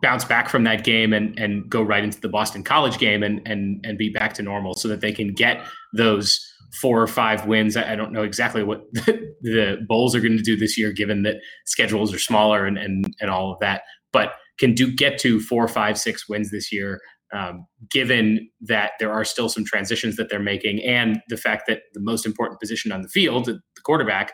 bounce 0.00 0.24
back 0.24 0.48
from 0.48 0.64
that 0.64 0.84
game 0.84 1.12
and 1.12 1.38
and 1.38 1.68
go 1.68 1.82
right 1.82 2.04
into 2.04 2.20
the 2.20 2.28
Boston 2.28 2.62
College 2.62 2.98
game 2.98 3.22
and 3.22 3.40
and 3.46 3.84
and 3.84 3.98
be 3.98 4.10
back 4.10 4.32
to 4.34 4.42
normal 4.42 4.74
so 4.74 4.88
that 4.88 5.00
they 5.00 5.12
can 5.12 5.32
get 5.32 5.64
those 5.92 6.40
four 6.80 7.02
or 7.02 7.06
five 7.06 7.46
wins. 7.46 7.76
I 7.76 7.94
don't 7.96 8.12
know 8.12 8.22
exactly 8.22 8.62
what 8.62 8.82
the 8.94 9.84
bowls 9.86 10.14
are 10.14 10.20
going 10.20 10.36
to 10.36 10.42
do 10.42 10.56
this 10.56 10.78
year, 10.78 10.92
given 10.92 11.22
that 11.24 11.36
schedules 11.66 12.14
are 12.14 12.18
smaller 12.18 12.66
and 12.66 12.78
and 12.78 13.14
and 13.20 13.30
all 13.30 13.52
of 13.52 13.58
that. 13.60 13.82
But 14.12 14.34
can 14.58 14.74
Duke 14.74 14.96
get 14.96 15.18
to 15.18 15.40
four, 15.40 15.66
five, 15.68 15.98
six 15.98 16.28
wins 16.28 16.50
this 16.50 16.72
year? 16.72 17.00
Um, 17.34 17.66
given 17.90 18.50
that 18.60 18.92
there 19.00 19.10
are 19.10 19.24
still 19.24 19.48
some 19.48 19.64
transitions 19.64 20.16
that 20.16 20.28
they're 20.28 20.38
making, 20.38 20.82
and 20.82 21.22
the 21.28 21.38
fact 21.38 21.64
that 21.66 21.80
the 21.94 22.00
most 22.00 22.26
important 22.26 22.60
position 22.60 22.92
on 22.92 23.00
the 23.00 23.08
field, 23.08 23.46
the 23.46 23.60
quarterback, 23.84 24.32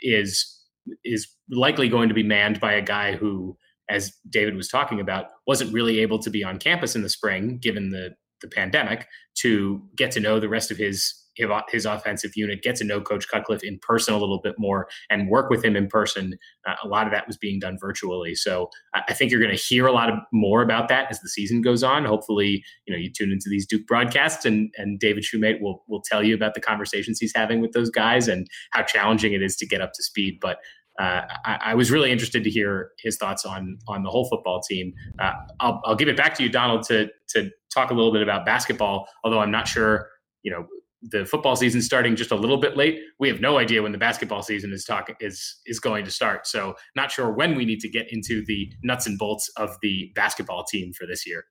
is 0.00 0.52
is 1.04 1.28
likely 1.50 1.88
going 1.88 2.08
to 2.08 2.14
be 2.14 2.22
manned 2.22 2.60
by 2.60 2.72
a 2.72 2.82
guy 2.82 3.16
who 3.16 3.56
as 3.88 4.12
David 4.28 4.56
was 4.56 4.68
talking 4.68 5.00
about, 5.00 5.26
wasn't 5.46 5.72
really 5.72 6.00
able 6.00 6.18
to 6.20 6.30
be 6.30 6.42
on 6.42 6.58
campus 6.58 6.96
in 6.96 7.02
the 7.02 7.08
spring, 7.08 7.58
given 7.58 7.90
the 7.90 8.14
the 8.42 8.48
pandemic, 8.48 9.06
to 9.34 9.82
get 9.96 10.10
to 10.10 10.20
know 10.20 10.38
the 10.38 10.48
rest 10.48 10.70
of 10.70 10.76
his 10.76 11.22
his 11.68 11.84
offensive 11.84 12.32
unit, 12.34 12.62
get 12.62 12.76
to 12.76 12.84
know 12.84 13.00
Coach 13.00 13.28
Cutcliffe 13.28 13.62
in 13.62 13.78
person 13.80 14.14
a 14.14 14.18
little 14.18 14.40
bit 14.40 14.54
more, 14.58 14.88
and 15.10 15.28
work 15.28 15.50
with 15.50 15.64
him 15.64 15.76
in 15.76 15.86
person. 15.86 16.38
Uh, 16.66 16.74
a 16.82 16.88
lot 16.88 17.06
of 17.06 17.12
that 17.12 17.26
was 17.26 17.36
being 17.36 17.58
done 17.58 17.76
virtually, 17.78 18.34
so 18.34 18.70
I 18.94 19.12
think 19.12 19.30
you're 19.30 19.40
going 19.40 19.54
to 19.54 19.62
hear 19.62 19.86
a 19.86 19.92
lot 19.92 20.08
of, 20.08 20.18
more 20.32 20.62
about 20.62 20.88
that 20.88 21.10
as 21.10 21.20
the 21.20 21.28
season 21.28 21.60
goes 21.60 21.82
on. 21.82 22.04
Hopefully, 22.04 22.64
you 22.86 22.94
know 22.94 22.98
you 22.98 23.10
tune 23.12 23.32
into 23.32 23.48
these 23.48 23.66
Duke 23.66 23.86
broadcasts, 23.86 24.44
and 24.44 24.72
and 24.76 24.98
David 24.98 25.24
Shumate 25.24 25.60
will 25.60 25.84
will 25.88 26.02
tell 26.02 26.22
you 26.22 26.34
about 26.34 26.54
the 26.54 26.60
conversations 26.60 27.18
he's 27.18 27.34
having 27.34 27.60
with 27.60 27.72
those 27.72 27.90
guys 27.90 28.28
and 28.28 28.48
how 28.70 28.82
challenging 28.82 29.32
it 29.32 29.42
is 29.42 29.56
to 29.56 29.66
get 29.66 29.80
up 29.80 29.92
to 29.94 30.02
speed. 30.02 30.38
But 30.40 30.58
uh, 30.98 31.22
I, 31.44 31.58
I, 31.60 31.74
was 31.74 31.90
really 31.90 32.10
interested 32.10 32.42
to 32.44 32.50
hear 32.50 32.92
his 32.98 33.16
thoughts 33.16 33.44
on 33.44 33.78
on 33.86 34.02
the 34.02 34.10
whole 34.10 34.28
football 34.28 34.60
team. 34.60 34.94
Uh, 35.18 35.32
I'll, 35.60 35.80
I'll 35.84 35.96
give 35.96 36.08
it 36.08 36.16
back 36.16 36.34
to 36.34 36.42
you, 36.42 36.48
Donald, 36.48 36.84
to 36.84 37.08
to 37.30 37.50
talk 37.72 37.90
a 37.90 37.94
little 37.94 38.12
bit 38.12 38.22
about 38.22 38.46
basketball. 38.46 39.06
Although 39.22 39.40
I'm 39.40 39.50
not 39.50 39.68
sure, 39.68 40.08
you 40.42 40.50
know, 40.50 40.66
the 41.02 41.24
football 41.26 41.56
season 41.56 41.82
starting 41.82 42.16
just 42.16 42.30
a 42.30 42.34
little 42.34 42.56
bit 42.56 42.76
late. 42.76 43.00
We 43.18 43.28
have 43.28 43.40
no 43.40 43.58
idea 43.58 43.82
when 43.82 43.92
the 43.92 43.98
basketball 43.98 44.42
season 44.42 44.72
is 44.72 44.84
talking 44.84 45.16
is 45.20 45.60
is 45.66 45.78
going 45.78 46.04
to 46.04 46.10
start. 46.10 46.46
So 46.46 46.74
not 46.94 47.10
sure 47.10 47.30
when 47.30 47.54
we 47.54 47.64
need 47.64 47.80
to 47.80 47.88
get 47.88 48.12
into 48.12 48.44
the 48.46 48.72
nuts 48.82 49.06
and 49.06 49.18
bolts 49.18 49.50
of 49.56 49.76
the 49.82 50.12
basketball 50.14 50.64
team 50.64 50.92
for 50.92 51.06
this 51.06 51.26
year. 51.26 51.44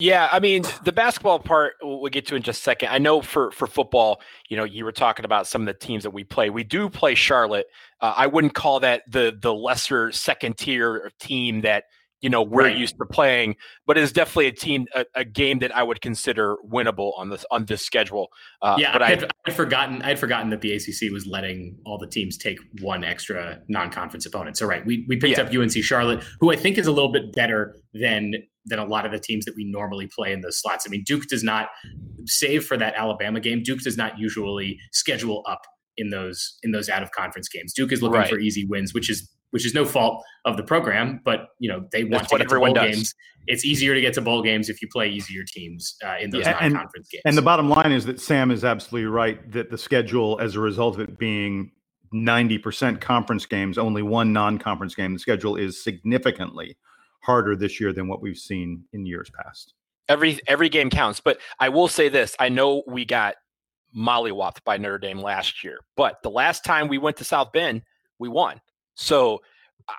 Yeah, 0.00 0.28
I 0.32 0.40
mean 0.40 0.64
the 0.84 0.92
basketball 0.92 1.38
part 1.38 1.74
we'll 1.82 2.08
get 2.08 2.26
to 2.28 2.34
in 2.34 2.42
just 2.42 2.60
a 2.60 2.62
second. 2.62 2.88
I 2.88 2.98
know 2.98 3.20
for 3.20 3.50
for 3.52 3.66
football, 3.66 4.20
you 4.48 4.56
know, 4.56 4.64
you 4.64 4.84
were 4.84 4.92
talking 4.92 5.24
about 5.24 5.46
some 5.46 5.62
of 5.62 5.66
the 5.66 5.74
teams 5.74 6.02
that 6.04 6.10
we 6.10 6.24
play. 6.24 6.50
We 6.50 6.64
do 6.64 6.88
play 6.88 7.14
Charlotte. 7.14 7.66
Uh, 8.00 8.14
I 8.16 8.26
wouldn't 8.26 8.54
call 8.54 8.80
that 8.80 9.02
the 9.06 9.36
the 9.38 9.54
lesser 9.54 10.10
second 10.10 10.56
tier 10.56 11.12
team 11.20 11.60
that 11.60 11.84
you 12.20 12.28
know 12.28 12.42
we're 12.42 12.64
right. 12.64 12.76
used 12.76 12.96
to 12.98 13.06
playing 13.06 13.56
but 13.86 13.96
it's 13.96 14.12
definitely 14.12 14.46
a 14.46 14.52
team 14.52 14.86
a, 14.94 15.04
a, 15.14 15.24
game 15.24 15.58
that 15.60 15.74
i 15.74 15.82
would 15.82 16.00
consider 16.00 16.56
winnable 16.70 17.12
on 17.18 17.30
this 17.30 17.44
on 17.50 17.64
this 17.64 17.84
schedule 17.84 18.28
uh, 18.62 18.76
yeah 18.78 18.92
but 18.92 19.02
I 19.02 19.10
had, 19.10 19.32
I'd 19.46 19.54
forgotten 19.54 20.02
i'd 20.02 20.18
forgotten 20.18 20.50
that 20.50 20.60
the 20.60 20.74
acc 20.74 21.12
was 21.12 21.26
letting 21.26 21.78
all 21.86 21.98
the 21.98 22.06
teams 22.06 22.36
take 22.36 22.58
one 22.80 23.04
extra 23.04 23.60
non-conference 23.68 24.26
opponent 24.26 24.56
so 24.56 24.66
right 24.66 24.84
we, 24.84 25.04
we 25.08 25.16
picked 25.16 25.38
yeah. 25.38 25.44
up 25.44 25.52
unc 25.52 25.72
charlotte 25.72 26.22
who 26.40 26.52
i 26.52 26.56
think 26.56 26.78
is 26.78 26.86
a 26.86 26.92
little 26.92 27.12
bit 27.12 27.32
better 27.32 27.76
than 27.94 28.34
than 28.70 28.78
a 28.78 28.84
lot 28.84 29.04
of 29.04 29.12
the 29.12 29.18
teams 29.18 29.44
that 29.44 29.54
we 29.54 29.64
normally 29.64 30.08
play 30.16 30.32
in 30.32 30.40
those 30.40 30.58
slots 30.58 30.84
i 30.86 30.90
mean 30.90 31.02
duke 31.04 31.26
does 31.26 31.42
not 31.42 31.68
save 32.24 32.64
for 32.64 32.76
that 32.76 32.94
alabama 32.94 33.40
game 33.40 33.62
duke 33.62 33.80
does 33.80 33.96
not 33.96 34.18
usually 34.18 34.78
schedule 34.92 35.42
up 35.46 35.60
in 35.98 36.08
those 36.08 36.58
in 36.62 36.72
those 36.72 36.88
out 36.88 37.02
of 37.02 37.10
conference 37.10 37.48
games 37.48 37.74
duke 37.74 37.92
is 37.92 38.02
looking 38.02 38.20
right. 38.20 38.30
for 38.30 38.38
easy 38.38 38.64
wins 38.64 38.94
which 38.94 39.10
is 39.10 39.28
which 39.50 39.66
is 39.66 39.74
no 39.74 39.84
fault 39.84 40.24
of 40.44 40.56
the 40.56 40.62
program, 40.62 41.20
but 41.24 41.48
you 41.58 41.70
know 41.70 41.86
they 41.92 42.04
want 42.04 42.22
That's 42.22 42.32
to 42.32 42.38
get 42.38 42.48
to 42.48 42.58
bowl 42.58 42.74
does. 42.74 42.94
games. 42.94 43.14
It's 43.46 43.64
easier 43.64 43.94
to 43.94 44.00
get 44.00 44.14
to 44.14 44.20
bowl 44.20 44.42
games 44.42 44.68
if 44.68 44.80
you 44.82 44.88
play 44.92 45.08
easier 45.08 45.42
teams 45.44 45.96
uh, 46.04 46.16
in 46.20 46.30
those 46.30 46.42
yeah. 46.42 46.52
non-conference 46.52 46.94
and, 46.94 47.10
games. 47.10 47.22
And 47.24 47.36
the 47.36 47.42
bottom 47.42 47.68
line 47.68 47.90
is 47.90 48.04
that 48.06 48.20
Sam 48.20 48.50
is 48.50 48.64
absolutely 48.64 49.06
right 49.06 49.50
that 49.52 49.70
the 49.70 49.78
schedule, 49.78 50.38
as 50.40 50.56
a 50.56 50.60
result 50.60 50.94
of 50.94 51.00
it 51.00 51.18
being 51.18 51.72
ninety 52.12 52.58
percent 52.58 53.00
conference 53.00 53.46
games, 53.46 53.78
only 53.78 54.02
one 54.02 54.32
non-conference 54.32 54.94
game, 54.94 55.12
the 55.14 55.18
schedule 55.18 55.56
is 55.56 55.82
significantly 55.82 56.76
harder 57.20 57.56
this 57.56 57.80
year 57.80 57.92
than 57.92 58.08
what 58.08 58.20
we've 58.20 58.38
seen 58.38 58.84
in 58.92 59.06
years 59.06 59.30
past. 59.30 59.74
Every 60.08 60.40
every 60.46 60.68
game 60.68 60.90
counts, 60.90 61.20
but 61.20 61.38
I 61.58 61.68
will 61.68 61.88
say 61.88 62.08
this: 62.08 62.34
I 62.40 62.48
know 62.48 62.82
we 62.86 63.04
got 63.04 63.36
mollywopped 63.96 64.64
by 64.64 64.76
Notre 64.76 64.98
Dame 64.98 65.20
last 65.20 65.62
year, 65.62 65.78
but 65.96 66.22
the 66.22 66.30
last 66.30 66.64
time 66.64 66.88
we 66.88 66.98
went 66.98 67.16
to 67.18 67.24
South 67.24 67.52
Bend, 67.52 67.82
we 68.18 68.28
won. 68.28 68.60
So 68.94 69.40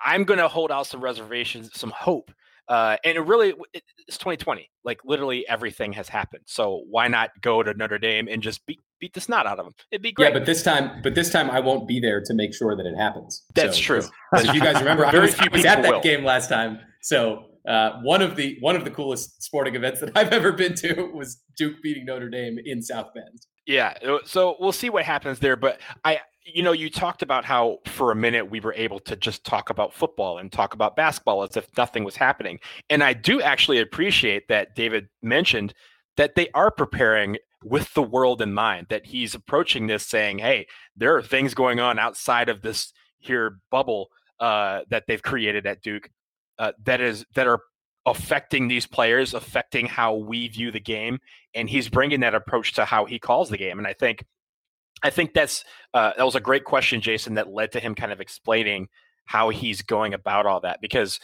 I'm 0.04 0.24
going 0.24 0.38
to 0.38 0.48
hold 0.48 0.70
out 0.70 0.86
some 0.86 1.02
reservations, 1.02 1.70
some 1.74 1.90
hope. 1.90 2.30
Uh, 2.68 2.96
and 3.04 3.16
it 3.16 3.20
really, 3.20 3.52
it's 3.74 4.18
2020. 4.18 4.70
Like 4.84 5.00
literally 5.04 5.46
everything 5.48 5.92
has 5.94 6.08
happened. 6.08 6.44
So 6.46 6.84
why 6.88 7.08
not 7.08 7.30
go 7.40 7.62
to 7.62 7.74
Notre 7.74 7.98
Dame 7.98 8.28
and 8.28 8.42
just 8.42 8.64
beat 8.66 8.80
beat 8.98 9.12
the 9.12 9.20
snot 9.20 9.46
out 9.46 9.58
of 9.58 9.66
them? 9.66 9.74
It'd 9.90 10.02
be 10.02 10.12
great. 10.12 10.28
Yeah, 10.28 10.38
but 10.38 10.46
this 10.46 10.62
time, 10.62 11.02
but 11.02 11.14
this 11.14 11.30
time 11.30 11.50
I 11.50 11.60
won't 11.60 11.88
be 11.88 12.00
there 12.00 12.22
to 12.22 12.34
make 12.34 12.54
sure 12.54 12.76
that 12.76 12.86
it 12.86 12.96
happens. 12.96 13.42
That's 13.54 13.76
so, 13.76 13.82
true. 13.82 14.02
If 14.34 14.54
you 14.54 14.60
guys 14.60 14.78
remember, 14.78 15.04
I 15.06 15.18
was, 15.18 15.38
I 15.38 15.48
was 15.52 15.64
at 15.64 15.82
that 15.82 15.92
will. 15.92 16.00
game 16.00 16.24
last 16.24 16.48
time. 16.48 16.78
So 17.02 17.46
uh, 17.68 18.00
one 18.02 18.22
of 18.22 18.36
the 18.36 18.56
one 18.60 18.76
of 18.76 18.84
the 18.84 18.90
coolest 18.90 19.42
sporting 19.42 19.74
events 19.74 20.00
that 20.00 20.16
I've 20.16 20.32
ever 20.32 20.52
been 20.52 20.74
to 20.76 21.10
was 21.12 21.42
Duke 21.56 21.76
beating 21.82 22.06
Notre 22.06 22.30
Dame 22.30 22.58
in 22.64 22.80
South 22.80 23.12
Bend. 23.14 23.46
Yeah, 23.66 23.94
uh, 24.06 24.18
so 24.24 24.56
we'll 24.58 24.72
see 24.72 24.88
what 24.88 25.04
happens 25.04 25.38
there. 25.38 25.56
But 25.56 25.80
I, 26.04 26.20
you 26.44 26.62
know, 26.62 26.72
you 26.72 26.90
talked 26.90 27.22
about 27.22 27.44
how 27.44 27.78
for 27.86 28.10
a 28.10 28.16
minute 28.16 28.50
we 28.50 28.60
were 28.60 28.74
able 28.74 28.98
to 29.00 29.16
just 29.16 29.44
talk 29.44 29.70
about 29.70 29.92
football 29.92 30.38
and 30.38 30.50
talk 30.50 30.74
about 30.74 30.96
basketball 30.96 31.42
as 31.42 31.56
if 31.56 31.68
nothing 31.76 32.04
was 32.04 32.16
happening. 32.16 32.58
And 32.88 33.04
I 33.04 33.12
do 33.12 33.40
actually 33.40 33.80
appreciate 33.80 34.48
that 34.48 34.74
David 34.74 35.08
mentioned 35.22 35.74
that 36.16 36.34
they 36.34 36.50
are 36.54 36.70
preparing 36.70 37.36
with 37.64 37.94
the 37.94 38.02
world 38.02 38.42
in 38.42 38.52
mind, 38.52 38.88
that 38.90 39.06
he's 39.06 39.34
approaching 39.34 39.86
this 39.86 40.04
saying, 40.04 40.38
hey, 40.38 40.66
there 40.96 41.16
are 41.16 41.22
things 41.22 41.54
going 41.54 41.78
on 41.78 41.98
outside 41.98 42.48
of 42.48 42.62
this 42.62 42.92
here 43.18 43.58
bubble 43.70 44.08
uh, 44.40 44.80
that 44.90 45.04
they've 45.06 45.22
created 45.22 45.66
at 45.66 45.82
Duke 45.82 46.10
uh, 46.62 46.70
that 46.84 47.00
is 47.00 47.26
that 47.34 47.48
are 47.48 47.60
affecting 48.06 48.68
these 48.68 48.86
players, 48.86 49.34
affecting 49.34 49.86
how 49.86 50.14
we 50.14 50.46
view 50.46 50.70
the 50.70 50.80
game, 50.80 51.18
and 51.54 51.68
he's 51.68 51.88
bringing 51.88 52.20
that 52.20 52.36
approach 52.36 52.72
to 52.74 52.84
how 52.84 53.04
he 53.04 53.18
calls 53.18 53.50
the 53.50 53.58
game. 53.58 53.78
And 53.78 53.86
I 53.86 53.94
think 53.94 54.24
I 55.02 55.10
think 55.10 55.34
that's 55.34 55.64
uh, 55.92 56.12
that 56.16 56.24
was 56.24 56.36
a 56.36 56.40
great 56.40 56.64
question, 56.64 57.00
Jason, 57.00 57.34
that 57.34 57.48
led 57.48 57.72
to 57.72 57.80
him 57.80 57.96
kind 57.96 58.12
of 58.12 58.20
explaining 58.20 58.86
how 59.24 59.48
he's 59.48 59.82
going 59.82 60.14
about 60.14 60.46
all 60.46 60.60
that 60.60 60.80
because 60.80 61.18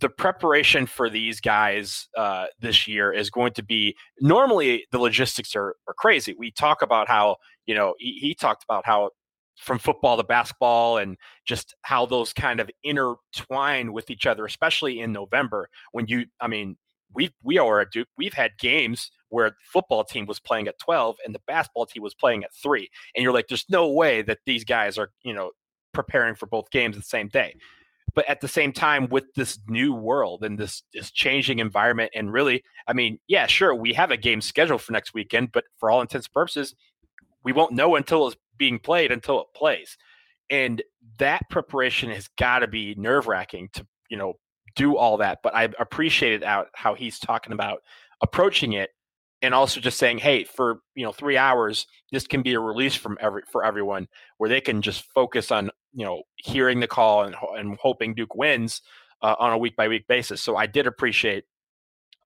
the 0.00 0.08
preparation 0.08 0.86
for 0.86 1.08
these 1.08 1.40
guys 1.40 2.08
uh, 2.16 2.46
this 2.60 2.88
year 2.88 3.12
is 3.12 3.30
going 3.30 3.52
to 3.52 3.62
be 3.62 3.96
normally 4.20 4.84
the 4.90 4.98
logistics 4.98 5.54
are, 5.54 5.76
are 5.86 5.94
crazy. 5.94 6.34
We 6.36 6.50
talk 6.50 6.82
about 6.82 7.06
how 7.06 7.36
you 7.66 7.76
know 7.76 7.94
he, 8.00 8.18
he 8.20 8.34
talked 8.34 8.64
about 8.64 8.84
how 8.84 9.10
from 9.56 9.78
football 9.78 10.16
to 10.16 10.24
basketball 10.24 10.98
and 10.98 11.16
just 11.44 11.74
how 11.82 12.06
those 12.06 12.32
kind 12.32 12.60
of 12.60 12.70
intertwine 12.82 13.92
with 13.92 14.10
each 14.10 14.26
other, 14.26 14.44
especially 14.44 15.00
in 15.00 15.12
November 15.12 15.68
when 15.92 16.06
you, 16.06 16.26
I 16.40 16.48
mean, 16.48 16.76
we 17.14 17.30
we 17.42 17.58
are 17.58 17.80
at 17.80 17.90
Duke. 17.92 18.08
We've 18.16 18.32
had 18.32 18.52
games 18.58 19.10
where 19.28 19.50
the 19.50 19.56
football 19.64 20.04
team 20.04 20.26
was 20.26 20.40
playing 20.40 20.68
at 20.68 20.78
12 20.78 21.16
and 21.24 21.34
the 21.34 21.40
basketball 21.46 21.86
team 21.86 22.02
was 22.02 22.14
playing 22.14 22.44
at 22.44 22.54
3 22.54 22.88
and 23.14 23.22
you're 23.22 23.32
like 23.32 23.48
there's 23.48 23.66
no 23.68 23.88
way 23.88 24.22
that 24.22 24.38
these 24.46 24.64
guys 24.64 24.98
are 24.98 25.10
you 25.22 25.34
know 25.34 25.50
preparing 25.92 26.34
for 26.34 26.46
both 26.46 26.70
games 26.70 26.96
the 26.96 27.02
same 27.02 27.28
day 27.28 27.54
but 28.14 28.28
at 28.28 28.40
the 28.40 28.48
same 28.48 28.72
time 28.72 29.08
with 29.08 29.24
this 29.34 29.58
new 29.68 29.94
world 29.94 30.44
and 30.44 30.58
this 30.58 30.82
this 30.92 31.10
changing 31.10 31.58
environment 31.58 32.10
and 32.14 32.32
really 32.32 32.62
i 32.86 32.92
mean 32.92 33.18
yeah 33.26 33.46
sure 33.46 33.74
we 33.74 33.92
have 33.92 34.10
a 34.10 34.16
game 34.16 34.40
scheduled 34.40 34.82
for 34.82 34.92
next 34.92 35.14
weekend 35.14 35.50
but 35.52 35.64
for 35.78 35.90
all 35.90 36.00
intents 36.00 36.26
and 36.26 36.34
purposes 36.34 36.74
we 37.44 37.52
won't 37.52 37.72
know 37.72 37.96
until 37.96 38.28
it's 38.28 38.36
being 38.58 38.78
played 38.78 39.12
until 39.12 39.40
it 39.40 39.46
plays 39.54 39.96
and 40.50 40.82
that 41.18 41.42
preparation 41.50 42.10
has 42.10 42.28
got 42.38 42.60
to 42.60 42.66
be 42.66 42.94
nerve 42.96 43.26
wracking 43.26 43.68
to 43.72 43.86
you 44.08 44.16
know 44.16 44.34
do 44.74 44.96
all 44.96 45.16
that 45.16 45.38
but 45.42 45.54
i 45.54 45.64
appreciated 45.78 46.42
out 46.42 46.68
how 46.74 46.94
he's 46.94 47.18
talking 47.18 47.52
about 47.52 47.82
approaching 48.22 48.72
it 48.72 48.90
and 49.42 49.54
also 49.54 49.80
just 49.80 49.98
saying, 49.98 50.18
hey, 50.18 50.44
for 50.44 50.80
you 50.94 51.04
know 51.04 51.12
three 51.12 51.36
hours, 51.36 51.86
this 52.12 52.26
can 52.26 52.42
be 52.42 52.54
a 52.54 52.60
release 52.60 52.94
from 52.94 53.18
every 53.20 53.42
for 53.50 53.64
everyone, 53.64 54.08
where 54.38 54.48
they 54.48 54.60
can 54.60 54.80
just 54.80 55.04
focus 55.12 55.50
on 55.50 55.70
you 55.92 56.06
know 56.06 56.22
hearing 56.36 56.80
the 56.80 56.86
call 56.86 57.24
and 57.24 57.34
and 57.56 57.76
hoping 57.82 58.14
Duke 58.14 58.34
wins 58.36 58.80
uh, 59.20 59.34
on 59.38 59.52
a 59.52 59.58
week 59.58 59.76
by 59.76 59.88
week 59.88 60.06
basis. 60.06 60.40
So 60.40 60.56
I 60.56 60.66
did 60.66 60.86
appreciate 60.86 61.44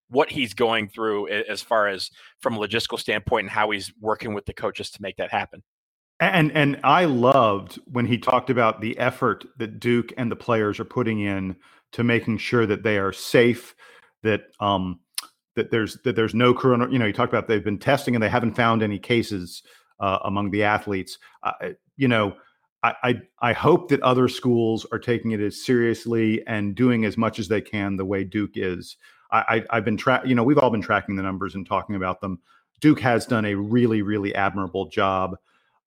what 0.09 0.31
he's 0.31 0.55
going 0.55 0.89
through 0.89 1.29
as 1.29 1.63
far 1.63 1.89
as 1.89 2.11
from 2.41 2.57
a 2.57 2.61
logistical 2.61 2.99
standpoint 2.99 3.45
and 3.45 3.51
how 3.51 3.71
he's 3.71 3.93
working 4.01 4.35
with 4.35 4.47
the 4.47 4.53
coaches 4.53 4.91
to 4.91 5.03
make 5.03 5.17
that 5.17 5.33
happen. 5.33 5.65
And 6.19 6.51
and 6.53 6.81
I 6.83 7.05
loved 7.05 7.79
when 7.87 8.07
he 8.07 8.17
talked 8.17 8.49
about 8.49 8.81
the 8.81 8.97
effort 8.99 9.45
that 9.59 9.79
Duke 9.79 10.13
and 10.17 10.31
the 10.31 10.37
players 10.37 10.81
are 10.81 10.85
putting 10.85 11.21
in 11.21 11.57
to 11.93 12.03
making 12.03 12.39
sure 12.39 12.67
that 12.67 12.83
they 12.83 12.99
are 12.99 13.13
safe, 13.13 13.75
that 14.23 14.45
um, 14.59 15.01
that 15.57 15.71
there's 15.71 15.99
that 16.05 16.17
there's 16.17 16.35
no 16.35 16.55
corona. 16.55 16.89
You 16.91 16.99
know, 16.99 17.07
you 17.07 17.13
talked 17.13 17.33
about 17.33 17.49
they've 17.49 17.63
been 17.63 17.79
testing 17.79 18.15
and 18.15 18.23
they 18.23 18.29
haven't 18.31 18.55
found 18.55 18.83
any 18.83 18.99
cases 18.99 19.63
uh, 20.01 20.19
among 20.25 20.51
the 20.51 20.63
athletes. 20.63 21.19
Uh, 21.43 21.53
you 21.97 22.09
know, 22.09 22.35
I, 22.83 22.95
I, 23.03 23.21
I 23.41 23.53
hope 23.53 23.89
that 23.89 24.01
other 24.03 24.29
schools 24.29 24.87
are 24.93 24.99
taking 24.99 25.33
it 25.33 25.41
as 25.41 25.65
seriously 25.65 26.47
and 26.47 26.75
doing 26.75 27.05
as 27.05 27.17
much 27.17 27.39
as 27.39 27.49
they 27.49 27.61
can 27.61 27.97
the 27.97 28.05
way 28.05 28.25
Duke 28.25 28.53
is. 28.55 28.97
I, 29.33 29.65
I 29.71 29.77
have 29.77 29.85
been 29.85 29.97
tra- 29.97 30.23
you 30.25 30.35
know 30.35 30.45
we've 30.45 30.59
all 30.59 30.71
been 30.71 30.83
tracking 30.83 31.17
the 31.17 31.23
numbers 31.23 31.55
and 31.55 31.67
talking 31.67 31.97
about 31.97 32.21
them. 32.21 32.39
Duke 32.81 33.01
has 33.01 33.27
done 33.27 33.45
a 33.45 33.55
really 33.55 34.03
really 34.03 34.35
admirable 34.35 34.89
job, 34.89 35.37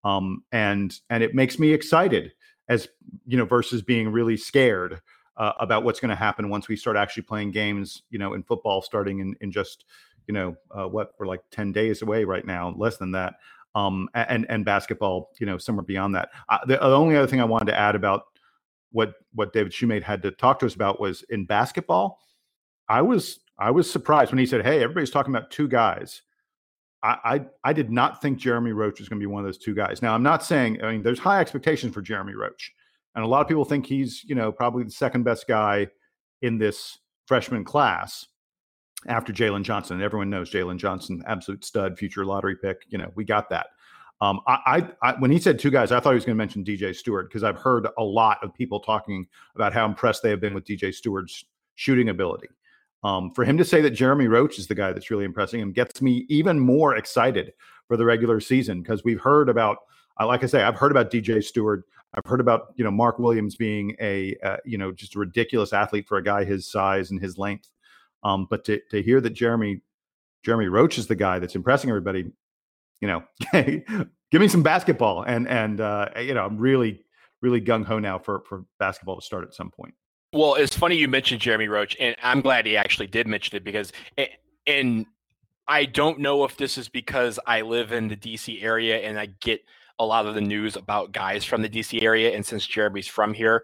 um, 0.03 0.43
and 0.51 0.99
and 1.09 1.23
it 1.23 1.35
makes 1.35 1.59
me 1.59 1.71
excited 1.71 2.33
as 2.67 2.87
you 3.25 3.37
know 3.37 3.45
versus 3.45 3.81
being 3.81 4.09
really 4.09 4.37
scared 4.37 5.01
uh, 5.39 5.53
about 5.59 5.83
what's 5.83 5.99
going 5.99 6.09
to 6.09 6.15
happen 6.15 6.49
once 6.49 6.67
we 6.67 6.75
start 6.75 6.97
actually 6.97 7.23
playing 7.23 7.51
games, 7.51 8.03
you 8.09 8.19
know, 8.19 8.33
in 8.33 8.43
football 8.43 8.81
starting 8.81 9.19
in, 9.19 9.35
in 9.39 9.51
just, 9.51 9.85
you 10.27 10.33
know, 10.33 10.55
uh, 10.71 10.87
what 10.87 11.13
we're 11.17 11.25
like 11.25 11.41
10 11.51 11.71
days 11.71 12.01
away 12.01 12.25
right 12.25 12.45
now, 12.45 12.75
less 12.77 12.97
than 12.97 13.11
that. 13.13 13.35
Um, 13.73 14.09
and, 14.13 14.45
and 14.49 14.65
basketball, 14.65 15.29
you 15.39 15.45
know, 15.45 15.57
somewhere 15.57 15.85
beyond 15.85 16.15
that. 16.15 16.29
Uh, 16.49 16.57
the, 16.65 16.81
only 16.81 17.15
other 17.15 17.27
thing 17.27 17.39
I 17.39 17.45
wanted 17.45 17.67
to 17.67 17.79
add 17.79 17.95
about 17.95 18.23
what, 18.91 19.13
what 19.33 19.53
David 19.53 19.71
Shumate 19.71 20.03
had 20.03 20.21
to 20.23 20.31
talk 20.31 20.59
to 20.59 20.65
us 20.65 20.75
about 20.75 20.99
was 20.99 21.23
in 21.29 21.45
basketball. 21.45 22.19
I 22.89 23.01
was, 23.01 23.39
I 23.57 23.71
was 23.71 23.89
surprised 23.89 24.31
when 24.31 24.39
he 24.39 24.45
said, 24.45 24.65
Hey, 24.65 24.83
everybody's 24.83 25.11
talking 25.11 25.33
about 25.33 25.51
two 25.51 25.67
guys. 25.67 26.21
I, 27.01 27.41
I, 27.63 27.71
did 27.71 27.89
not 27.89 28.21
think 28.21 28.39
Jeremy 28.39 28.71
Roach 28.73 28.99
was 28.99 29.07
going 29.07 29.19
to 29.19 29.23
be 29.23 29.31
one 29.31 29.39
of 29.39 29.47
those 29.47 29.57
two 29.57 29.73
guys. 29.73 30.01
Now, 30.01 30.13
I'm 30.13 30.23
not 30.23 30.43
saying, 30.43 30.83
I 30.83 30.91
mean, 30.91 31.01
there's 31.01 31.19
high 31.19 31.39
expectations 31.39 31.93
for 31.93 32.01
Jeremy 32.01 32.33
Roach. 32.33 32.73
And 33.15 33.23
a 33.23 33.27
lot 33.27 33.41
of 33.41 33.47
people 33.47 33.63
think 33.63 33.85
he's, 33.85 34.23
you 34.25 34.35
know, 34.35 34.51
probably 34.51 34.83
the 34.83 34.91
second 34.91 35.23
best 35.23 35.47
guy 35.47 35.87
in 36.41 36.57
this 36.57 36.97
freshman 37.25 37.63
class 37.63 38.25
after 39.07 39.31
Jalen 39.31 39.63
Johnson. 39.63 39.95
And 39.95 40.03
everyone 40.03 40.29
knows 40.29 40.51
Jalen 40.51 40.77
Johnson, 40.77 41.23
absolute 41.25 41.63
stud, 41.63 41.97
future 41.97 42.25
lottery 42.25 42.55
pick. 42.55 42.81
You 42.89 42.97
know, 42.97 43.11
we 43.15 43.23
got 43.23 43.49
that. 43.49 43.67
Um, 44.21 44.41
I, 44.47 44.57
I, 45.01 45.09
I, 45.11 45.19
when 45.19 45.31
he 45.31 45.39
said 45.39 45.57
two 45.57 45.71
guys, 45.71 45.93
I 45.93 45.99
thought 45.99 46.11
he 46.11 46.15
was 46.15 46.25
going 46.25 46.35
to 46.35 46.37
mention 46.37 46.65
DJ 46.65 46.93
Steward 46.93 47.29
because 47.29 47.43
I've 47.43 47.57
heard 47.57 47.87
a 47.97 48.03
lot 48.03 48.39
of 48.43 48.53
people 48.53 48.81
talking 48.81 49.25
about 49.55 49.73
how 49.73 49.85
impressed 49.85 50.23
they 50.23 50.29
have 50.29 50.41
been 50.41 50.53
with 50.53 50.65
DJ 50.65 50.93
Steward's 50.93 51.45
shooting 51.75 52.09
ability. 52.09 52.49
Um, 53.03 53.31
for 53.31 53.45
him 53.45 53.57
to 53.57 53.65
say 53.65 53.81
that 53.81 53.91
Jeremy 53.91 54.27
Roach 54.27 54.59
is 54.59 54.67
the 54.67 54.75
guy 54.75 54.91
that's 54.91 55.09
really 55.09 55.23
impressing 55.23 55.61
him 55.61 55.71
gets 55.71 56.01
me 56.01 56.25
even 56.27 56.59
more 56.59 56.95
excited 56.95 57.53
for 57.87 57.95
the 57.95 58.05
regular 58.05 58.41
season 58.41 58.81
because 58.81 59.03
we've 59.03 59.21
heard 59.21 59.47
about, 59.47 59.77
uh, 60.19 60.27
like 60.27 60.43
I 60.43 60.47
say, 60.47 60.63
I've 60.63 60.75
heard 60.75 60.91
about 60.91 61.09
DJ 61.09 61.43
Steward. 61.43 61.83
I've 62.13 62.25
heard 62.25 62.41
about 62.41 62.73
you 62.75 62.83
know 62.83 62.91
Mark 62.91 63.19
Williams 63.19 63.55
being 63.55 63.95
a 64.01 64.35
uh, 64.43 64.57
you 64.65 64.77
know 64.77 64.91
just 64.91 65.15
a 65.15 65.19
ridiculous 65.19 65.73
athlete 65.73 66.07
for 66.07 66.17
a 66.17 66.23
guy 66.23 66.43
his 66.43 66.69
size 66.69 67.11
and 67.11 67.21
his 67.21 67.37
length. 67.37 67.69
Um, 68.23 68.47
but 68.49 68.65
to 68.65 68.81
to 68.89 69.01
hear 69.01 69.21
that 69.21 69.31
Jeremy 69.31 69.81
Jeremy 70.43 70.67
Roach 70.67 70.97
is 70.97 71.07
the 71.07 71.15
guy 71.15 71.39
that's 71.39 71.55
impressing 71.55 71.89
everybody, 71.89 72.31
you 73.01 73.07
know, 73.07 73.23
give 73.53 74.41
me 74.41 74.47
some 74.47 74.63
basketball. 74.63 75.23
And 75.23 75.47
and 75.47 75.79
uh, 75.79 76.09
you 76.19 76.33
know, 76.33 76.45
I'm 76.45 76.57
really 76.57 77.05
really 77.41 77.61
gung 77.61 77.85
ho 77.85 77.99
now 77.99 78.17
for 78.17 78.41
for 78.47 78.65
basketball 78.79 79.19
to 79.19 79.25
start 79.25 79.45
at 79.45 79.53
some 79.53 79.69
point. 79.69 79.93
Well, 80.31 80.55
it's 80.55 80.75
funny 80.75 80.95
you 80.95 81.07
mentioned 81.07 81.41
Jeremy 81.41 81.67
Roach, 81.67 81.97
and 81.99 82.15
I'm 82.21 82.41
glad 82.41 82.67
he 82.67 82.77
actually 82.77 83.07
did 83.07 83.27
mention 83.27 83.57
it 83.57 83.63
because, 83.63 83.91
and 84.67 85.07
I 85.67 85.85
don't 85.85 86.19
know 86.19 86.43
if 86.43 86.55
this 86.55 86.77
is 86.77 86.87
because 86.87 87.39
I 87.47 87.61
live 87.61 87.91
in 87.91 88.09
the 88.09 88.15
DC 88.15 88.63
area 88.63 88.99
and 88.99 89.19
I 89.19 89.27
get 89.41 89.61
a 89.97 90.05
lot 90.05 90.27
of 90.27 90.35
the 90.35 90.41
news 90.41 90.75
about 90.75 91.13
guys 91.13 91.45
from 91.45 91.63
the 91.63 91.69
DC 91.69 92.03
area, 92.03 92.35
and 92.35 92.45
since 92.45 92.67
Jeremy's 92.67 93.07
from 93.07 93.33
here, 93.33 93.63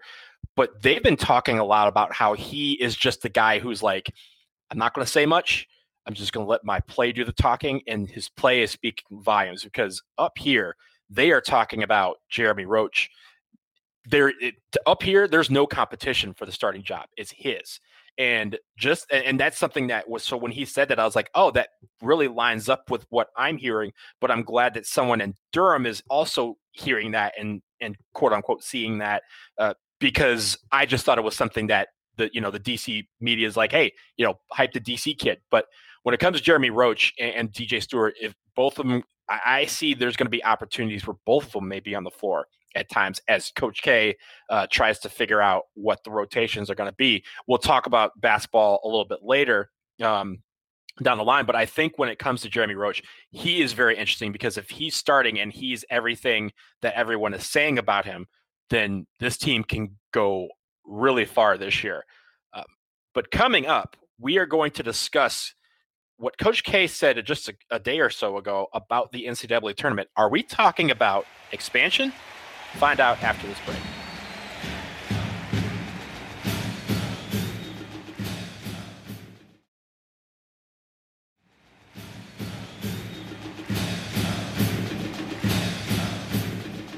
but 0.56 0.82
they've 0.82 1.02
been 1.02 1.16
talking 1.16 1.60
a 1.60 1.64
lot 1.64 1.86
about 1.86 2.12
how 2.12 2.34
he 2.34 2.72
is 2.72 2.96
just 2.96 3.22
the 3.22 3.28
guy 3.28 3.60
who's 3.60 3.82
like, 3.82 4.12
I'm 4.70 4.78
not 4.78 4.92
going 4.92 5.04
to 5.04 5.10
say 5.10 5.24
much. 5.24 5.68
I'm 6.04 6.14
just 6.14 6.32
going 6.32 6.46
to 6.46 6.50
let 6.50 6.64
my 6.64 6.80
play 6.80 7.12
do 7.12 7.24
the 7.24 7.32
talking, 7.32 7.80
and 7.86 8.10
his 8.10 8.28
play 8.28 8.62
is 8.62 8.72
speaking 8.72 9.22
volumes 9.22 9.62
because 9.62 10.02
up 10.18 10.36
here 10.36 10.74
they 11.08 11.30
are 11.30 11.40
talking 11.40 11.84
about 11.84 12.16
Jeremy 12.28 12.64
Roach. 12.64 13.08
There, 14.08 14.32
it, 14.40 14.54
up 14.86 15.02
here, 15.02 15.26
there's 15.26 15.50
no 15.50 15.66
competition 15.66 16.32
for 16.34 16.46
the 16.46 16.52
starting 16.52 16.82
job. 16.82 17.06
It's 17.16 17.32
his, 17.32 17.80
and 18.18 18.58
just 18.78 19.10
and 19.12 19.38
that's 19.38 19.58
something 19.58 19.88
that 19.88 20.08
was 20.08 20.22
so 20.22 20.36
when 20.36 20.52
he 20.52 20.64
said 20.64 20.88
that, 20.88 20.98
I 20.98 21.04
was 21.04 21.16
like, 21.16 21.30
oh, 21.34 21.50
that 21.52 21.70
really 22.00 22.28
lines 22.28 22.68
up 22.68 22.90
with 22.90 23.06
what 23.10 23.28
I'm 23.36 23.58
hearing. 23.58 23.92
But 24.20 24.30
I'm 24.30 24.42
glad 24.42 24.74
that 24.74 24.86
someone 24.86 25.20
in 25.20 25.34
Durham 25.52 25.86
is 25.86 26.02
also 26.08 26.56
hearing 26.72 27.12
that 27.12 27.34
and 27.38 27.62
and 27.80 27.96
quote 28.14 28.32
unquote 28.32 28.62
seeing 28.62 28.98
that 28.98 29.22
uh, 29.58 29.74
because 29.98 30.58
I 30.72 30.86
just 30.86 31.04
thought 31.04 31.18
it 31.18 31.24
was 31.24 31.36
something 31.36 31.66
that 31.66 31.88
the 32.16 32.30
you 32.32 32.40
know 32.40 32.50
the 32.50 32.60
DC 32.60 33.06
media 33.20 33.46
is 33.46 33.56
like, 33.56 33.72
hey, 33.72 33.92
you 34.16 34.24
know, 34.24 34.38
hype 34.50 34.72
the 34.72 34.80
DC 34.80 35.18
kid, 35.18 35.40
but 35.50 35.66
when 36.06 36.14
it 36.14 36.20
comes 36.20 36.38
to 36.38 36.42
Jeremy 36.42 36.70
Roach 36.70 37.12
and, 37.18 37.34
and 37.34 37.52
DJ 37.52 37.82
Steward, 37.82 38.14
if 38.20 38.32
both 38.54 38.78
of 38.78 38.86
them, 38.86 39.02
I, 39.28 39.40
I 39.44 39.64
see 39.66 39.92
there's 39.92 40.16
going 40.16 40.26
to 40.26 40.30
be 40.30 40.44
opportunities 40.44 41.04
where 41.04 41.16
both 41.26 41.46
of 41.46 41.52
them 41.54 41.68
may 41.68 41.80
be 41.80 41.96
on 41.96 42.04
the 42.04 42.12
floor 42.12 42.46
at 42.76 42.88
times 42.88 43.20
as 43.26 43.50
Coach 43.50 43.82
K 43.82 44.16
uh, 44.50 44.66
tries 44.70 45.00
to 45.00 45.08
figure 45.08 45.40
out 45.40 45.64
what 45.74 46.04
the 46.04 46.10
rotations 46.10 46.70
are 46.70 46.76
going 46.76 46.90
to 46.90 46.96
be. 46.96 47.24
We'll 47.48 47.58
talk 47.58 47.86
about 47.86 48.20
basketball 48.20 48.80
a 48.84 48.86
little 48.86 49.06
bit 49.06 49.20
later. 49.22 49.70
Um, 50.00 50.38
down 51.02 51.18
the 51.18 51.24
line. 51.24 51.44
But 51.44 51.56
I 51.56 51.66
think 51.66 51.98
when 51.98 52.08
it 52.08 52.18
comes 52.18 52.42
to 52.42 52.48
Jeremy 52.48 52.74
Roach, 52.74 53.02
he 53.30 53.60
is 53.60 53.72
very 53.72 53.96
interesting 53.96 54.32
because 54.32 54.56
if 54.56 54.70
he's 54.70 54.96
starting 54.96 55.38
and 55.38 55.52
he's 55.52 55.84
everything 55.90 56.52
that 56.82 56.94
everyone 56.94 57.34
is 57.34 57.46
saying 57.46 57.78
about 57.78 58.04
him, 58.04 58.26
then 58.70 59.06
this 59.20 59.36
team 59.36 59.62
can 59.62 59.96
go 60.12 60.48
really 60.84 61.24
far 61.24 61.58
this 61.58 61.84
year. 61.84 62.04
Um, 62.54 62.64
but 63.14 63.30
coming 63.30 63.66
up, 63.66 63.96
we 64.18 64.38
are 64.38 64.46
going 64.46 64.70
to 64.72 64.82
discuss 64.82 65.54
what 66.16 66.38
Coach 66.38 66.64
K 66.64 66.86
said 66.86 67.22
just 67.26 67.48
a, 67.48 67.54
a, 67.70 67.78
day 67.78 68.00
or 68.00 68.08
so 68.08 68.38
ago 68.38 68.68
about 68.72 69.12
the 69.12 69.26
NCAA 69.26 69.76
tournament. 69.76 70.08
Are 70.16 70.30
we 70.30 70.42
talking 70.42 70.90
about 70.90 71.26
expansion? 71.52 72.12
Find 72.74 73.00
out 73.00 73.22
after 73.22 73.46
this 73.46 73.58
break. 73.64 73.78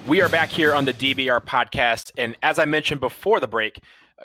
We 0.08 0.22
are 0.22 0.28
back 0.30 0.48
here 0.48 0.74
on 0.74 0.86
the 0.86 0.94
DBR 0.94 1.44
podcast. 1.44 2.12
And 2.16 2.34
as 2.42 2.58
I 2.58 2.64
mentioned 2.64 2.98
before 2.98 3.40
the 3.40 3.46
break, 3.46 3.78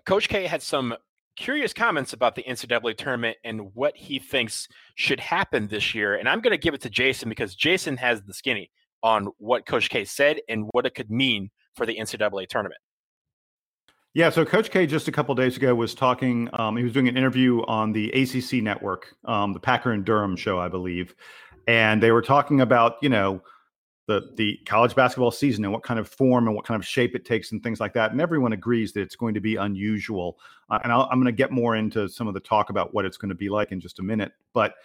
Coach 0.06 0.30
K 0.30 0.48
had 0.48 0.62
some 0.62 0.96
curious 1.36 1.74
comments 1.74 2.14
about 2.14 2.36
the 2.36 2.44
NCAA 2.44 2.96
tournament 2.96 3.36
and 3.44 3.76
what 3.76 3.98
he 3.98 4.18
thinks 4.18 4.70
should 4.96 5.20
happen 5.20 5.68
this 5.68 5.94
year. 5.94 6.16
And 6.16 6.30
I'm 6.30 6.40
going 6.40 6.52
to 6.52 6.58
give 6.58 6.74
it 6.74 6.80
to 6.82 6.90
Jason 6.90 7.28
because 7.28 7.54
Jason 7.54 7.98
has 7.98 8.22
the 8.22 8.34
skinny 8.34 8.72
on 9.04 9.28
what 9.38 9.66
Coach 9.66 9.90
K 9.90 10.06
said 10.06 10.40
and 10.50 10.68
what 10.72 10.86
it 10.86 10.96
could 10.96 11.12
mean 11.12 11.52
for 11.76 11.86
the 11.86 11.98
NCAA 11.98 12.48
tournament. 12.48 12.80
Yeah, 14.14 14.30
so 14.30 14.46
Coach 14.46 14.70
K 14.70 14.86
just 14.86 15.08
a 15.08 15.12
couple 15.12 15.34
days 15.36 15.58
ago 15.58 15.74
was 15.74 15.96
talking. 15.96 16.48
Um, 16.54 16.78
he 16.78 16.84
was 16.84 16.94
doing 16.94 17.08
an 17.08 17.18
interview 17.18 17.64
on 17.64 17.92
the 17.92 18.12
ACC 18.12 18.64
network, 18.64 19.16
um, 19.26 19.54
the 19.54 19.60
Packer 19.60 19.92
and 19.92 20.06
Durham 20.06 20.36
show, 20.36 20.60
I 20.60 20.68
believe, 20.68 21.16
and 21.68 22.02
they 22.02 22.12
were 22.12 22.22
talking 22.22 22.62
about 22.62 22.98
you 23.02 23.10
know 23.10 23.42
the 24.08 24.32
the 24.36 24.60
college 24.66 24.94
basketball 24.96 25.32
season 25.32 25.64
and 25.64 25.74
what 25.74 25.82
kind 25.82 26.00
of 26.00 26.08
form 26.08 26.48
and 26.48 26.56
what 26.56 26.66
kind 26.66 26.80
of 26.80 26.86
shape 26.86 27.16
it 27.16 27.26
takes 27.26 27.52
and 27.52 27.64
things 27.64 27.80
like 27.80 27.94
that. 27.94 28.12
And 28.12 28.22
everyone 28.22 28.54
agrees 28.54 28.94
that 28.94 29.02
it's 29.02 29.16
going 29.16 29.34
to 29.34 29.40
be 29.40 29.56
unusual. 29.56 30.38
Uh, 30.70 30.80
and 30.84 30.92
i 30.92 31.02
am 31.12 31.20
going 31.20 31.26
to 31.26 31.32
get 31.32 31.52
more 31.52 31.76
into 31.76 32.08
some 32.08 32.28
of 32.28 32.34
the 32.34 32.40
talk 32.40 32.70
about 32.70 32.94
what 32.94 33.06
it's 33.06 33.18
going 33.18 33.30
to 33.30 33.36
be 33.36 33.50
like 33.50 33.72
in 33.72 33.80
just 33.80 34.00
a 34.00 34.04
minute. 34.04 34.34
But 34.54 34.76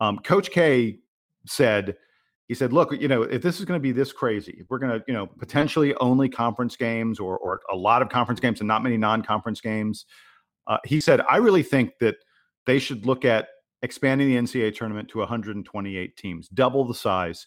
um, 0.00 0.18
Coach 0.18 0.50
K 0.50 0.98
said, 1.46 1.96
he 2.46 2.54
said, 2.54 2.72
"Look, 2.72 2.92
you 2.92 3.08
know, 3.08 3.22
if 3.22 3.42
this 3.42 3.58
is 3.58 3.64
going 3.64 3.78
to 3.78 3.82
be 3.82 3.92
this 3.92 4.12
crazy, 4.12 4.56
if 4.60 4.70
we're 4.70 4.78
going 4.78 4.98
to, 4.98 5.04
you 5.06 5.14
know, 5.14 5.26
potentially 5.26 5.94
only 5.96 6.28
conference 6.28 6.76
games 6.76 7.18
or 7.18 7.38
or 7.38 7.60
a 7.70 7.76
lot 7.76 8.02
of 8.02 8.08
conference 8.08 8.40
games 8.40 8.60
and 8.60 8.68
not 8.68 8.82
many 8.82 8.96
non-conference 8.96 9.60
games." 9.60 10.06
Uh, 10.66 10.78
he 10.84 11.00
said, 11.00 11.20
"I 11.28 11.36
really 11.36 11.62
think 11.62 11.98
that 12.00 12.16
they 12.66 12.78
should 12.78 13.06
look 13.06 13.24
at." 13.24 13.48
expanding 13.82 14.26
the 14.28 14.36
NCAA 14.36 14.74
tournament 14.74 15.08
to 15.10 15.18
128 15.18 16.16
teams, 16.16 16.48
double 16.48 16.84
the 16.86 16.94
size, 16.94 17.46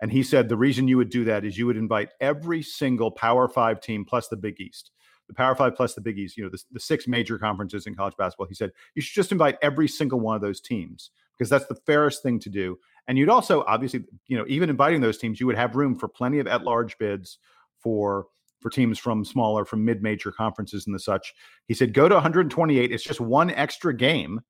and 0.00 0.12
he 0.12 0.22
said 0.22 0.48
the 0.48 0.56
reason 0.56 0.88
you 0.88 0.96
would 0.96 1.10
do 1.10 1.24
that 1.24 1.44
is 1.44 1.56
you 1.56 1.66
would 1.66 1.76
invite 1.76 2.10
every 2.20 2.62
single 2.62 3.10
Power 3.10 3.48
Five 3.48 3.80
team 3.80 4.04
plus 4.04 4.28
the 4.28 4.36
Big 4.36 4.60
East. 4.60 4.90
The 5.28 5.34
Power 5.34 5.54
Five 5.54 5.74
plus 5.74 5.94
the 5.94 6.00
Big 6.00 6.18
East, 6.18 6.36
you 6.36 6.44
know, 6.44 6.50
the, 6.50 6.62
the 6.72 6.80
six 6.80 7.08
major 7.08 7.38
conferences 7.38 7.86
in 7.86 7.94
college 7.94 8.14
basketball. 8.18 8.46
He 8.46 8.54
said 8.54 8.72
you 8.94 9.02
should 9.02 9.14
just 9.14 9.32
invite 9.32 9.56
every 9.62 9.88
single 9.88 10.20
one 10.20 10.36
of 10.36 10.42
those 10.42 10.60
teams 10.60 11.10
because 11.36 11.48
that's 11.48 11.66
the 11.66 11.80
fairest 11.86 12.22
thing 12.22 12.38
to 12.40 12.50
do. 12.50 12.78
And 13.06 13.18
you'd 13.18 13.28
also, 13.28 13.64
obviously, 13.66 14.04
you 14.26 14.36
know, 14.36 14.44
even 14.48 14.70
inviting 14.70 15.00
those 15.00 15.18
teams, 15.18 15.38
you 15.38 15.46
would 15.46 15.56
have 15.56 15.76
room 15.76 15.98
for 15.98 16.08
plenty 16.08 16.38
of 16.38 16.46
at-large 16.46 16.96
bids 16.98 17.38
for 17.78 18.26
for 18.60 18.70
teams 18.70 18.98
from 18.98 19.26
smaller, 19.26 19.66
from 19.66 19.84
mid-major 19.84 20.32
conferences 20.32 20.86
and 20.86 20.94
the 20.94 20.98
such. 20.98 21.34
He 21.68 21.74
said, 21.74 21.92
go 21.92 22.08
to 22.08 22.14
128. 22.14 22.90
It's 22.90 23.04
just 23.04 23.20
one 23.20 23.50
extra 23.50 23.94
game 23.94 24.40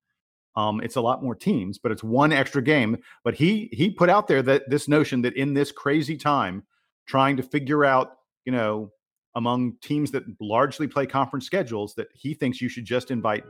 um, 0.56 0.80
it's 0.80 0.96
a 0.96 1.00
lot 1.00 1.22
more 1.22 1.34
teams, 1.34 1.78
but 1.78 1.90
it's 1.90 2.04
one 2.04 2.32
extra 2.32 2.62
game. 2.62 2.98
But 3.24 3.34
he 3.34 3.68
he 3.72 3.90
put 3.90 4.08
out 4.08 4.28
there 4.28 4.42
that 4.42 4.70
this 4.70 4.88
notion 4.88 5.22
that 5.22 5.36
in 5.36 5.54
this 5.54 5.72
crazy 5.72 6.16
time, 6.16 6.62
trying 7.06 7.36
to 7.36 7.42
figure 7.42 7.84
out, 7.84 8.18
you 8.44 8.52
know, 8.52 8.92
among 9.34 9.76
teams 9.82 10.12
that 10.12 10.22
largely 10.40 10.86
play 10.86 11.06
conference 11.06 11.46
schedules, 11.46 11.94
that 11.96 12.08
he 12.14 12.34
thinks 12.34 12.60
you 12.60 12.68
should 12.68 12.84
just 12.84 13.10
invite 13.10 13.44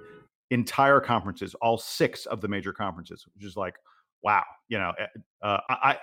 entire 0.51 1.01
conferences, 1.01 1.55
all 1.57 1.77
six 1.77 2.27
of 2.27 2.41
the 2.41 2.49
major 2.49 2.73
conferences, 2.73 3.27
which 3.35 3.45
is 3.45 3.57
like, 3.57 3.75
wow, 4.25 4.45
you 4.69 4.79
know, 4.79 4.93
eh, 4.99 5.07
uh, 5.43 5.61
I, 5.69 5.99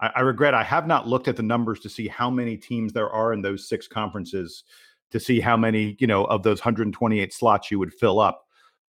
I 0.00 0.10
I 0.16 0.20
regret 0.20 0.54
I 0.54 0.64
have 0.64 0.86
not 0.86 1.06
looked 1.06 1.28
at 1.28 1.36
the 1.36 1.42
numbers 1.42 1.80
to 1.80 1.88
see 1.88 2.08
how 2.08 2.28
many 2.28 2.56
teams 2.56 2.92
there 2.92 3.10
are 3.10 3.32
in 3.32 3.42
those 3.42 3.68
six 3.68 3.86
conferences 3.86 4.64
to 5.12 5.20
see 5.20 5.40
how 5.40 5.56
many 5.56 5.96
you 6.00 6.06
know 6.06 6.24
of 6.24 6.42
those 6.42 6.58
128 6.58 7.32
slots 7.32 7.70
you 7.70 7.78
would 7.78 7.94
fill 7.94 8.20
up. 8.20 8.44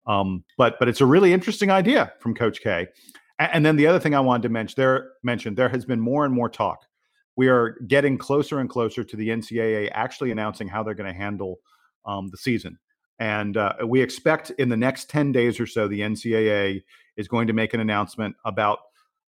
Um, 0.07 0.45
but 0.57 0.79
but 0.79 0.89
it's 0.89 1.01
a 1.01 1.07
really 1.07 1.33
interesting 1.33 1.71
idea 1.71 2.13
from 2.21 2.35
Coach 2.35 2.61
K. 2.63 2.89
And, 3.39 3.67
then 3.67 3.75
the 3.75 3.89
other 3.89 3.99
thing 3.99 4.15
I 4.15 4.21
wanted 4.21 4.45
to 4.45 4.49
mention 4.51 4.75
there 4.77 5.13
mention 5.25 5.55
there 5.57 5.69
has 5.69 5.85
been 5.85 5.99
more 5.99 6.25
and 6.25 6.33
more 6.33 6.49
talk. 6.49 6.87
We 7.35 7.49
are 7.49 7.77
getting 7.89 8.17
closer 8.17 8.61
and 8.61 8.71
closer 8.71 9.03
to 9.03 9.17
the 9.17 9.31
NCAA 9.31 9.91
actually 9.93 10.31
announcing 10.31 10.69
how 10.69 10.85
they're 10.85 10.95
going 10.95 11.13
to 11.13 11.19
handle 11.19 11.59
um, 12.05 12.29
the 12.31 12.37
season. 12.37 12.79
And 13.23 13.57
uh, 13.57 13.75
we 13.87 14.03
expect 14.03 14.51
in 14.59 14.68
the 14.68 14.77
next 14.77 15.09
10 15.09 15.31
days 15.31 15.61
or 15.61 15.66
so, 15.66 15.87
the 15.87 16.01
NCAA 16.01 16.83
is 17.16 17.29
going 17.29 17.47
to 17.47 17.53
make 17.53 17.73
an 17.73 17.79
announcement 17.79 18.35
about 18.45 18.81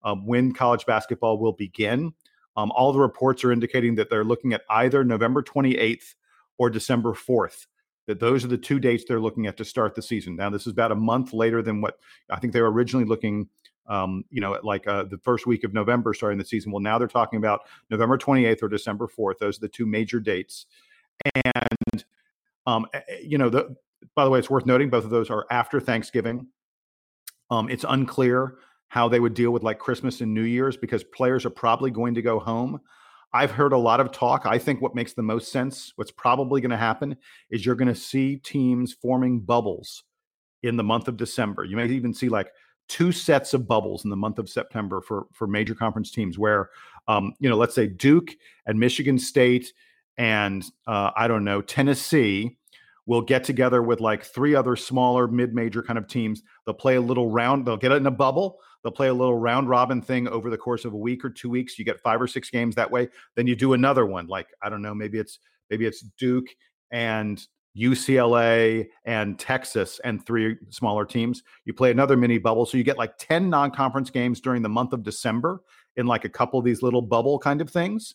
um, 0.03 0.27
when 0.27 0.51
college 0.51 0.85
basketball 0.85 1.39
will 1.39 1.53
begin. 1.53 2.13
Um, 2.57 2.73
all 2.75 2.93
the 2.93 2.99
reports 2.99 3.45
are 3.45 3.53
indicating 3.53 3.95
that 3.95 4.11
they're 4.11 4.25
looking 4.25 4.53
at 4.53 4.63
either 4.69 5.05
November 5.05 5.45
28th 5.45 6.17
or 6.59 6.71
December 6.71 7.13
4th 7.13 7.67
that 8.09 8.19
those 8.19 8.45
are 8.45 8.49
the 8.49 8.59
two 8.59 8.81
dates 8.81 9.05
they're 9.07 9.21
looking 9.21 9.47
at 9.47 9.57
to 9.59 9.65
start 9.65 9.95
the 9.95 10.03
season. 10.03 10.35
Now, 10.35 10.51
this 10.51 10.67
is 10.67 10.73
about 10.73 10.91
a 10.91 10.97
month 10.97 11.33
later 11.33 11.63
than 11.63 11.81
what 11.81 12.01
I 12.29 12.41
think 12.41 12.53
they 12.53 12.63
were 12.63 12.73
originally 12.73 13.07
looking, 13.07 13.49
um, 13.87 14.25
you 14.29 14.41
know, 14.41 14.59
like 14.65 14.89
uh, 14.89 15.05
the 15.05 15.19
first 15.19 15.47
week 15.47 15.63
of 15.63 15.73
November 15.73 16.15
starting 16.15 16.39
the 16.41 16.45
season. 16.45 16.73
Well, 16.73 16.83
now 16.83 16.99
they're 16.99 17.07
talking 17.07 17.37
about 17.37 17.61
November 17.91 18.19
28th 18.19 18.61
or 18.61 18.69
December 18.69 19.07
4th. 19.07 19.39
Those 19.39 19.59
are 19.59 19.61
the 19.61 19.69
two 19.69 19.87
major 19.87 20.19
dates. 20.19 20.67
And, 21.45 22.05
um, 22.67 22.87
eh, 22.93 23.01
eh, 23.09 23.19
you 23.23 23.39
know, 23.39 23.49
the, 23.49 23.77
by 24.15 24.25
the 24.25 24.31
way, 24.31 24.39
it's 24.39 24.51
worth 24.51 24.67
noting 24.67 24.91
both 24.91 25.05
of 25.05 25.11
those 25.11 25.31
are 25.31 25.47
after 25.51 25.81
Thanksgiving. 25.81 26.47
Um, 27.51 27.69
it's 27.69 27.85
unclear 27.89 28.57
how 28.89 29.09
they 29.09 29.21
would 29.21 29.35
deal 29.35 29.51
with 29.51 29.63
like 29.63 29.79
Christmas 29.79 30.21
and 30.21 30.33
New 30.33 30.43
Year's 30.43 30.77
because 30.77 31.03
players 31.05 31.45
are 31.45 31.51
probably 31.51 31.91
going 31.91 32.15
to 32.15 32.23
go 32.23 32.39
home. 32.39 32.81
I've 33.33 33.51
heard 33.51 33.73
a 33.73 33.79
lot 33.79 33.99
of 33.99 34.13
talk. 34.13 34.47
I 34.47 34.59
think 34.59 34.81
what 34.81 34.95
makes 34.95 35.13
the 35.13 35.23
most 35.23 35.51
sense, 35.51 35.93
what's 35.97 36.13
probably 36.13 36.61
going 36.61 36.71
to 36.71 36.77
happen, 36.77 37.17
is 37.51 37.67
you're 37.67 37.75
going 37.75 37.89
to 37.89 37.95
see 37.95 38.37
teams 38.37 38.93
forming 38.93 39.41
bubbles 39.41 40.05
in 40.63 40.77
the 40.77 40.85
month 40.85 41.09
of 41.09 41.17
December. 41.17 41.65
You 41.65 41.77
may 41.77 41.87
even 41.87 42.15
see 42.15 42.29
like 42.29 42.53
two 42.89 43.11
sets 43.11 43.53
of 43.53 43.67
bubbles 43.67 44.05
in 44.05 44.11
the 44.11 44.17
month 44.17 44.39
of 44.39 44.49
September 44.49 45.01
for 45.01 45.27
for 45.33 45.49
major 45.49 45.75
conference 45.75 46.13
teams, 46.13 46.39
where 46.39 46.71
um, 47.09 47.35
you 47.41 47.49
know, 47.51 47.57
let's 47.57 47.75
say 47.75 47.87
Duke 47.89 48.31
and 48.67 48.79
Michigan 48.79 49.19
State 49.19 49.73
and 50.17 50.65
uh, 50.87 51.11
I 51.17 51.27
don't 51.27 51.45
know 51.45 51.61
Tennessee 51.61 52.57
will 53.07 53.21
get 53.21 53.45
together 53.45 53.83
with 53.83 54.01
like 54.01 54.25
three 54.25 54.55
other 54.55 54.77
smaller 54.77 55.29
mid-major 55.29 55.83
kind 55.83 55.99
of 55.99 56.07
teams. 56.07 56.43
They'll 56.65 56.75
play 56.75 56.97
a 56.97 57.01
little 57.01 57.31
round. 57.31 57.67
They'll 57.67 57.77
get 57.77 57.93
it 57.93 57.97
in 57.97 58.07
a 58.07 58.11
bubble. 58.11 58.61
They'll 58.83 58.93
play 58.93 59.09
a 59.09 59.15
little 59.15 59.37
round 59.37 59.69
robin 59.69 60.03
thing 60.03 60.29
over 60.29 60.51
the 60.51 60.59
course 60.59 60.85
of 60.85 60.93
a 60.93 60.97
week 60.97 61.25
or 61.25 61.31
two 61.31 61.51
weeks. 61.51 61.79
You 61.79 61.85
get 61.85 62.01
five 62.01 62.21
or 62.21 62.27
six 62.27 62.51
games 62.51 62.75
that 62.75 62.91
way. 62.91 63.09
Then 63.35 63.47
you 63.47 63.57
do 63.57 63.73
another 63.73 64.07
one. 64.07 64.27
Like 64.27 64.49
I 64.63 64.69
don't 64.69 64.83
know, 64.83 64.95
maybe 64.95 65.19
it's 65.19 65.39
maybe 65.71 65.87
it's 65.87 66.03
Duke 66.19 66.49
and 66.91 67.45
UCLA 67.77 68.87
and 69.05 69.39
Texas 69.39 70.01
and 70.05 70.25
three 70.25 70.57
smaller 70.71 71.05
teams. 71.05 71.43
You 71.65 71.75
play 71.75 71.91
another 71.91 72.17
mini 72.17 72.39
bubble, 72.39 72.67
so 72.67 72.77
you 72.77 72.85
get 72.85 72.99
like 72.99 73.17
ten 73.19 73.51
non-conference 73.51 74.11
games 74.11 74.41
during 74.41 74.63
the 74.63 74.69
month 74.69 74.93
of 74.93 75.03
December 75.03 75.63
in 75.97 76.07
like 76.07 76.25
a 76.25 76.29
couple 76.29 76.59
of 76.59 76.65
these 76.65 76.83
little 76.83 77.03
bubble 77.03 77.39
kind 77.39 77.61
of 77.61 77.71
things. 77.71 78.15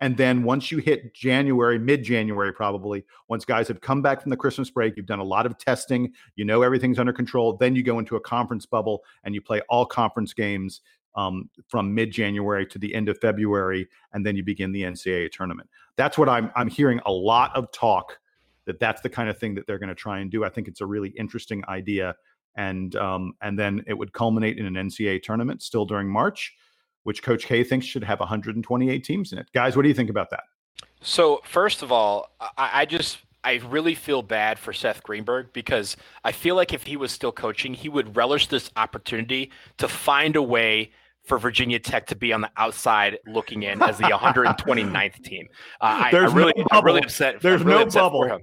And 0.00 0.16
then 0.16 0.44
once 0.44 0.70
you 0.70 0.78
hit 0.78 1.14
January, 1.14 1.78
mid 1.78 2.04
January, 2.04 2.52
probably, 2.52 3.04
once 3.28 3.44
guys 3.44 3.66
have 3.68 3.80
come 3.80 4.00
back 4.00 4.22
from 4.22 4.30
the 4.30 4.36
Christmas 4.36 4.70
break, 4.70 4.96
you've 4.96 5.06
done 5.06 5.18
a 5.18 5.24
lot 5.24 5.44
of 5.44 5.58
testing, 5.58 6.12
you 6.36 6.44
know 6.44 6.62
everything's 6.62 6.98
under 6.98 7.12
control, 7.12 7.56
then 7.56 7.74
you 7.74 7.82
go 7.82 7.98
into 7.98 8.16
a 8.16 8.20
conference 8.20 8.64
bubble 8.64 9.02
and 9.24 9.34
you 9.34 9.40
play 9.40 9.60
all 9.68 9.84
conference 9.84 10.32
games 10.32 10.82
um, 11.16 11.50
from 11.66 11.92
mid 11.92 12.12
January 12.12 12.64
to 12.66 12.78
the 12.78 12.94
end 12.94 13.08
of 13.08 13.18
February, 13.18 13.88
and 14.12 14.24
then 14.24 14.36
you 14.36 14.44
begin 14.44 14.70
the 14.70 14.82
NCAA 14.82 15.32
tournament. 15.32 15.68
That's 15.96 16.16
what 16.16 16.28
I'm, 16.28 16.52
I'm 16.54 16.68
hearing 16.68 17.00
a 17.06 17.12
lot 17.12 17.54
of 17.56 17.72
talk 17.72 18.18
that 18.66 18.78
that's 18.78 19.00
the 19.00 19.08
kind 19.08 19.28
of 19.28 19.38
thing 19.38 19.54
that 19.54 19.66
they're 19.66 19.78
going 19.78 19.88
to 19.88 19.94
try 19.94 20.20
and 20.20 20.30
do. 20.30 20.44
I 20.44 20.48
think 20.48 20.68
it's 20.68 20.82
a 20.82 20.86
really 20.86 21.08
interesting 21.10 21.64
idea. 21.68 22.14
And 22.54 22.94
um, 22.96 23.32
and 23.40 23.58
then 23.58 23.82
it 23.86 23.94
would 23.94 24.12
culminate 24.12 24.58
in 24.58 24.66
an 24.66 24.74
NCAA 24.74 25.22
tournament 25.22 25.62
still 25.62 25.84
during 25.84 26.08
March 26.08 26.54
which 27.08 27.22
Coach 27.22 27.46
K 27.46 27.64
thinks 27.64 27.86
should 27.86 28.04
have 28.04 28.20
128 28.20 29.02
teams 29.02 29.32
in 29.32 29.38
it. 29.38 29.50
Guys, 29.54 29.74
what 29.74 29.82
do 29.82 29.88
you 29.88 29.94
think 29.94 30.10
about 30.10 30.28
that? 30.28 30.42
So, 31.00 31.40
first 31.42 31.82
of 31.82 31.90
all, 31.90 32.36
I, 32.38 32.82
I 32.82 32.84
just 32.84 33.20
I 33.42 33.62
really 33.70 33.94
feel 33.94 34.20
bad 34.20 34.58
for 34.58 34.74
Seth 34.74 35.02
Greenberg 35.02 35.54
because 35.54 35.96
I 36.22 36.32
feel 36.32 36.54
like 36.54 36.74
if 36.74 36.82
he 36.82 36.98
was 36.98 37.10
still 37.10 37.32
coaching, 37.32 37.72
he 37.72 37.88
would 37.88 38.14
relish 38.14 38.48
this 38.48 38.70
opportunity 38.76 39.50
to 39.78 39.88
find 39.88 40.36
a 40.36 40.42
way 40.42 40.90
for 41.24 41.38
Virginia 41.38 41.78
Tech 41.78 42.08
to 42.08 42.14
be 42.14 42.30
on 42.30 42.42
the 42.42 42.50
outside 42.58 43.16
looking 43.26 43.62
in 43.62 43.80
as 43.80 43.96
the 43.96 44.04
129th 44.04 45.24
team. 45.24 45.48
Uh, 45.80 46.10
I, 46.12 46.14
I 46.14 46.26
really, 46.26 46.52
no 46.58 46.66
I'm 46.72 46.84
really 46.84 47.00
upset. 47.00 47.40
There's 47.40 47.62
really 47.62 47.78
no 47.78 47.82
upset 47.84 48.02
bubble. 48.02 48.38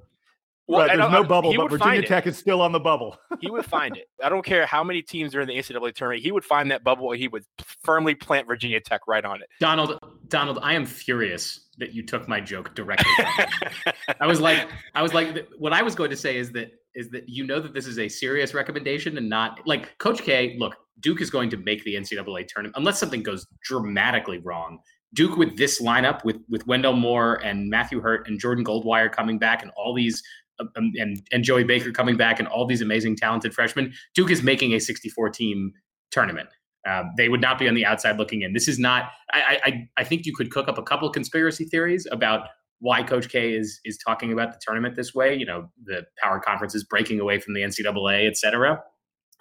Well, 0.68 0.88
right, 0.88 0.98
there's 0.98 1.12
no 1.12 1.24
bubble, 1.24 1.54
but 1.56 1.70
Virginia 1.70 2.02
Tech 2.02 2.26
is 2.26 2.38
still 2.38 2.62
on 2.62 2.72
the 2.72 2.80
bubble. 2.80 3.18
he 3.40 3.52
would 3.52 3.66
find 3.66 3.96
it. 3.96 4.08
I 4.24 4.30
don't 4.30 4.44
care 4.44 4.66
how 4.66 4.84
many 4.84 5.04
teams 5.04 5.36
are 5.36 5.42
in 5.42 5.48
the 5.48 5.56
NCAA 5.56 5.94
tournament. 5.94 6.24
He 6.24 6.32
would 6.32 6.44
find 6.44 6.72
that 6.72 6.84
bubble. 6.84 7.12
And 7.12 7.20
he 7.20 7.28
would 7.28 7.44
firmly 7.84 8.16
plant 8.16 8.48
Virginia 8.48 8.80
Tech 8.80 9.02
right 9.08 9.24
on 9.24 9.42
it. 9.42 9.50
Donald, 9.60 10.00
Donald, 10.28 10.58
I 10.64 10.74
am 10.74 10.86
furious 10.86 11.68
that 11.78 11.94
you 11.94 12.04
took 12.04 12.28
my 12.28 12.42
joke 12.42 12.74
directly. 12.74 13.12
I 14.20 14.26
was 14.26 14.42
like, 14.42 14.68
I 14.96 15.04
was 15.04 15.14
like, 15.14 15.48
what 15.60 15.72
I 15.72 15.84
was 15.84 15.94
going 15.94 16.10
to 16.10 16.18
say 16.18 16.38
is 16.38 16.52
that 16.54 16.72
is 16.96 17.10
that 17.10 17.28
you 17.28 17.46
know 17.46 17.60
that 17.60 17.74
this 17.74 17.86
is 17.86 18.00
a 18.00 18.08
serious 18.08 18.54
recommendation 18.54 19.18
and 19.18 19.30
not 19.30 19.60
like 19.66 19.96
Coach 20.00 20.24
K. 20.24 20.56
Look, 20.58 20.76
Duke 21.00 21.22
is 21.22 21.30
going 21.30 21.50
to 21.52 21.58
make 21.58 21.84
the 21.84 21.96
NCAA 21.96 22.48
tournament 22.48 22.76
unless 22.78 23.00
something 23.00 23.22
goes 23.22 23.46
dramatically 23.64 24.40
wrong. 24.40 24.80
Duke 25.14 25.38
with 25.38 25.58
this 25.58 25.82
lineup 25.82 26.24
with 26.26 26.38
with 26.50 26.66
Wendell 26.66 26.94
Moore 26.94 27.36
and 27.44 27.70
Matthew 27.70 28.00
Hurt 28.02 28.28
and 28.28 28.40
Jordan 28.40 28.66
Goldwire 28.66 29.12
coming 29.12 29.38
back 29.38 29.62
and 29.62 29.72
all 29.78 29.94
these 29.94 30.24
and 30.60 31.22
and 31.32 31.44
Joey 31.44 31.64
Baker 31.64 31.92
coming 31.92 32.18
back 32.18 32.40
and 32.40 32.48
all 32.48 32.66
these 32.66 32.82
amazing 32.82 33.16
talented 33.16 33.54
freshmen, 33.54 33.94
Duke 34.14 34.32
is 34.32 34.44
making 34.44 34.74
a 34.74 34.80
64 34.80 35.30
team 35.30 35.74
tournament. 36.12 36.50
Um, 36.88 37.12
they 37.18 37.30
would 37.30 37.42
not 37.42 37.58
be 37.58 37.68
on 37.68 37.74
the 37.74 37.86
outside 37.86 38.18
looking 38.18 38.42
in. 38.42 38.54
This 38.54 38.68
is 38.68 38.78
not. 38.78 39.12
I, 39.34 39.60
I 39.64 39.90
I 39.98 40.04
think 40.04 40.26
you 40.26 40.34
could 40.36 40.52
cook 40.52 40.68
up 40.68 40.78
a 40.78 40.84
couple 40.84 41.10
conspiracy 41.10 41.66
theories 41.66 42.08
about 42.12 42.48
why 42.80 43.04
Coach 43.04 43.30
K 43.30 43.54
is 43.54 43.80
is 43.86 43.98
talking 43.98 44.32
about 44.32 44.52
the 44.52 44.60
tournament 44.62 44.96
this 44.96 45.14
way. 45.14 45.36
You 45.36 45.46
know, 45.46 45.70
the 45.84 46.06
power 46.22 46.40
conference 46.40 46.76
is 46.76 46.84
breaking 46.84 47.20
away 47.20 47.40
from 47.40 47.54
the 47.54 47.62
NCAA, 47.62 48.28
et 48.28 48.38
cetera. 48.38 48.82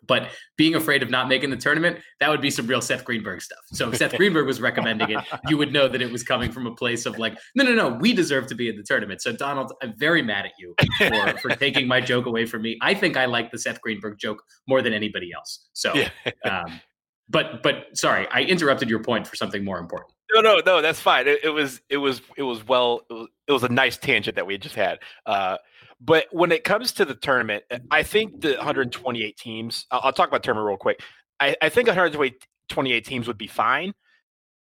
But 0.06 0.28
being 0.56 0.74
afraid 0.74 1.02
of 1.02 1.10
not 1.10 1.28
making 1.28 1.50
the 1.50 1.56
tournament, 1.56 1.98
that 2.20 2.28
would 2.28 2.40
be 2.40 2.50
some 2.50 2.66
real 2.66 2.80
Seth 2.80 3.04
Greenberg 3.04 3.42
stuff. 3.42 3.58
So 3.72 3.90
if 3.90 3.96
Seth 3.96 4.14
Greenberg 4.16 4.46
was 4.46 4.60
recommending 4.60 5.10
it, 5.10 5.24
you 5.48 5.56
would 5.56 5.72
know 5.72 5.88
that 5.88 6.00
it 6.02 6.10
was 6.10 6.22
coming 6.22 6.50
from 6.50 6.66
a 6.66 6.74
place 6.74 7.06
of 7.06 7.18
like, 7.18 7.36
no, 7.54 7.64
no, 7.64 7.74
no, 7.74 7.88
we 7.88 8.12
deserve 8.12 8.46
to 8.48 8.54
be 8.54 8.68
in 8.68 8.76
the 8.76 8.82
tournament. 8.82 9.22
So 9.22 9.32
Donald, 9.32 9.72
I'm 9.82 9.94
very 9.96 10.22
mad 10.22 10.46
at 10.46 10.52
you 10.58 10.74
for, 10.98 11.38
for 11.38 11.48
taking 11.56 11.86
my 11.86 12.00
joke 12.00 12.26
away 12.26 12.46
from 12.46 12.62
me. 12.62 12.78
I 12.80 12.94
think 12.94 13.16
I 13.16 13.26
like 13.26 13.50
the 13.50 13.58
Seth 13.58 13.80
Greenberg 13.80 14.18
joke 14.18 14.42
more 14.66 14.82
than 14.82 14.92
anybody 14.92 15.32
else. 15.32 15.68
So, 15.72 15.94
yeah. 15.94 16.10
um, 16.44 16.80
but 17.28 17.62
but 17.62 17.86
sorry, 17.94 18.28
I 18.30 18.42
interrupted 18.42 18.90
your 18.90 19.02
point 19.02 19.26
for 19.26 19.36
something 19.36 19.64
more 19.64 19.78
important. 19.78 20.12
No, 20.32 20.40
no, 20.40 20.60
no, 20.64 20.82
that's 20.82 21.00
fine. 21.00 21.26
It, 21.26 21.40
it 21.44 21.50
was 21.50 21.80
it 21.88 21.96
was 21.96 22.20
it 22.36 22.42
was 22.42 22.66
well 22.66 23.00
it 23.08 23.14
was, 23.14 23.28
it 23.46 23.52
was 23.52 23.62
a 23.62 23.68
nice 23.68 23.96
tangent 23.96 24.36
that 24.36 24.46
we 24.46 24.58
just 24.58 24.74
had. 24.74 24.98
Uh, 25.24 25.56
but 26.04 26.26
when 26.32 26.52
it 26.52 26.64
comes 26.64 26.92
to 26.92 27.06
the 27.06 27.14
tournament, 27.14 27.64
I 27.90 28.02
think 28.02 28.42
the 28.42 28.54
128 28.56 29.36
teams, 29.38 29.86
I'll, 29.90 30.00
I'll 30.04 30.12
talk 30.12 30.28
about 30.28 30.42
tournament 30.42 30.68
real 30.68 30.76
quick. 30.76 31.00
I, 31.40 31.56
I 31.62 31.70
think 31.70 31.88
128 31.88 33.04
teams 33.06 33.26
would 33.26 33.38
be 33.38 33.46
fine. 33.46 33.94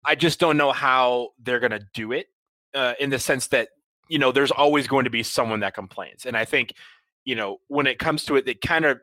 I 0.04 0.16
just 0.16 0.38
don't 0.38 0.58
know 0.58 0.70
how 0.70 1.30
they're 1.42 1.60
going 1.60 1.70
to 1.72 1.86
do 1.94 2.12
it 2.12 2.26
uh, 2.74 2.94
in 3.00 3.08
the 3.08 3.18
sense 3.18 3.48
that, 3.48 3.68
you 4.08 4.18
know, 4.18 4.32
there's 4.32 4.50
always 4.50 4.86
going 4.86 5.04
to 5.04 5.10
be 5.10 5.22
someone 5.22 5.60
that 5.60 5.74
complains. 5.74 6.26
And 6.26 6.36
I 6.36 6.44
think, 6.44 6.74
you 7.24 7.34
know, 7.34 7.58
when 7.68 7.86
it 7.86 7.98
comes 7.98 8.24
to 8.26 8.36
it, 8.36 8.46
it 8.46 8.60
kind 8.60 8.84
of, 8.84 9.00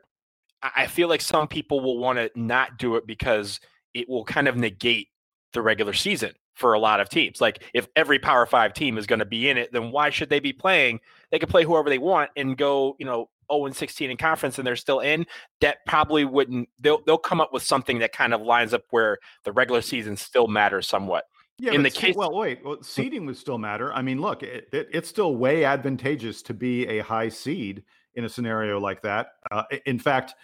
I 0.62 0.86
feel 0.86 1.08
like 1.08 1.20
some 1.20 1.48
people 1.48 1.80
will 1.80 1.98
want 1.98 2.18
to 2.18 2.30
not 2.34 2.78
do 2.78 2.96
it 2.96 3.06
because 3.06 3.58
it 3.94 4.08
will 4.08 4.24
kind 4.24 4.48
of 4.48 4.56
negate 4.56 5.08
the 5.52 5.62
regular 5.62 5.92
season 5.92 6.32
for 6.54 6.72
a 6.72 6.78
lot 6.78 7.00
of 7.00 7.08
teams. 7.08 7.40
Like 7.40 7.64
if 7.74 7.88
every 7.96 8.18
Power 8.18 8.44
Five 8.44 8.74
team 8.74 8.98
is 8.98 9.06
going 9.06 9.20
to 9.20 9.24
be 9.24 9.48
in 9.48 9.56
it, 9.56 9.72
then 9.72 9.92
why 9.92 10.10
should 10.10 10.30
they 10.30 10.40
be 10.40 10.52
playing? 10.52 11.00
They 11.30 11.38
could 11.38 11.48
play 11.48 11.64
whoever 11.64 11.88
they 11.90 11.98
want 11.98 12.30
and 12.36 12.56
go, 12.56 12.96
you 12.98 13.06
know, 13.06 13.28
0 13.52 13.66
and 13.66 13.76
16 13.76 14.10
in 14.10 14.16
conference 14.16 14.58
and 14.58 14.66
they're 14.66 14.76
still 14.76 15.00
in. 15.00 15.26
That 15.60 15.78
probably 15.86 16.24
wouldn't. 16.24 16.68
They'll 16.78 17.02
they'll 17.04 17.18
come 17.18 17.40
up 17.40 17.52
with 17.52 17.62
something 17.62 17.98
that 18.00 18.12
kind 18.12 18.34
of 18.34 18.42
lines 18.42 18.74
up 18.74 18.82
where 18.90 19.18
the 19.44 19.52
regular 19.52 19.82
season 19.82 20.16
still 20.16 20.46
matters 20.46 20.86
somewhat. 20.86 21.24
Yeah, 21.60 21.72
in 21.72 21.82
the 21.82 21.90
case, 21.90 22.14
well, 22.14 22.32
wait, 22.32 22.64
well, 22.64 22.78
seeding 22.82 23.26
would 23.26 23.36
still 23.36 23.58
matter. 23.58 23.92
I 23.92 24.00
mean, 24.00 24.20
look, 24.20 24.44
it, 24.44 24.68
it, 24.72 24.88
it's 24.92 25.08
still 25.08 25.34
way 25.34 25.64
advantageous 25.64 26.40
to 26.42 26.54
be 26.54 26.86
a 26.86 27.00
high 27.00 27.28
seed 27.28 27.82
in 28.14 28.24
a 28.24 28.28
scenario 28.28 28.78
like 28.78 29.02
that. 29.02 29.30
Uh, 29.50 29.64
in 29.84 29.98
fact, 29.98 30.34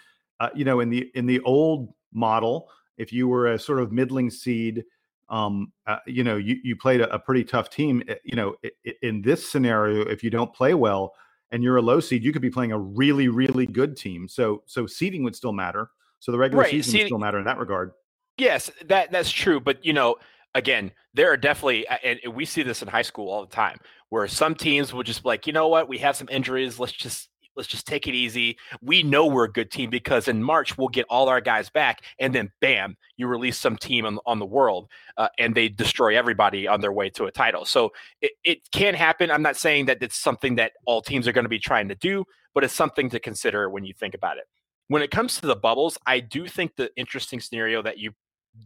uh, 0.41 0.49
you 0.53 0.65
know, 0.65 0.81
in 0.81 0.89
the 0.89 1.09
in 1.15 1.25
the 1.25 1.39
old 1.41 1.93
model, 2.13 2.69
if 2.97 3.13
you 3.13 3.29
were 3.29 3.53
a 3.53 3.59
sort 3.59 3.79
of 3.79 3.93
middling 3.93 4.29
seed 4.29 4.83
um, 5.29 5.71
uh, 5.87 5.97
you 6.05 6.23
know, 6.23 6.35
you, 6.37 6.57
you 6.63 6.75
played 6.75 7.01
a, 7.01 7.13
a, 7.13 7.19
pretty 7.19 7.43
tough 7.43 7.69
team. 7.69 8.03
Eh, 8.07 8.15
you 8.23 8.35
know, 8.35 8.55
in 9.01 9.21
this 9.21 9.49
scenario, 9.49 10.01
if 10.01 10.23
you 10.23 10.29
don't 10.29 10.53
play 10.53 10.73
well 10.73 11.13
and 11.51 11.63
you're 11.63 11.77
a 11.77 11.81
low 11.81 11.99
seed, 11.99 12.23
you 12.23 12.31
could 12.31 12.41
be 12.41 12.49
playing 12.49 12.71
a 12.71 12.79
really, 12.79 13.27
really 13.27 13.65
good 13.65 13.97
team. 13.97 14.27
So, 14.27 14.63
so 14.65 14.85
seeding 14.85 15.23
would 15.23 15.35
still 15.35 15.53
matter. 15.53 15.89
So 16.19 16.31
the 16.31 16.37
regular 16.37 16.63
right. 16.63 16.71
season 16.71 16.91
seeding, 16.91 17.05
would 17.05 17.09
still 17.09 17.19
matter 17.19 17.39
in 17.39 17.45
that 17.45 17.57
regard. 17.57 17.91
Yes, 18.37 18.69
that 18.87 19.11
that's 19.11 19.31
true. 19.31 19.59
But 19.59 19.83
you 19.85 19.93
know, 19.93 20.17
again, 20.53 20.91
there 21.13 21.31
are 21.31 21.37
definitely, 21.37 21.87
and 21.87 22.19
we 22.33 22.45
see 22.45 22.63
this 22.63 22.81
in 22.81 22.87
high 22.87 23.01
school 23.01 23.29
all 23.29 23.45
the 23.45 23.55
time, 23.55 23.77
where 24.09 24.27
some 24.27 24.55
teams 24.55 24.93
will 24.93 25.03
just 25.03 25.23
be 25.23 25.29
like, 25.29 25.47
you 25.47 25.53
know 25.53 25.67
what, 25.67 25.87
we 25.87 25.97
have 25.99 26.15
some 26.15 26.27
injuries. 26.29 26.79
Let's 26.79 26.93
just 26.93 27.29
Let's 27.55 27.69
just 27.69 27.87
take 27.87 28.07
it 28.07 28.13
easy. 28.13 28.57
We 28.81 29.03
know 29.03 29.25
we're 29.25 29.45
a 29.45 29.51
good 29.51 29.71
team 29.71 29.89
because 29.89 30.27
in 30.27 30.43
March 30.43 30.77
we'll 30.77 30.89
get 30.89 31.05
all 31.09 31.29
our 31.29 31.41
guys 31.41 31.69
back, 31.69 32.01
and 32.19 32.33
then 32.33 32.51
bam, 32.61 32.97
you 33.17 33.27
release 33.27 33.57
some 33.57 33.77
team 33.77 34.05
on, 34.05 34.19
on 34.25 34.39
the 34.39 34.45
world, 34.45 34.89
uh, 35.17 35.29
and 35.39 35.55
they 35.55 35.69
destroy 35.69 36.17
everybody 36.17 36.67
on 36.67 36.81
their 36.81 36.91
way 36.91 37.09
to 37.11 37.25
a 37.25 37.31
title. 37.31 37.65
So 37.65 37.91
it, 38.21 38.31
it 38.43 38.59
can 38.71 38.93
happen. 38.93 39.31
I'm 39.31 39.41
not 39.41 39.57
saying 39.57 39.85
that 39.85 40.01
it's 40.01 40.17
something 40.17 40.55
that 40.55 40.73
all 40.85 41.01
teams 41.01 41.27
are 41.27 41.33
going 41.33 41.45
to 41.45 41.49
be 41.49 41.59
trying 41.59 41.87
to 41.89 41.95
do, 41.95 42.25
but 42.53 42.63
it's 42.63 42.73
something 42.73 43.09
to 43.09 43.19
consider 43.19 43.69
when 43.69 43.85
you 43.85 43.93
think 43.93 44.13
about 44.13 44.37
it. 44.37 44.45
When 44.87 45.01
it 45.01 45.11
comes 45.11 45.39
to 45.39 45.47
the 45.47 45.55
bubbles, 45.55 45.97
I 46.05 46.19
do 46.19 46.47
think 46.47 46.75
the 46.75 46.91
interesting 46.95 47.39
scenario 47.39 47.81
that 47.81 47.97
you 47.97 48.11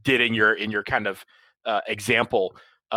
did 0.03 0.21
in 0.21 0.33
your 0.33 0.53
in 0.53 0.69
your 0.69 0.83
kind 0.83 1.07
of 1.07 1.23
uh, 1.65 1.81
example, 1.87 2.55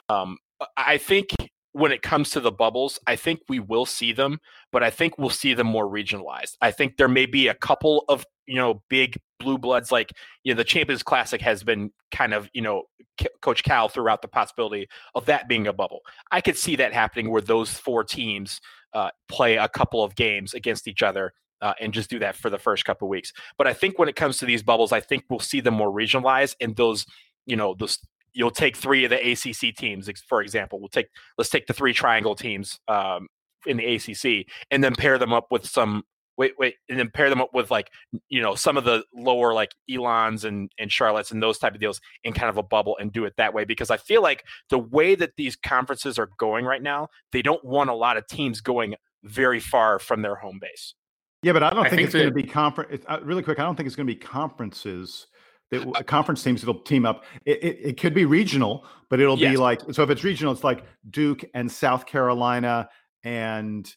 um, 0.09 0.39
I 0.77 0.99
think 0.99 1.31
when 1.73 1.93
it 1.93 2.03
comes 2.03 2.31
to 2.31 2.41
the 2.41 2.53
bubbles, 2.53 2.99
I 3.07 3.17
think 3.17 3.41
we 3.49 3.59
will 3.59 3.87
see 3.87 4.13
them, 4.13 4.41
but 4.71 4.83
I 4.83 4.91
think 4.91 5.19
we'll 5.19 5.31
see 5.31 5.55
them 5.55 5.67
more 5.67 5.87
regionalized. 5.87 6.57
I 6.61 6.71
think 6.71 6.97
there 6.97 7.09
may 7.09 7.27
be 7.27 7.49
a 7.49 7.55
couple 7.55 8.05
of 8.09 8.27
you 8.47 8.57
know 8.57 8.83
big 8.89 9.19
blue 9.39 9.59
bloods 9.59 9.93
like 9.93 10.13
you 10.45 10.53
know 10.53 10.59
the 10.59 10.65
Champions 10.65 11.03
Classic 11.03 11.41
has 11.41 11.63
been 11.63 11.91
kind 12.11 12.35
of 12.35 12.51
you 12.53 12.63
know 12.63 12.85
C- 13.21 13.29
Coach 13.41 13.63
Cal 13.63 13.89
throughout 13.89 14.23
the 14.23 14.29
possibility 14.29 14.89
of 15.15 15.27
that 15.27 15.49
being 15.49 15.67
a 15.67 15.73
bubble. 15.73 16.01
I 16.31 16.41
could 16.41 16.57
see 16.57 16.77
that 16.77 16.93
happening 16.93 17.31
where 17.31 17.43
those 17.43 17.71
four 17.71 18.05
teams 18.05 18.61
uh, 18.95 19.11
play 19.29 19.57
a 19.57 19.69
couple 19.69 20.05
of 20.05 20.15
games 20.15 20.55
against 20.55 20.87
each 20.87 21.03
other 21.03 21.33
uh, 21.63 21.75
and 21.81 21.95
just 21.95 22.11
do 22.11 22.19
that 22.19 22.37
for 22.37 22.51
the 22.51 22.59
first 22.59 22.85
couple 22.85 23.07
of 23.07 23.11
weeks. 23.11 23.33
But 23.57 23.67
I 23.67 23.73
think 23.73 23.99
when 23.99 24.09
it 24.09 24.17
comes 24.17 24.39
to 24.39 24.47
these 24.47 24.63
bubbles, 24.63 24.93
I 24.93 25.01
think 25.01 25.25
we'll 25.31 25.41
see 25.41 25.61
them 25.61 25.75
more 25.75 25.91
regionalized 25.91 26.57
and 26.61 26.77
those, 26.77 27.07
you 27.47 27.57
know, 27.57 27.75
those 27.79 27.99
you'll 28.33 28.51
take 28.51 28.77
three 28.77 29.05
of 29.05 29.11
the 29.11 29.33
ACC 29.33 29.75
teams, 29.75 30.11
for 30.27 30.43
example. 30.43 30.81
We'll 30.81 30.89
take 30.89 31.09
let's 31.39 31.51
take 31.51 31.67
the 31.67 31.73
three 31.73 31.93
triangle 31.93 32.35
teams 32.35 32.81
um, 32.89 33.29
in 33.67 33.77
the 33.77 33.95
ACC 33.95 34.47
and 34.71 34.83
then 34.83 34.95
pair 34.95 35.19
them 35.19 35.33
up 35.33 35.47
with 35.51 35.67
some 35.67 36.05
wait 36.39 36.55
wait 36.59 36.77
and 36.89 36.99
then 36.99 37.11
pair 37.11 37.29
them 37.29 37.41
up 37.41 37.51
with 37.53 37.71
like 37.71 37.91
you 38.29 38.41
know 38.41 38.55
some 38.55 38.77
of 38.77 38.85
the 38.85 39.05
lower 39.15 39.53
like 39.53 39.73
Elons 39.91 40.45
and 40.45 40.71
and 40.79 40.91
Charlottes 40.91 41.31
and 41.31 41.43
those 41.43 41.59
type 41.59 41.75
of 41.75 41.81
deals 41.81 42.01
in 42.25 42.33
kind 42.33 42.49
of 42.49 42.57
a 42.57 42.63
bubble 42.63 42.97
and 42.99 43.13
do 43.13 43.25
it 43.25 43.35
that 43.37 43.55
way 43.55 43.65
because 43.65 43.91
I 43.91 43.97
feel 43.97 44.23
like 44.23 44.45
the 44.71 44.79
way 44.79 45.15
that 45.15 45.33
these 45.37 45.57
conferences 45.57 46.19
are 46.19 46.31
going 46.39 46.65
right 46.65 46.83
now, 46.83 47.09
they 47.33 47.43
don't 47.43 47.65
want 47.65 47.91
a 47.91 47.95
lot 47.95 48.17
of 48.17 48.27
teams 48.27 48.61
going 48.61 48.95
very 49.25 49.61
far 49.61 49.99
from 49.99 50.23
their 50.23 50.37
home 50.37 50.59
base. 50.61 50.95
Yeah, 51.43 51.53
but 51.53 51.65
I 51.65 51.71
don't 51.71 51.87
I 51.87 51.91
think, 51.91 51.97
think, 51.97 52.07
it's 52.07 52.15
going 52.15 52.27
to 52.27 52.33
be 52.33 52.45
conference. 52.45 53.05
Uh, 53.09 53.19
really 53.23 53.43
quick, 53.43 53.59
I 53.59 53.65
don't 53.65 53.75
think 53.75 53.89
it's 53.89 53.97
going 53.97 54.07
to 54.07 54.13
be 54.13 54.19
conferences. 54.19 55.27
That, 55.73 55.89
uh, 55.89 56.03
conference 56.05 56.43
teams 56.45 56.61
that'll 56.61 56.81
team 56.83 57.05
up. 57.05 57.25
It, 57.45 57.63
it, 57.65 57.79
it 57.83 58.01
could 58.01 58.15
be 58.15 58.25
regional, 58.25 58.85
but 59.11 59.19
it'll 59.19 59.39
yes. 59.39 59.53
be 59.53 59.57
like 59.57 59.81
so. 59.91 60.05
If 60.05 60.11
it's 60.11 60.23
regional, 60.23 60.53
it's 60.53 60.63
like 60.63 60.85
Duke 61.11 61.45
and 61.55 61.71
South 61.71 62.07
Carolina 62.07 62.89
and 63.25 63.93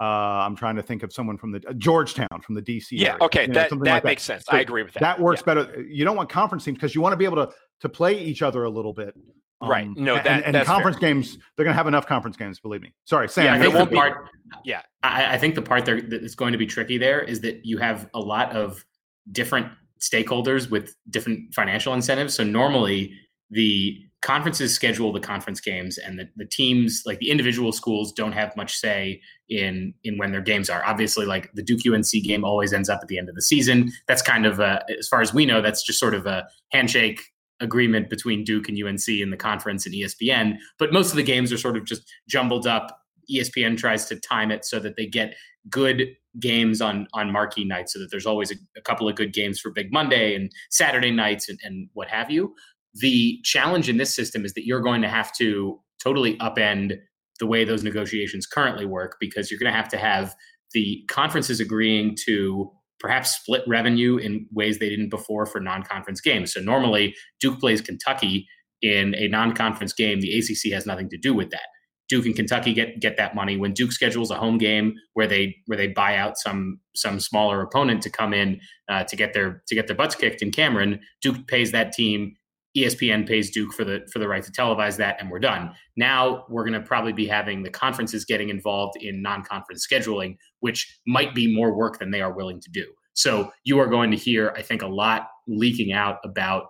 uh, 0.00 0.04
I'm 0.04 0.54
trying 0.54 0.76
to 0.76 0.82
think 0.82 1.02
of 1.02 1.12
someone 1.12 1.38
from 1.38 1.50
the 1.50 1.62
uh, 1.68 1.72
Georgetown 1.72 2.40
from 2.42 2.54
the 2.54 2.62
DC. 2.62 2.86
Yeah, 2.92 3.08
area, 3.08 3.18
okay, 3.22 3.42
you 3.42 3.48
know, 3.48 3.54
that, 3.54 3.70
that, 3.70 3.78
like 3.80 4.04
makes 4.04 4.22
sense. 4.22 4.44
So 4.44 4.56
I 4.56 4.60
agree 4.60 4.82
with 4.82 4.94
that. 4.94 5.00
That 5.00 5.20
works 5.20 5.40
yeah. 5.40 5.54
better. 5.54 5.82
You 5.82 6.04
don't 6.04 6.16
want 6.16 6.28
conference 6.28 6.64
teams 6.64 6.76
because 6.76 6.94
you 6.94 7.00
want 7.00 7.12
to 7.12 7.16
be 7.16 7.24
able 7.24 7.46
to 7.46 7.52
to 7.80 7.88
play 7.88 8.18
each 8.18 8.42
other 8.42 8.64
a 8.64 8.70
little 8.70 8.92
bit. 8.92 9.14
Um, 9.60 9.70
right. 9.70 9.88
No, 9.96 10.14
that, 10.14 10.44
and, 10.44 10.54
and 10.54 10.66
conference 10.66 10.98
fair. 10.98 11.12
games, 11.12 11.36
they're 11.56 11.64
going 11.64 11.72
to 11.72 11.76
have 11.76 11.88
enough 11.88 12.06
conference 12.06 12.36
games. 12.36 12.60
Believe 12.60 12.80
me. 12.80 12.94
Sorry, 13.04 13.28
Sam. 13.28 13.44
Yeah, 13.46 13.54
I 13.54 13.58
think 13.72 13.90
the 13.90 13.96
part. 13.96 14.28
Yeah, 14.64 14.82
I, 15.02 15.34
I 15.34 15.38
think 15.38 15.56
the 15.56 15.62
part 15.62 15.84
that 15.86 16.12
is 16.12 16.36
going 16.36 16.52
to 16.52 16.58
be 16.58 16.66
tricky 16.66 16.96
there 16.96 17.20
is 17.20 17.40
that 17.40 17.66
you 17.66 17.78
have 17.78 18.08
a 18.14 18.20
lot 18.20 18.52
of 18.52 18.84
different 19.32 19.66
stakeholders 20.00 20.70
with 20.70 20.94
different 21.10 21.54
financial 21.54 21.94
incentives. 21.94 22.34
So 22.34 22.44
normally 22.44 23.12
the 23.50 23.98
conferences 24.20 24.74
schedule 24.74 25.12
the 25.12 25.20
conference 25.20 25.60
games 25.60 25.96
and 25.96 26.18
the, 26.18 26.28
the 26.36 26.44
teams 26.44 27.02
like 27.06 27.20
the 27.20 27.30
individual 27.30 27.70
schools 27.70 28.12
don't 28.12 28.32
have 28.32 28.54
much 28.56 28.76
say 28.76 29.20
in 29.48 29.94
in 30.02 30.18
when 30.18 30.32
their 30.32 30.40
games 30.40 30.68
are. 30.68 30.84
Obviously 30.84 31.24
like 31.24 31.50
the 31.54 31.62
duke 31.62 31.80
unc 31.86 32.10
game 32.24 32.44
always 32.44 32.72
ends 32.72 32.88
up 32.88 32.98
at 33.00 33.08
the 33.08 33.16
end 33.18 33.28
of 33.28 33.36
the 33.36 33.42
season. 33.42 33.90
That's 34.08 34.22
kind 34.22 34.44
of 34.44 34.58
a, 34.58 34.84
as 34.98 35.06
far 35.06 35.20
as 35.20 35.32
we 35.32 35.46
know 35.46 35.62
that's 35.62 35.84
just 35.84 36.00
sort 36.00 36.14
of 36.14 36.26
a 36.26 36.48
handshake 36.72 37.20
agreement 37.60 38.10
between 38.10 38.44
duke 38.44 38.68
and 38.68 38.78
unc 38.82 39.08
in 39.08 39.30
the 39.30 39.36
conference 39.36 39.84
and 39.84 39.94
espn 39.94 40.56
but 40.78 40.92
most 40.92 41.10
of 41.10 41.16
the 41.16 41.24
games 41.24 41.52
are 41.52 41.58
sort 41.58 41.76
of 41.76 41.84
just 41.84 42.02
jumbled 42.28 42.66
up. 42.66 43.00
Espn 43.30 43.76
tries 43.76 44.06
to 44.06 44.16
time 44.16 44.50
it 44.50 44.64
so 44.64 44.78
that 44.78 44.96
they 44.96 45.06
get 45.06 45.34
good 45.68 46.16
games 46.40 46.80
on 46.80 47.06
on 47.14 47.32
marquee 47.32 47.64
nights 47.64 47.92
so 47.92 47.98
that 47.98 48.10
there's 48.10 48.26
always 48.26 48.50
a, 48.50 48.56
a 48.76 48.80
couple 48.80 49.08
of 49.08 49.14
good 49.14 49.32
games 49.32 49.58
for 49.58 49.70
big 49.70 49.92
monday 49.92 50.34
and 50.34 50.50
saturday 50.70 51.10
nights 51.10 51.48
and, 51.48 51.58
and 51.62 51.88
what 51.94 52.08
have 52.08 52.30
you 52.30 52.54
the 52.94 53.38
challenge 53.44 53.88
in 53.88 53.96
this 53.96 54.14
system 54.14 54.44
is 54.44 54.54
that 54.54 54.66
you're 54.66 54.80
going 54.80 55.02
to 55.02 55.08
have 55.08 55.32
to 55.34 55.80
totally 56.02 56.36
upend 56.38 56.98
the 57.38 57.46
way 57.46 57.64
those 57.64 57.84
negotiations 57.84 58.46
currently 58.46 58.86
work 58.86 59.16
because 59.20 59.50
you're 59.50 59.60
going 59.60 59.70
to 59.70 59.76
have 59.76 59.88
to 59.88 59.96
have 59.96 60.34
the 60.72 61.04
conferences 61.08 61.60
agreeing 61.60 62.16
to 62.24 62.70
perhaps 62.98 63.36
split 63.36 63.62
revenue 63.66 64.16
in 64.16 64.46
ways 64.52 64.78
they 64.78 64.88
didn't 64.88 65.08
before 65.08 65.46
for 65.46 65.60
non-conference 65.60 66.20
games. 66.20 66.52
So 66.52 66.60
normally 66.60 67.14
Duke 67.40 67.60
plays 67.60 67.80
Kentucky 67.80 68.48
in 68.82 69.14
a 69.14 69.28
non-conference 69.28 69.92
game. 69.92 70.20
The 70.20 70.36
ACC 70.36 70.72
has 70.72 70.84
nothing 70.84 71.08
to 71.10 71.16
do 71.16 71.32
with 71.32 71.50
that. 71.50 71.66
Duke 72.08 72.26
and 72.26 72.34
Kentucky 72.34 72.72
get 72.72 73.00
get 73.00 73.16
that 73.16 73.34
money 73.34 73.56
when 73.56 73.72
Duke 73.72 73.92
schedules 73.92 74.30
a 74.30 74.36
home 74.36 74.58
game 74.58 74.94
where 75.14 75.26
they 75.26 75.56
where 75.66 75.76
they 75.76 75.88
buy 75.88 76.16
out 76.16 76.38
some 76.38 76.80
some 76.94 77.20
smaller 77.20 77.60
opponent 77.62 78.02
to 78.02 78.10
come 78.10 78.32
in 78.32 78.60
uh, 78.88 79.04
to 79.04 79.16
get 79.16 79.34
their 79.34 79.62
to 79.68 79.74
get 79.74 79.86
their 79.86 79.96
butts 79.96 80.14
kicked 80.14 80.42
in 80.42 80.50
Cameron. 80.50 81.00
Duke 81.22 81.46
pays 81.46 81.72
that 81.72 81.92
team 81.92 82.34
ESPN 82.76 83.26
pays 83.26 83.50
Duke 83.50 83.72
for 83.72 83.84
the 83.84 84.06
for 84.12 84.18
the 84.18 84.28
right 84.28 84.42
to 84.42 84.52
televise 84.52 84.96
that, 84.98 85.16
and 85.20 85.30
we're 85.30 85.38
done. 85.38 85.72
Now 85.96 86.44
we're 86.48 86.64
going 86.64 86.80
to 86.80 86.86
probably 86.86 87.12
be 87.12 87.26
having 87.26 87.62
the 87.62 87.70
conferences 87.70 88.24
getting 88.24 88.50
involved 88.50 88.96
in 89.00 89.22
non-conference 89.22 89.86
scheduling, 89.86 90.36
which 90.60 91.00
might 91.06 91.34
be 91.34 91.52
more 91.52 91.74
work 91.74 91.98
than 91.98 92.10
they 92.10 92.20
are 92.20 92.32
willing 92.32 92.60
to 92.60 92.70
do. 92.70 92.86
So 93.14 93.50
you 93.64 93.80
are 93.80 93.88
going 93.88 94.10
to 94.12 94.16
hear, 94.16 94.54
I 94.56 94.62
think, 94.62 94.82
a 94.82 94.86
lot 94.86 95.28
leaking 95.48 95.92
out 95.92 96.18
about 96.24 96.66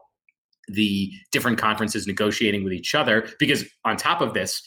the 0.68 1.12
different 1.32 1.58
conferences 1.58 2.06
negotiating 2.06 2.64
with 2.64 2.72
each 2.72 2.94
other. 2.94 3.28
Because 3.38 3.64
on 3.84 3.96
top 3.96 4.20
of 4.20 4.34
this, 4.34 4.62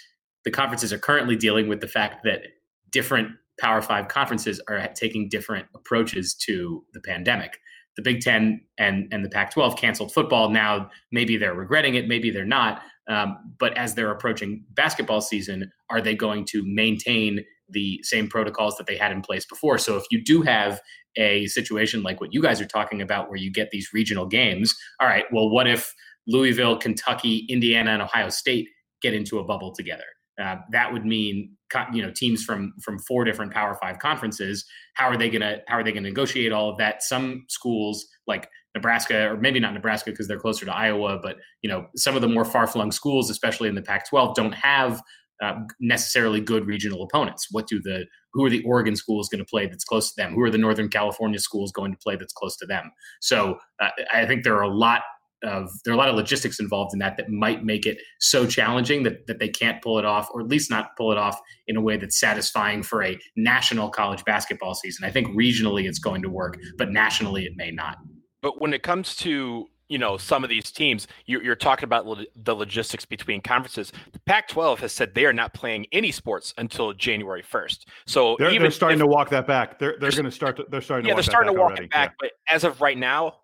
the 0.45 0.51
conferences 0.51 0.91
are 0.91 0.99
currently 0.99 1.35
dealing 1.35 1.67
with 1.67 1.81
the 1.81 1.87
fact 1.87 2.23
that 2.23 2.43
different 2.91 3.29
Power 3.59 3.81
Five 3.81 4.07
conferences 4.07 4.61
are 4.67 4.87
taking 4.95 5.29
different 5.29 5.67
approaches 5.75 6.33
to 6.35 6.83
the 6.93 7.01
pandemic 7.01 7.59
the 7.95 8.01
Big 8.01 8.21
Ten 8.21 8.61
and 8.77 9.07
and 9.11 9.23
the 9.23 9.29
Pac-12 9.29 9.77
canceled 9.77 10.13
football. 10.13 10.49
Now 10.49 10.89
maybe 11.11 11.37
they're 11.37 11.53
regretting 11.53 11.95
it, 11.95 12.07
maybe 12.07 12.31
they're 12.31 12.45
not. 12.45 12.81
Um, 13.07 13.55
but 13.59 13.75
as 13.77 13.95
they're 13.95 14.11
approaching 14.11 14.63
basketball 14.71 15.21
season, 15.21 15.71
are 15.89 16.01
they 16.01 16.15
going 16.15 16.45
to 16.45 16.63
maintain 16.65 17.43
the 17.67 17.99
same 18.03 18.27
protocols 18.29 18.77
that 18.77 18.87
they 18.87 18.95
had 18.95 19.11
in 19.11 19.21
place 19.21 19.45
before? 19.45 19.77
So 19.77 19.97
if 19.97 20.03
you 20.11 20.23
do 20.23 20.41
have 20.43 20.79
a 21.17 21.47
situation 21.47 22.03
like 22.03 22.21
what 22.21 22.33
you 22.33 22.41
guys 22.41 22.61
are 22.61 22.65
talking 22.65 23.01
about, 23.01 23.27
where 23.27 23.37
you 23.37 23.51
get 23.51 23.71
these 23.71 23.89
regional 23.93 24.25
games, 24.25 24.75
all 24.99 25.07
right, 25.07 25.25
well, 25.31 25.49
what 25.49 25.67
if 25.67 25.93
Louisville, 26.27 26.77
Kentucky, 26.77 27.45
Indiana, 27.49 27.91
and 27.91 28.01
Ohio 28.01 28.29
State 28.29 28.69
get 29.01 29.13
into 29.13 29.39
a 29.39 29.43
bubble 29.43 29.73
together? 29.73 30.05
Uh, 30.41 30.57
that 30.71 30.91
would 30.91 31.05
mean 31.05 31.55
you 31.93 32.01
know 32.01 32.11
teams 32.11 32.43
from 32.43 32.73
from 32.81 32.99
four 32.99 33.23
different 33.23 33.53
Power 33.53 33.77
Five 33.81 33.99
conferences. 33.99 34.65
How 34.95 35.07
are 35.07 35.17
they 35.17 35.29
gonna 35.29 35.59
how 35.67 35.75
are 35.75 35.83
they 35.83 35.91
gonna 35.91 36.07
negotiate 36.07 36.51
all 36.51 36.69
of 36.69 36.77
that? 36.77 37.03
Some 37.03 37.45
schools 37.47 38.05
like 38.27 38.49
Nebraska, 38.75 39.29
or 39.29 39.37
maybe 39.37 39.59
not 39.59 39.73
Nebraska 39.73 40.11
because 40.11 40.27
they're 40.27 40.39
closer 40.39 40.65
to 40.65 40.73
Iowa, 40.73 41.19
but 41.21 41.37
you 41.61 41.69
know 41.69 41.87
some 41.95 42.15
of 42.15 42.21
the 42.21 42.27
more 42.27 42.45
far 42.45 42.67
flung 42.67 42.91
schools, 42.91 43.29
especially 43.29 43.69
in 43.69 43.75
the 43.75 43.81
Pac-12, 43.81 44.35
don't 44.35 44.53
have 44.53 45.01
uh, 45.41 45.55
necessarily 45.79 46.39
good 46.39 46.67
regional 46.67 47.03
opponents. 47.03 47.47
What 47.51 47.67
do 47.67 47.81
the 47.81 48.05
who 48.33 48.45
are 48.45 48.49
the 48.49 48.63
Oregon 48.63 48.95
schools 48.95 49.27
going 49.27 49.39
to 49.39 49.49
play 49.49 49.67
that's 49.67 49.83
close 49.83 50.13
to 50.13 50.21
them? 50.21 50.33
Who 50.33 50.41
are 50.41 50.51
the 50.51 50.57
Northern 50.57 50.89
California 50.89 51.39
schools 51.39 51.71
going 51.71 51.91
to 51.91 51.97
play 51.97 52.15
that's 52.15 52.33
close 52.33 52.55
to 52.57 52.65
them? 52.65 52.91
So 53.19 53.57
uh, 53.81 53.89
I 54.13 54.25
think 54.25 54.43
there 54.43 54.55
are 54.55 54.61
a 54.61 54.69
lot 54.73 55.01
of 55.43 55.69
there 55.83 55.93
are 55.93 55.95
a 55.95 55.97
lot 55.97 56.09
of 56.09 56.15
logistics 56.15 56.59
involved 56.59 56.93
in 56.93 56.99
that 56.99 57.17
that 57.17 57.29
might 57.29 57.63
make 57.63 57.85
it 57.85 57.97
so 58.19 58.45
challenging 58.45 59.03
that, 59.03 59.25
that 59.27 59.39
they 59.39 59.49
can't 59.49 59.81
pull 59.81 59.99
it 59.99 60.05
off 60.05 60.29
or 60.33 60.41
at 60.41 60.47
least 60.47 60.69
not 60.69 60.95
pull 60.97 61.11
it 61.11 61.17
off 61.17 61.39
in 61.67 61.77
a 61.77 61.81
way 61.81 61.97
that's 61.97 62.19
satisfying 62.19 62.83
for 62.83 63.03
a 63.03 63.17
national 63.35 63.89
college 63.89 64.23
basketball 64.25 64.73
season. 64.73 65.05
I 65.05 65.11
think 65.11 65.27
regionally 65.35 65.87
it's 65.87 65.99
going 65.99 66.21
to 66.21 66.29
work 66.29 66.57
but 66.77 66.91
nationally 66.91 67.45
it 67.45 67.53
may 67.55 67.71
not. 67.71 67.97
But 68.41 68.61
when 68.61 68.73
it 68.73 68.83
comes 68.83 69.15
to 69.17 69.67
you 69.91 69.97
know 69.97 70.15
some 70.17 70.43
of 70.43 70.49
these 70.49 70.71
teams 70.71 71.05
you're, 71.25 71.43
you're 71.43 71.55
talking 71.55 71.83
about 71.83 72.07
lo- 72.07 72.23
the 72.35 72.55
logistics 72.55 73.05
between 73.05 73.41
conferences. 73.41 73.91
The 74.13 74.19
pac 74.19 74.47
12 74.47 74.79
has 74.79 74.93
said 74.93 75.13
they 75.13 75.25
are 75.25 75.33
not 75.33 75.53
playing 75.53 75.85
any 75.91 76.11
sports 76.11 76.53
until 76.57 76.93
january 76.93 77.43
1st 77.43 77.79
so 78.07 78.37
they're, 78.39 78.57
they're 78.57 78.71
starting 78.71 78.99
if, 78.99 79.03
to 79.03 79.07
walk 79.07 79.29
that 79.31 79.45
back. 79.45 79.77
They're, 79.77 79.97
they're 79.99 80.11
going 80.11 80.23
to 80.23 80.31
start 80.31 80.55
to, 80.57 80.65
they're 80.69 80.81
starting 80.81 81.07
yeah, 81.07 81.13
to 81.13 81.17
they're 81.17 81.23
starting 81.23 81.53
to 81.53 81.59
walk 81.59 81.71
already. 81.71 81.85
it 81.85 81.91
back 81.91 82.11
yeah. 82.11 82.29
but 82.47 82.55
as 82.55 82.63
of 82.63 82.79
right 82.79 82.97
now 82.97 83.35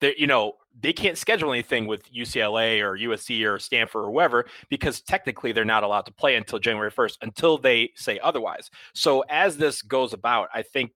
they 0.00 0.14
you 0.16 0.28
know 0.28 0.52
they 0.80 0.92
can't 0.92 1.18
schedule 1.18 1.52
anything 1.52 1.86
with 1.86 2.12
UCLA 2.12 2.80
or 2.80 2.96
USC 2.96 3.44
or 3.46 3.58
Stanford 3.58 4.04
or 4.04 4.10
whoever 4.10 4.46
because 4.68 5.00
technically 5.00 5.52
they're 5.52 5.64
not 5.64 5.82
allowed 5.82 6.06
to 6.06 6.12
play 6.12 6.36
until 6.36 6.58
January 6.58 6.90
1st 6.90 7.18
until 7.22 7.58
they 7.58 7.90
say 7.94 8.18
otherwise. 8.20 8.70
So 8.94 9.20
as 9.28 9.56
this 9.56 9.82
goes 9.82 10.12
about, 10.12 10.48
I 10.54 10.62
think 10.62 10.92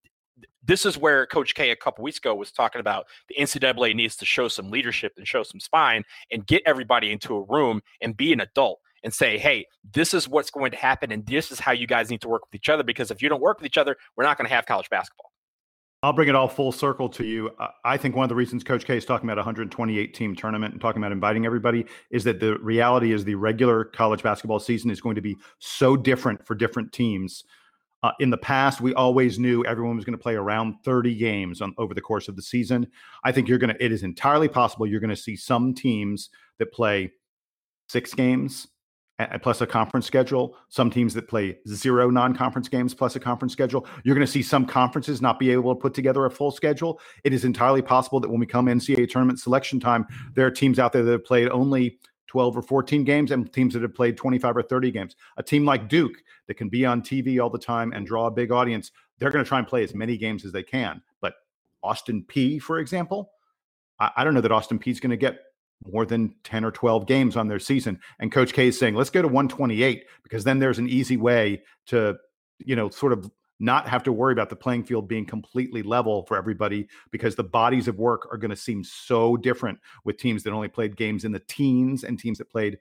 this 0.63 0.85
is 0.85 0.99
where 0.99 1.27
Coach 1.27 1.55
K 1.55 1.71
a 1.71 1.77
couple 1.77 2.03
weeks 2.03 2.19
ago 2.19 2.35
was 2.35 2.51
talking 2.51 2.81
about 2.81 3.07
the 3.29 3.37
NCAA 3.39 3.95
needs 3.95 4.17
to 4.17 4.25
show 4.25 4.49
some 4.49 4.71
leadership 4.71 5.13
and 5.17 5.27
show 5.27 5.43
some 5.43 5.61
spine 5.61 6.03
and 6.31 6.47
get 6.47 6.63
everybody 6.67 7.13
into 7.13 7.37
a 7.37 7.43
room 7.43 7.81
and 8.01 8.17
be 8.17 8.33
an 8.33 8.41
adult 8.41 8.81
and 9.03 9.15
say, 9.15 9.39
hey, 9.39 9.67
this 9.93 10.13
is 10.13 10.29
what's 10.29 10.51
going 10.51 10.73
to 10.73 10.77
happen 10.77 11.13
and 11.13 11.25
this 11.27 11.53
is 11.53 11.61
how 11.61 11.73
you 11.73 11.87
guys 11.87 12.11
need 12.11 12.21
to 12.23 12.29
work 12.29 12.43
with 12.47 12.55
each 12.55 12.69
other 12.69 12.83
because 12.83 13.11
if 13.11 13.23
you 13.23 13.29
don't 13.29 13.41
work 13.41 13.59
with 13.59 13.67
each 13.67 13.79
other, 13.79 13.97
we're 14.17 14.25
not 14.25 14.37
going 14.37 14.49
to 14.49 14.55
have 14.55 14.67
college 14.67 14.91
basketball. 14.91 15.31
I'll 16.03 16.13
bring 16.13 16.29
it 16.29 16.35
all 16.35 16.49
full 16.49 16.73
circle 16.73 17.09
to 17.11 17.25
you. 17.25 17.51
I 17.85 17.97
think 17.97 18.15
one 18.15 18.25
of 18.25 18.29
the 18.29 18.35
reasons 18.35 18.63
Coach 18.63 18.85
K 18.85 18.97
is 18.97 19.05
talking 19.05 19.27
about 19.29 19.39
a 19.39 19.41
128 19.41 20.15
team 20.15 20.37
tournament 20.37 20.73
and 20.73 20.81
talking 20.81 21.03
about 21.03 21.11
inviting 21.11 21.47
everybody 21.47 21.87
is 22.11 22.23
that 22.25 22.39
the 22.39 22.59
reality 22.59 23.13
is 23.13 23.25
the 23.25 23.35
regular 23.35 23.85
college 23.85 24.23
basketball 24.23 24.61
season 24.61 24.91
is 24.91 25.01
going 25.01 25.15
to 25.15 25.23
be 25.23 25.37
so 25.59 25.97
different 25.97 26.47
for 26.47 26.55
different 26.55 26.93
teams. 26.93 27.45
Uh, 28.03 28.13
in 28.21 28.29
the 28.31 28.37
past, 28.37 28.81
we 28.81 28.93
always 28.95 29.39
knew 29.39 29.65
everyone 29.65 29.97
was 29.97 30.05
going 30.05 30.17
to 30.17 30.23
play 30.23 30.35
around 30.35 30.75
30 30.85 31.15
games 31.17 31.63
on, 31.63 31.75
over 31.79 31.95
the 31.95 32.01
course 32.01 32.29
of 32.29 32.37
the 32.37 32.43
season. 32.43 32.87
I 33.25 33.33
think 33.33 33.49
you're 33.49 33.59
going 33.59 33.75
to, 33.75 33.85
it 33.85 33.91
is 33.91 34.03
entirely 34.03 34.49
possible 34.49 34.87
you're 34.87 35.01
going 35.01 35.11
to 35.11 35.17
see 35.17 35.35
some 35.35 35.75
teams 35.75 36.29
that 36.59 36.73
play 36.73 37.11
six 37.89 38.13
games, 38.13 38.69
plus 39.41 39.61
a 39.61 39.67
conference 39.67 40.07
schedule. 40.07 40.57
Some 40.69 40.91
teams 40.91 41.15
that 41.15 41.29
play 41.29 41.59
zero 41.69 42.11
non-conference 42.11 42.69
games 42.69 42.95
plus 42.95 43.17
a 43.17 43.21
conference 43.21 43.53
schedule. 43.53 43.87
You're 44.05 44.15
going 44.15 44.27
to 44.27 44.33
see 44.33 44.43
some 44.43 44.67
conferences 44.67 45.23
not 45.23 45.39
be 45.39 45.51
able 45.51 45.75
to 45.75 45.81
put 45.81 45.95
together 45.95 46.27
a 46.27 46.31
full 46.31 46.51
schedule. 46.51 47.01
It 47.25 47.33
is 47.33 47.45
entirely 47.45 47.83
possible 47.83 48.21
that 48.21 48.29
when 48.29 48.41
we 48.41 48.47
come 48.47 48.67
NCAA 48.67 49.09
tournament 49.09 49.41
selection 49.41 49.81
time, 49.81 50.07
there 50.35 50.47
are 50.47 50.51
teams 50.51 50.79
out 50.79 50.93
there 50.93 51.03
that 51.03 51.13
have 51.13 51.25
played 51.25 51.49
only 51.49 51.99
12 52.27 52.57
or 52.59 52.63
14 52.63 53.05
games 53.05 53.31
and 53.31 53.51
teams 53.53 53.73
that 53.75 53.83
have 53.83 53.95
played 53.95 54.17
25 54.17 54.57
or 54.57 54.63
30 54.63 54.91
games. 54.91 55.17
A 55.37 55.43
team 55.43 55.65
like 55.65 55.89
Duke 55.89 56.23
that 56.49 56.55
can 56.55 56.69
be 56.69 56.85
on 56.85 57.03
TV 57.03 57.43
all 57.43 57.51
the 57.51 57.59
time 57.59 57.93
and 57.93 58.07
draw 58.07 58.27
a 58.27 58.31
big 58.31 58.53
audience, 58.53 58.93
they're 59.19 59.31
going 59.31 59.45
to 59.45 59.49
try 59.49 59.59
and 59.59 59.67
play 59.67 59.83
as 59.83 59.95
many 59.95 60.17
games 60.17 60.45
as 60.45 60.53
they 60.53 60.63
can. 60.63 61.01
But 61.21 61.35
Austin 61.83 62.25
Peay, 62.29 62.61
for 62.61 62.79
example, 62.79 63.31
I, 63.99 64.25
don't 64.25 64.35
know 64.35 64.43
that 64.43 64.53
Austin 64.53 64.79
Peay 64.79 64.91
is 64.91 65.01
going 65.01 65.11
to 65.11 65.17
get 65.17 65.39
more 65.85 66.07
than 66.07 66.35
10 66.45 66.65
or 66.65 66.71
12 66.71 67.07
games 67.07 67.37
on 67.37 67.49
their 67.49 67.59
season. 67.59 67.99
And 68.19 68.33
Coach 68.33 68.53
K 68.53 68.69
is 68.69 68.79
saying, 68.79 68.95
let's 68.95 69.11
go 69.11 69.23
to 69.23 69.29
128 69.29 70.05
because 70.23 70.45
then 70.45 70.59
there's 70.59 70.79
an 70.79 70.89
easy 70.89 71.17
way 71.17 71.63
to, 71.87 72.17
you 72.59 72.77
know, 72.77 72.89
sort 72.91 73.13
of 73.13 73.31
not 73.59 73.89
have 73.89 74.03
to 74.03 74.13
worry 74.13 74.33
about 74.33 74.51
the 74.51 74.57
playing 74.57 74.85
field 74.85 75.09
being 75.09 75.25
completely 75.25 75.83
level 75.83 76.25
for 76.27 76.37
everybody 76.37 76.89
because 77.11 77.37
the 77.37 77.45
bodies 77.45 77.89
of 77.89 77.99
work 77.99 78.29
are 78.31 78.37
going 78.37 78.51
to 78.51 78.57
seem 78.57 78.85
so 78.85 79.37
different 79.37 79.79
with 80.05 80.19
teams 80.19 80.43
that 80.43 80.53
only 80.53 80.69
played 80.69 80.97
games 80.97 81.25
in 81.25 81.33
the 81.33 81.41
teens 81.41 82.05
and 82.05 82.19
teams 82.19 82.39
that 82.39 82.51
played 82.51 82.79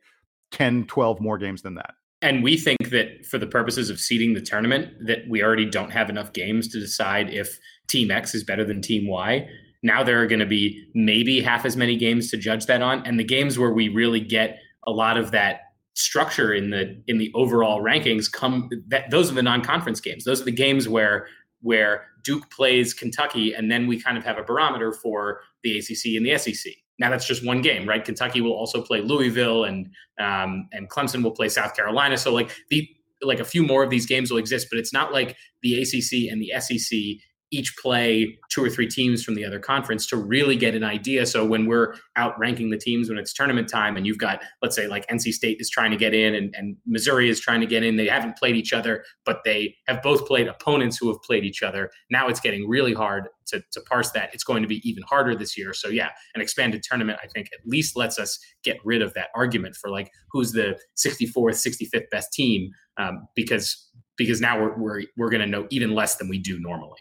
10, 0.51 0.85
12 0.85 1.21
more 1.21 1.37
games 1.37 1.61
than 1.61 1.75
that. 1.75 1.93
And 2.21 2.43
we 2.43 2.57
think 2.57 2.89
that 2.89 3.25
for 3.25 3.37
the 3.37 3.47
purposes 3.47 3.89
of 3.89 3.99
seeding 3.99 4.33
the 4.33 4.41
tournament, 4.41 4.89
that 5.05 5.19
we 5.29 5.43
already 5.43 5.69
don't 5.69 5.91
have 5.91 6.09
enough 6.09 6.33
games 6.33 6.67
to 6.69 6.79
decide 6.79 7.29
if 7.29 7.59
Team 7.87 8.09
X 8.09 8.33
is 8.33 8.43
better 8.43 8.65
than 8.65 8.81
Team 8.81 9.07
Y. 9.07 9.47
Now 9.85 10.03
there 10.03 10.19
are 10.19 10.25
going 10.25 10.39
to 10.39 10.47
be 10.47 10.83
maybe 10.95 11.41
half 11.41 11.63
as 11.63 11.77
many 11.77 11.95
games 11.95 12.31
to 12.31 12.37
judge 12.37 12.65
that 12.65 12.81
on, 12.81 13.05
and 13.05 13.19
the 13.19 13.23
games 13.23 13.59
where 13.59 13.71
we 13.71 13.87
really 13.87 14.19
get 14.19 14.57
a 14.87 14.91
lot 14.91 15.15
of 15.15 15.29
that 15.29 15.59
structure 15.93 16.51
in 16.51 16.71
the 16.71 16.99
in 17.07 17.19
the 17.19 17.31
overall 17.35 17.83
rankings 17.83 18.29
come 18.29 18.67
that 18.87 19.11
those 19.11 19.31
are 19.31 19.35
the 19.35 19.43
non-conference 19.43 20.01
games. 20.01 20.25
Those 20.25 20.41
are 20.41 20.45
the 20.45 20.51
games 20.51 20.89
where 20.89 21.27
where 21.61 22.07
Duke 22.23 22.49
plays 22.49 22.95
Kentucky, 22.95 23.53
and 23.53 23.69
then 23.69 23.85
we 23.85 24.01
kind 24.01 24.17
of 24.17 24.23
have 24.25 24.39
a 24.39 24.43
barometer 24.43 24.91
for 24.91 25.41
the 25.61 25.77
ACC 25.77 26.15
and 26.17 26.25
the 26.25 26.35
SEC. 26.39 26.73
Now 26.97 27.11
that's 27.11 27.27
just 27.27 27.45
one 27.45 27.61
game, 27.61 27.87
right? 27.87 28.03
Kentucky 28.03 28.41
will 28.41 28.53
also 28.53 28.81
play 28.81 29.01
Louisville, 29.01 29.65
and 29.65 29.91
um, 30.19 30.67
and 30.71 30.89
Clemson 30.89 31.21
will 31.21 31.29
play 31.29 31.47
South 31.47 31.75
Carolina. 31.75 32.17
So 32.17 32.33
like 32.33 32.49
the 32.71 32.89
like 33.21 33.39
a 33.39 33.45
few 33.45 33.61
more 33.61 33.83
of 33.83 33.91
these 33.91 34.07
games 34.07 34.31
will 34.31 34.39
exist, 34.39 34.65
but 34.71 34.79
it's 34.79 34.91
not 34.91 35.13
like 35.13 35.37
the 35.61 35.79
ACC 35.79 36.31
and 36.31 36.41
the 36.41 36.53
SEC 36.59 37.21
each 37.55 37.75
play 37.77 38.37
two 38.49 38.63
or 38.63 38.69
three 38.69 38.87
teams 38.87 39.23
from 39.23 39.35
the 39.35 39.45
other 39.45 39.59
conference 39.59 40.05
to 40.07 40.17
really 40.17 40.57
get 40.57 40.75
an 40.75 40.83
idea. 40.83 41.25
So 41.25 41.45
when 41.45 41.65
we're 41.65 41.95
out 42.17 42.37
ranking 42.37 42.69
the 42.69 42.77
teams 42.77 43.07
when 43.07 43.17
it's 43.17 43.33
tournament 43.33 43.69
time 43.69 43.95
and 43.95 44.05
you've 44.05 44.17
got, 44.17 44.43
let's 44.61 44.75
say, 44.75 44.87
like 44.87 45.07
NC 45.07 45.31
State 45.31 45.57
is 45.61 45.69
trying 45.69 45.91
to 45.91 45.97
get 45.97 46.13
in 46.13 46.35
and, 46.35 46.53
and 46.57 46.75
Missouri 46.85 47.29
is 47.29 47.39
trying 47.39 47.61
to 47.61 47.67
get 47.67 47.83
in, 47.83 47.95
they 47.95 48.07
haven't 48.07 48.37
played 48.37 48.57
each 48.57 48.73
other, 48.73 49.05
but 49.25 49.41
they 49.45 49.75
have 49.87 50.01
both 50.03 50.27
played 50.27 50.47
opponents 50.47 50.97
who 50.97 51.07
have 51.07 51.21
played 51.21 51.45
each 51.45 51.63
other. 51.63 51.89
Now 52.09 52.27
it's 52.27 52.41
getting 52.41 52.67
really 52.67 52.93
hard 52.93 53.29
to, 53.47 53.63
to 53.71 53.81
parse 53.81 54.11
that. 54.11 54.33
It's 54.33 54.43
going 54.43 54.61
to 54.61 54.67
be 54.67 54.87
even 54.87 55.03
harder 55.03 55.33
this 55.33 55.57
year. 55.57 55.73
So 55.73 55.87
yeah, 55.87 56.09
an 56.33 56.41
expanded 56.41 56.83
tournament, 56.83 57.19
I 57.23 57.27
think, 57.27 57.49
at 57.53 57.65
least 57.65 57.95
lets 57.95 58.19
us 58.19 58.37
get 58.63 58.77
rid 58.83 59.01
of 59.01 59.13
that 59.13 59.29
argument 59.33 59.75
for 59.75 59.89
like 59.89 60.11
who's 60.31 60.51
the 60.51 60.77
64th, 60.97 61.33
65th 61.35 62.09
best 62.11 62.33
team, 62.33 62.71
um, 62.97 63.27
because 63.33 63.89
because 64.17 64.39
now 64.39 64.61
we're 64.61 64.77
we're, 64.77 65.01
we're 65.17 65.29
going 65.29 65.41
to 65.41 65.47
know 65.47 65.67
even 65.69 65.93
less 65.93 66.15
than 66.15 66.29
we 66.29 66.37
do 66.37 66.59
normally 66.59 66.99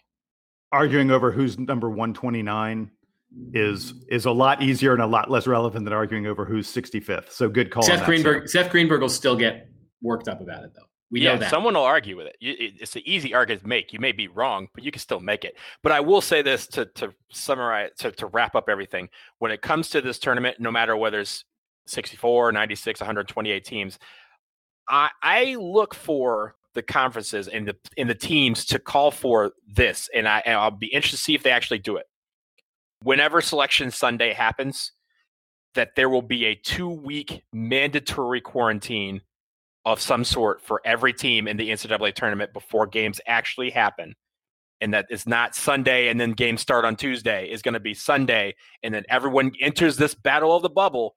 arguing 0.74 1.10
over 1.10 1.30
who's 1.30 1.58
number 1.58 1.88
129 1.88 2.90
is 3.52 3.94
is 4.08 4.26
a 4.26 4.30
lot 4.30 4.62
easier 4.62 4.92
and 4.92 5.02
a 5.02 5.06
lot 5.06 5.30
less 5.30 5.46
relevant 5.46 5.84
than 5.84 5.94
arguing 5.94 6.26
over 6.26 6.44
who's 6.44 6.72
65th. 6.72 7.30
So 7.30 7.48
good 7.48 7.70
call. 7.70 7.82
Seth 7.82 8.04
Greenberg. 8.04 8.48
Seth 8.48 8.70
Greenberg 8.70 9.00
will 9.00 9.08
still 9.08 9.36
get 9.36 9.68
worked 10.02 10.28
up 10.28 10.40
about 10.40 10.64
it 10.64 10.72
though. 10.74 10.86
We 11.10 11.20
yeah, 11.20 11.34
know 11.34 11.40
that. 11.40 11.50
someone 11.50 11.74
will 11.74 11.82
argue 11.82 12.16
with 12.16 12.26
it. 12.26 12.36
It's 12.40 12.96
an 12.96 13.02
easy 13.04 13.34
argument 13.34 13.62
to 13.62 13.68
make. 13.68 13.92
You 13.92 14.00
may 14.00 14.12
be 14.12 14.26
wrong, 14.26 14.66
but 14.74 14.82
you 14.82 14.90
can 14.90 15.00
still 15.00 15.20
make 15.20 15.44
it. 15.44 15.56
But 15.82 15.92
I 15.92 16.00
will 16.00 16.20
say 16.20 16.42
this 16.42 16.66
to 16.68 16.86
to 16.86 17.14
summarize 17.30 17.90
to, 17.98 18.10
to 18.12 18.26
wrap 18.26 18.54
up 18.56 18.68
everything. 18.68 19.08
When 19.38 19.52
it 19.52 19.62
comes 19.62 19.90
to 19.90 20.00
this 20.00 20.18
tournament, 20.18 20.56
no 20.58 20.72
matter 20.72 20.96
whether 20.96 21.20
it's 21.20 21.44
64, 21.86 22.52
96, 22.52 23.00
128 23.00 23.64
teams, 23.64 23.98
I, 24.88 25.10
I 25.22 25.54
look 25.54 25.94
for 25.94 26.56
the 26.74 26.82
conferences 26.82 27.48
and 27.48 27.68
the 27.68 27.76
in 27.96 28.08
the 28.08 28.14
teams 28.14 28.64
to 28.66 28.78
call 28.78 29.10
for 29.10 29.52
this, 29.66 30.08
and 30.14 30.28
I 30.28 30.42
and 30.44 30.56
I'll 30.56 30.70
be 30.70 30.88
interested 30.88 31.16
to 31.16 31.22
see 31.22 31.34
if 31.34 31.42
they 31.42 31.50
actually 31.50 31.78
do 31.78 31.96
it. 31.96 32.06
Whenever 33.02 33.40
Selection 33.40 33.90
Sunday 33.90 34.32
happens, 34.32 34.92
that 35.74 35.94
there 35.96 36.08
will 36.08 36.22
be 36.22 36.46
a 36.46 36.54
two 36.54 36.88
week 36.88 37.42
mandatory 37.52 38.40
quarantine 38.40 39.20
of 39.84 40.00
some 40.00 40.24
sort 40.24 40.62
for 40.62 40.80
every 40.84 41.12
team 41.12 41.46
in 41.46 41.56
the 41.56 41.70
NCAA 41.70 42.14
tournament 42.14 42.52
before 42.52 42.86
games 42.86 43.20
actually 43.26 43.70
happen. 43.70 44.14
And 44.80 44.92
that 44.94 45.06
it's 45.10 45.26
not 45.26 45.54
Sunday 45.54 46.08
and 46.08 46.20
then 46.20 46.32
games 46.32 46.60
start 46.60 46.84
on 46.84 46.96
Tuesday. 46.96 47.48
Is 47.50 47.62
going 47.62 47.74
to 47.74 47.80
be 47.80 47.94
Sunday, 47.94 48.54
and 48.82 48.92
then 48.92 49.04
everyone 49.08 49.52
enters 49.60 49.96
this 49.96 50.14
battle 50.14 50.54
of 50.54 50.62
the 50.62 50.68
bubble 50.68 51.14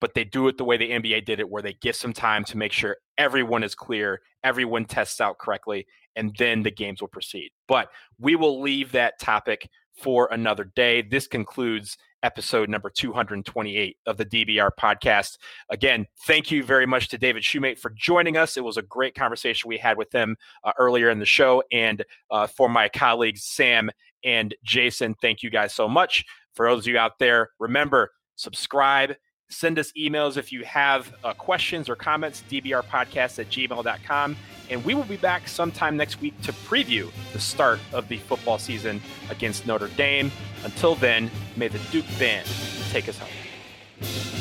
but 0.00 0.14
they 0.14 0.24
do 0.24 0.48
it 0.48 0.58
the 0.58 0.64
way 0.64 0.76
the 0.76 0.90
NBA 0.90 1.24
did 1.24 1.40
it, 1.40 1.48
where 1.48 1.62
they 1.62 1.74
give 1.74 1.96
some 1.96 2.12
time 2.12 2.44
to 2.44 2.56
make 2.56 2.72
sure 2.72 2.96
everyone 3.16 3.62
is 3.62 3.74
clear, 3.74 4.20
everyone 4.42 4.84
tests 4.84 5.20
out 5.20 5.38
correctly, 5.38 5.86
and 6.16 6.34
then 6.38 6.62
the 6.62 6.70
games 6.70 7.00
will 7.00 7.08
proceed. 7.08 7.50
But 7.68 7.88
we 8.18 8.36
will 8.36 8.60
leave 8.60 8.92
that 8.92 9.18
topic 9.18 9.68
for 9.96 10.28
another 10.30 10.64
day. 10.76 11.02
This 11.02 11.26
concludes 11.26 11.96
episode 12.22 12.68
number 12.68 12.90
228 12.90 13.96
of 14.06 14.16
the 14.16 14.24
DBR 14.24 14.70
podcast. 14.80 15.36
Again, 15.70 16.06
thank 16.26 16.50
you 16.50 16.64
very 16.64 16.86
much 16.86 17.08
to 17.08 17.18
David 17.18 17.42
Shumate 17.42 17.78
for 17.78 17.90
joining 17.90 18.36
us. 18.36 18.56
It 18.56 18.64
was 18.64 18.76
a 18.76 18.82
great 18.82 19.14
conversation 19.14 19.68
we 19.68 19.78
had 19.78 19.98
with 19.98 20.10
him 20.12 20.36
uh, 20.64 20.72
earlier 20.78 21.10
in 21.10 21.18
the 21.18 21.26
show. 21.26 21.62
And 21.70 22.04
uh, 22.30 22.46
for 22.46 22.68
my 22.68 22.88
colleagues, 22.88 23.44
Sam 23.44 23.90
and 24.24 24.54
Jason, 24.64 25.14
thank 25.20 25.42
you 25.42 25.50
guys 25.50 25.74
so 25.74 25.86
much. 25.86 26.24
For 26.54 26.68
those 26.68 26.84
of 26.84 26.86
you 26.88 26.98
out 26.98 27.18
there, 27.18 27.50
remember, 27.58 28.10
subscribe, 28.36 29.14
Send 29.50 29.78
us 29.78 29.92
emails 29.92 30.36
if 30.36 30.52
you 30.52 30.64
have 30.64 31.14
uh, 31.22 31.32
questions 31.34 31.88
or 31.88 31.96
comments, 31.96 32.42
dbrpodcast 32.50 33.38
at 33.38 33.48
gmail.com. 33.50 34.36
And 34.70 34.84
we 34.84 34.94
will 34.94 35.04
be 35.04 35.16
back 35.16 35.46
sometime 35.48 35.96
next 35.96 36.20
week 36.20 36.40
to 36.42 36.52
preview 36.52 37.10
the 37.32 37.40
start 37.40 37.78
of 37.92 38.08
the 38.08 38.18
football 38.18 38.58
season 38.58 39.00
against 39.30 39.66
Notre 39.66 39.88
Dame. 39.88 40.32
Until 40.64 40.94
then, 40.94 41.30
may 41.56 41.68
the 41.68 41.78
Duke 41.90 42.06
band 42.18 42.48
take 42.90 43.08
us 43.08 43.18
home. 43.18 44.33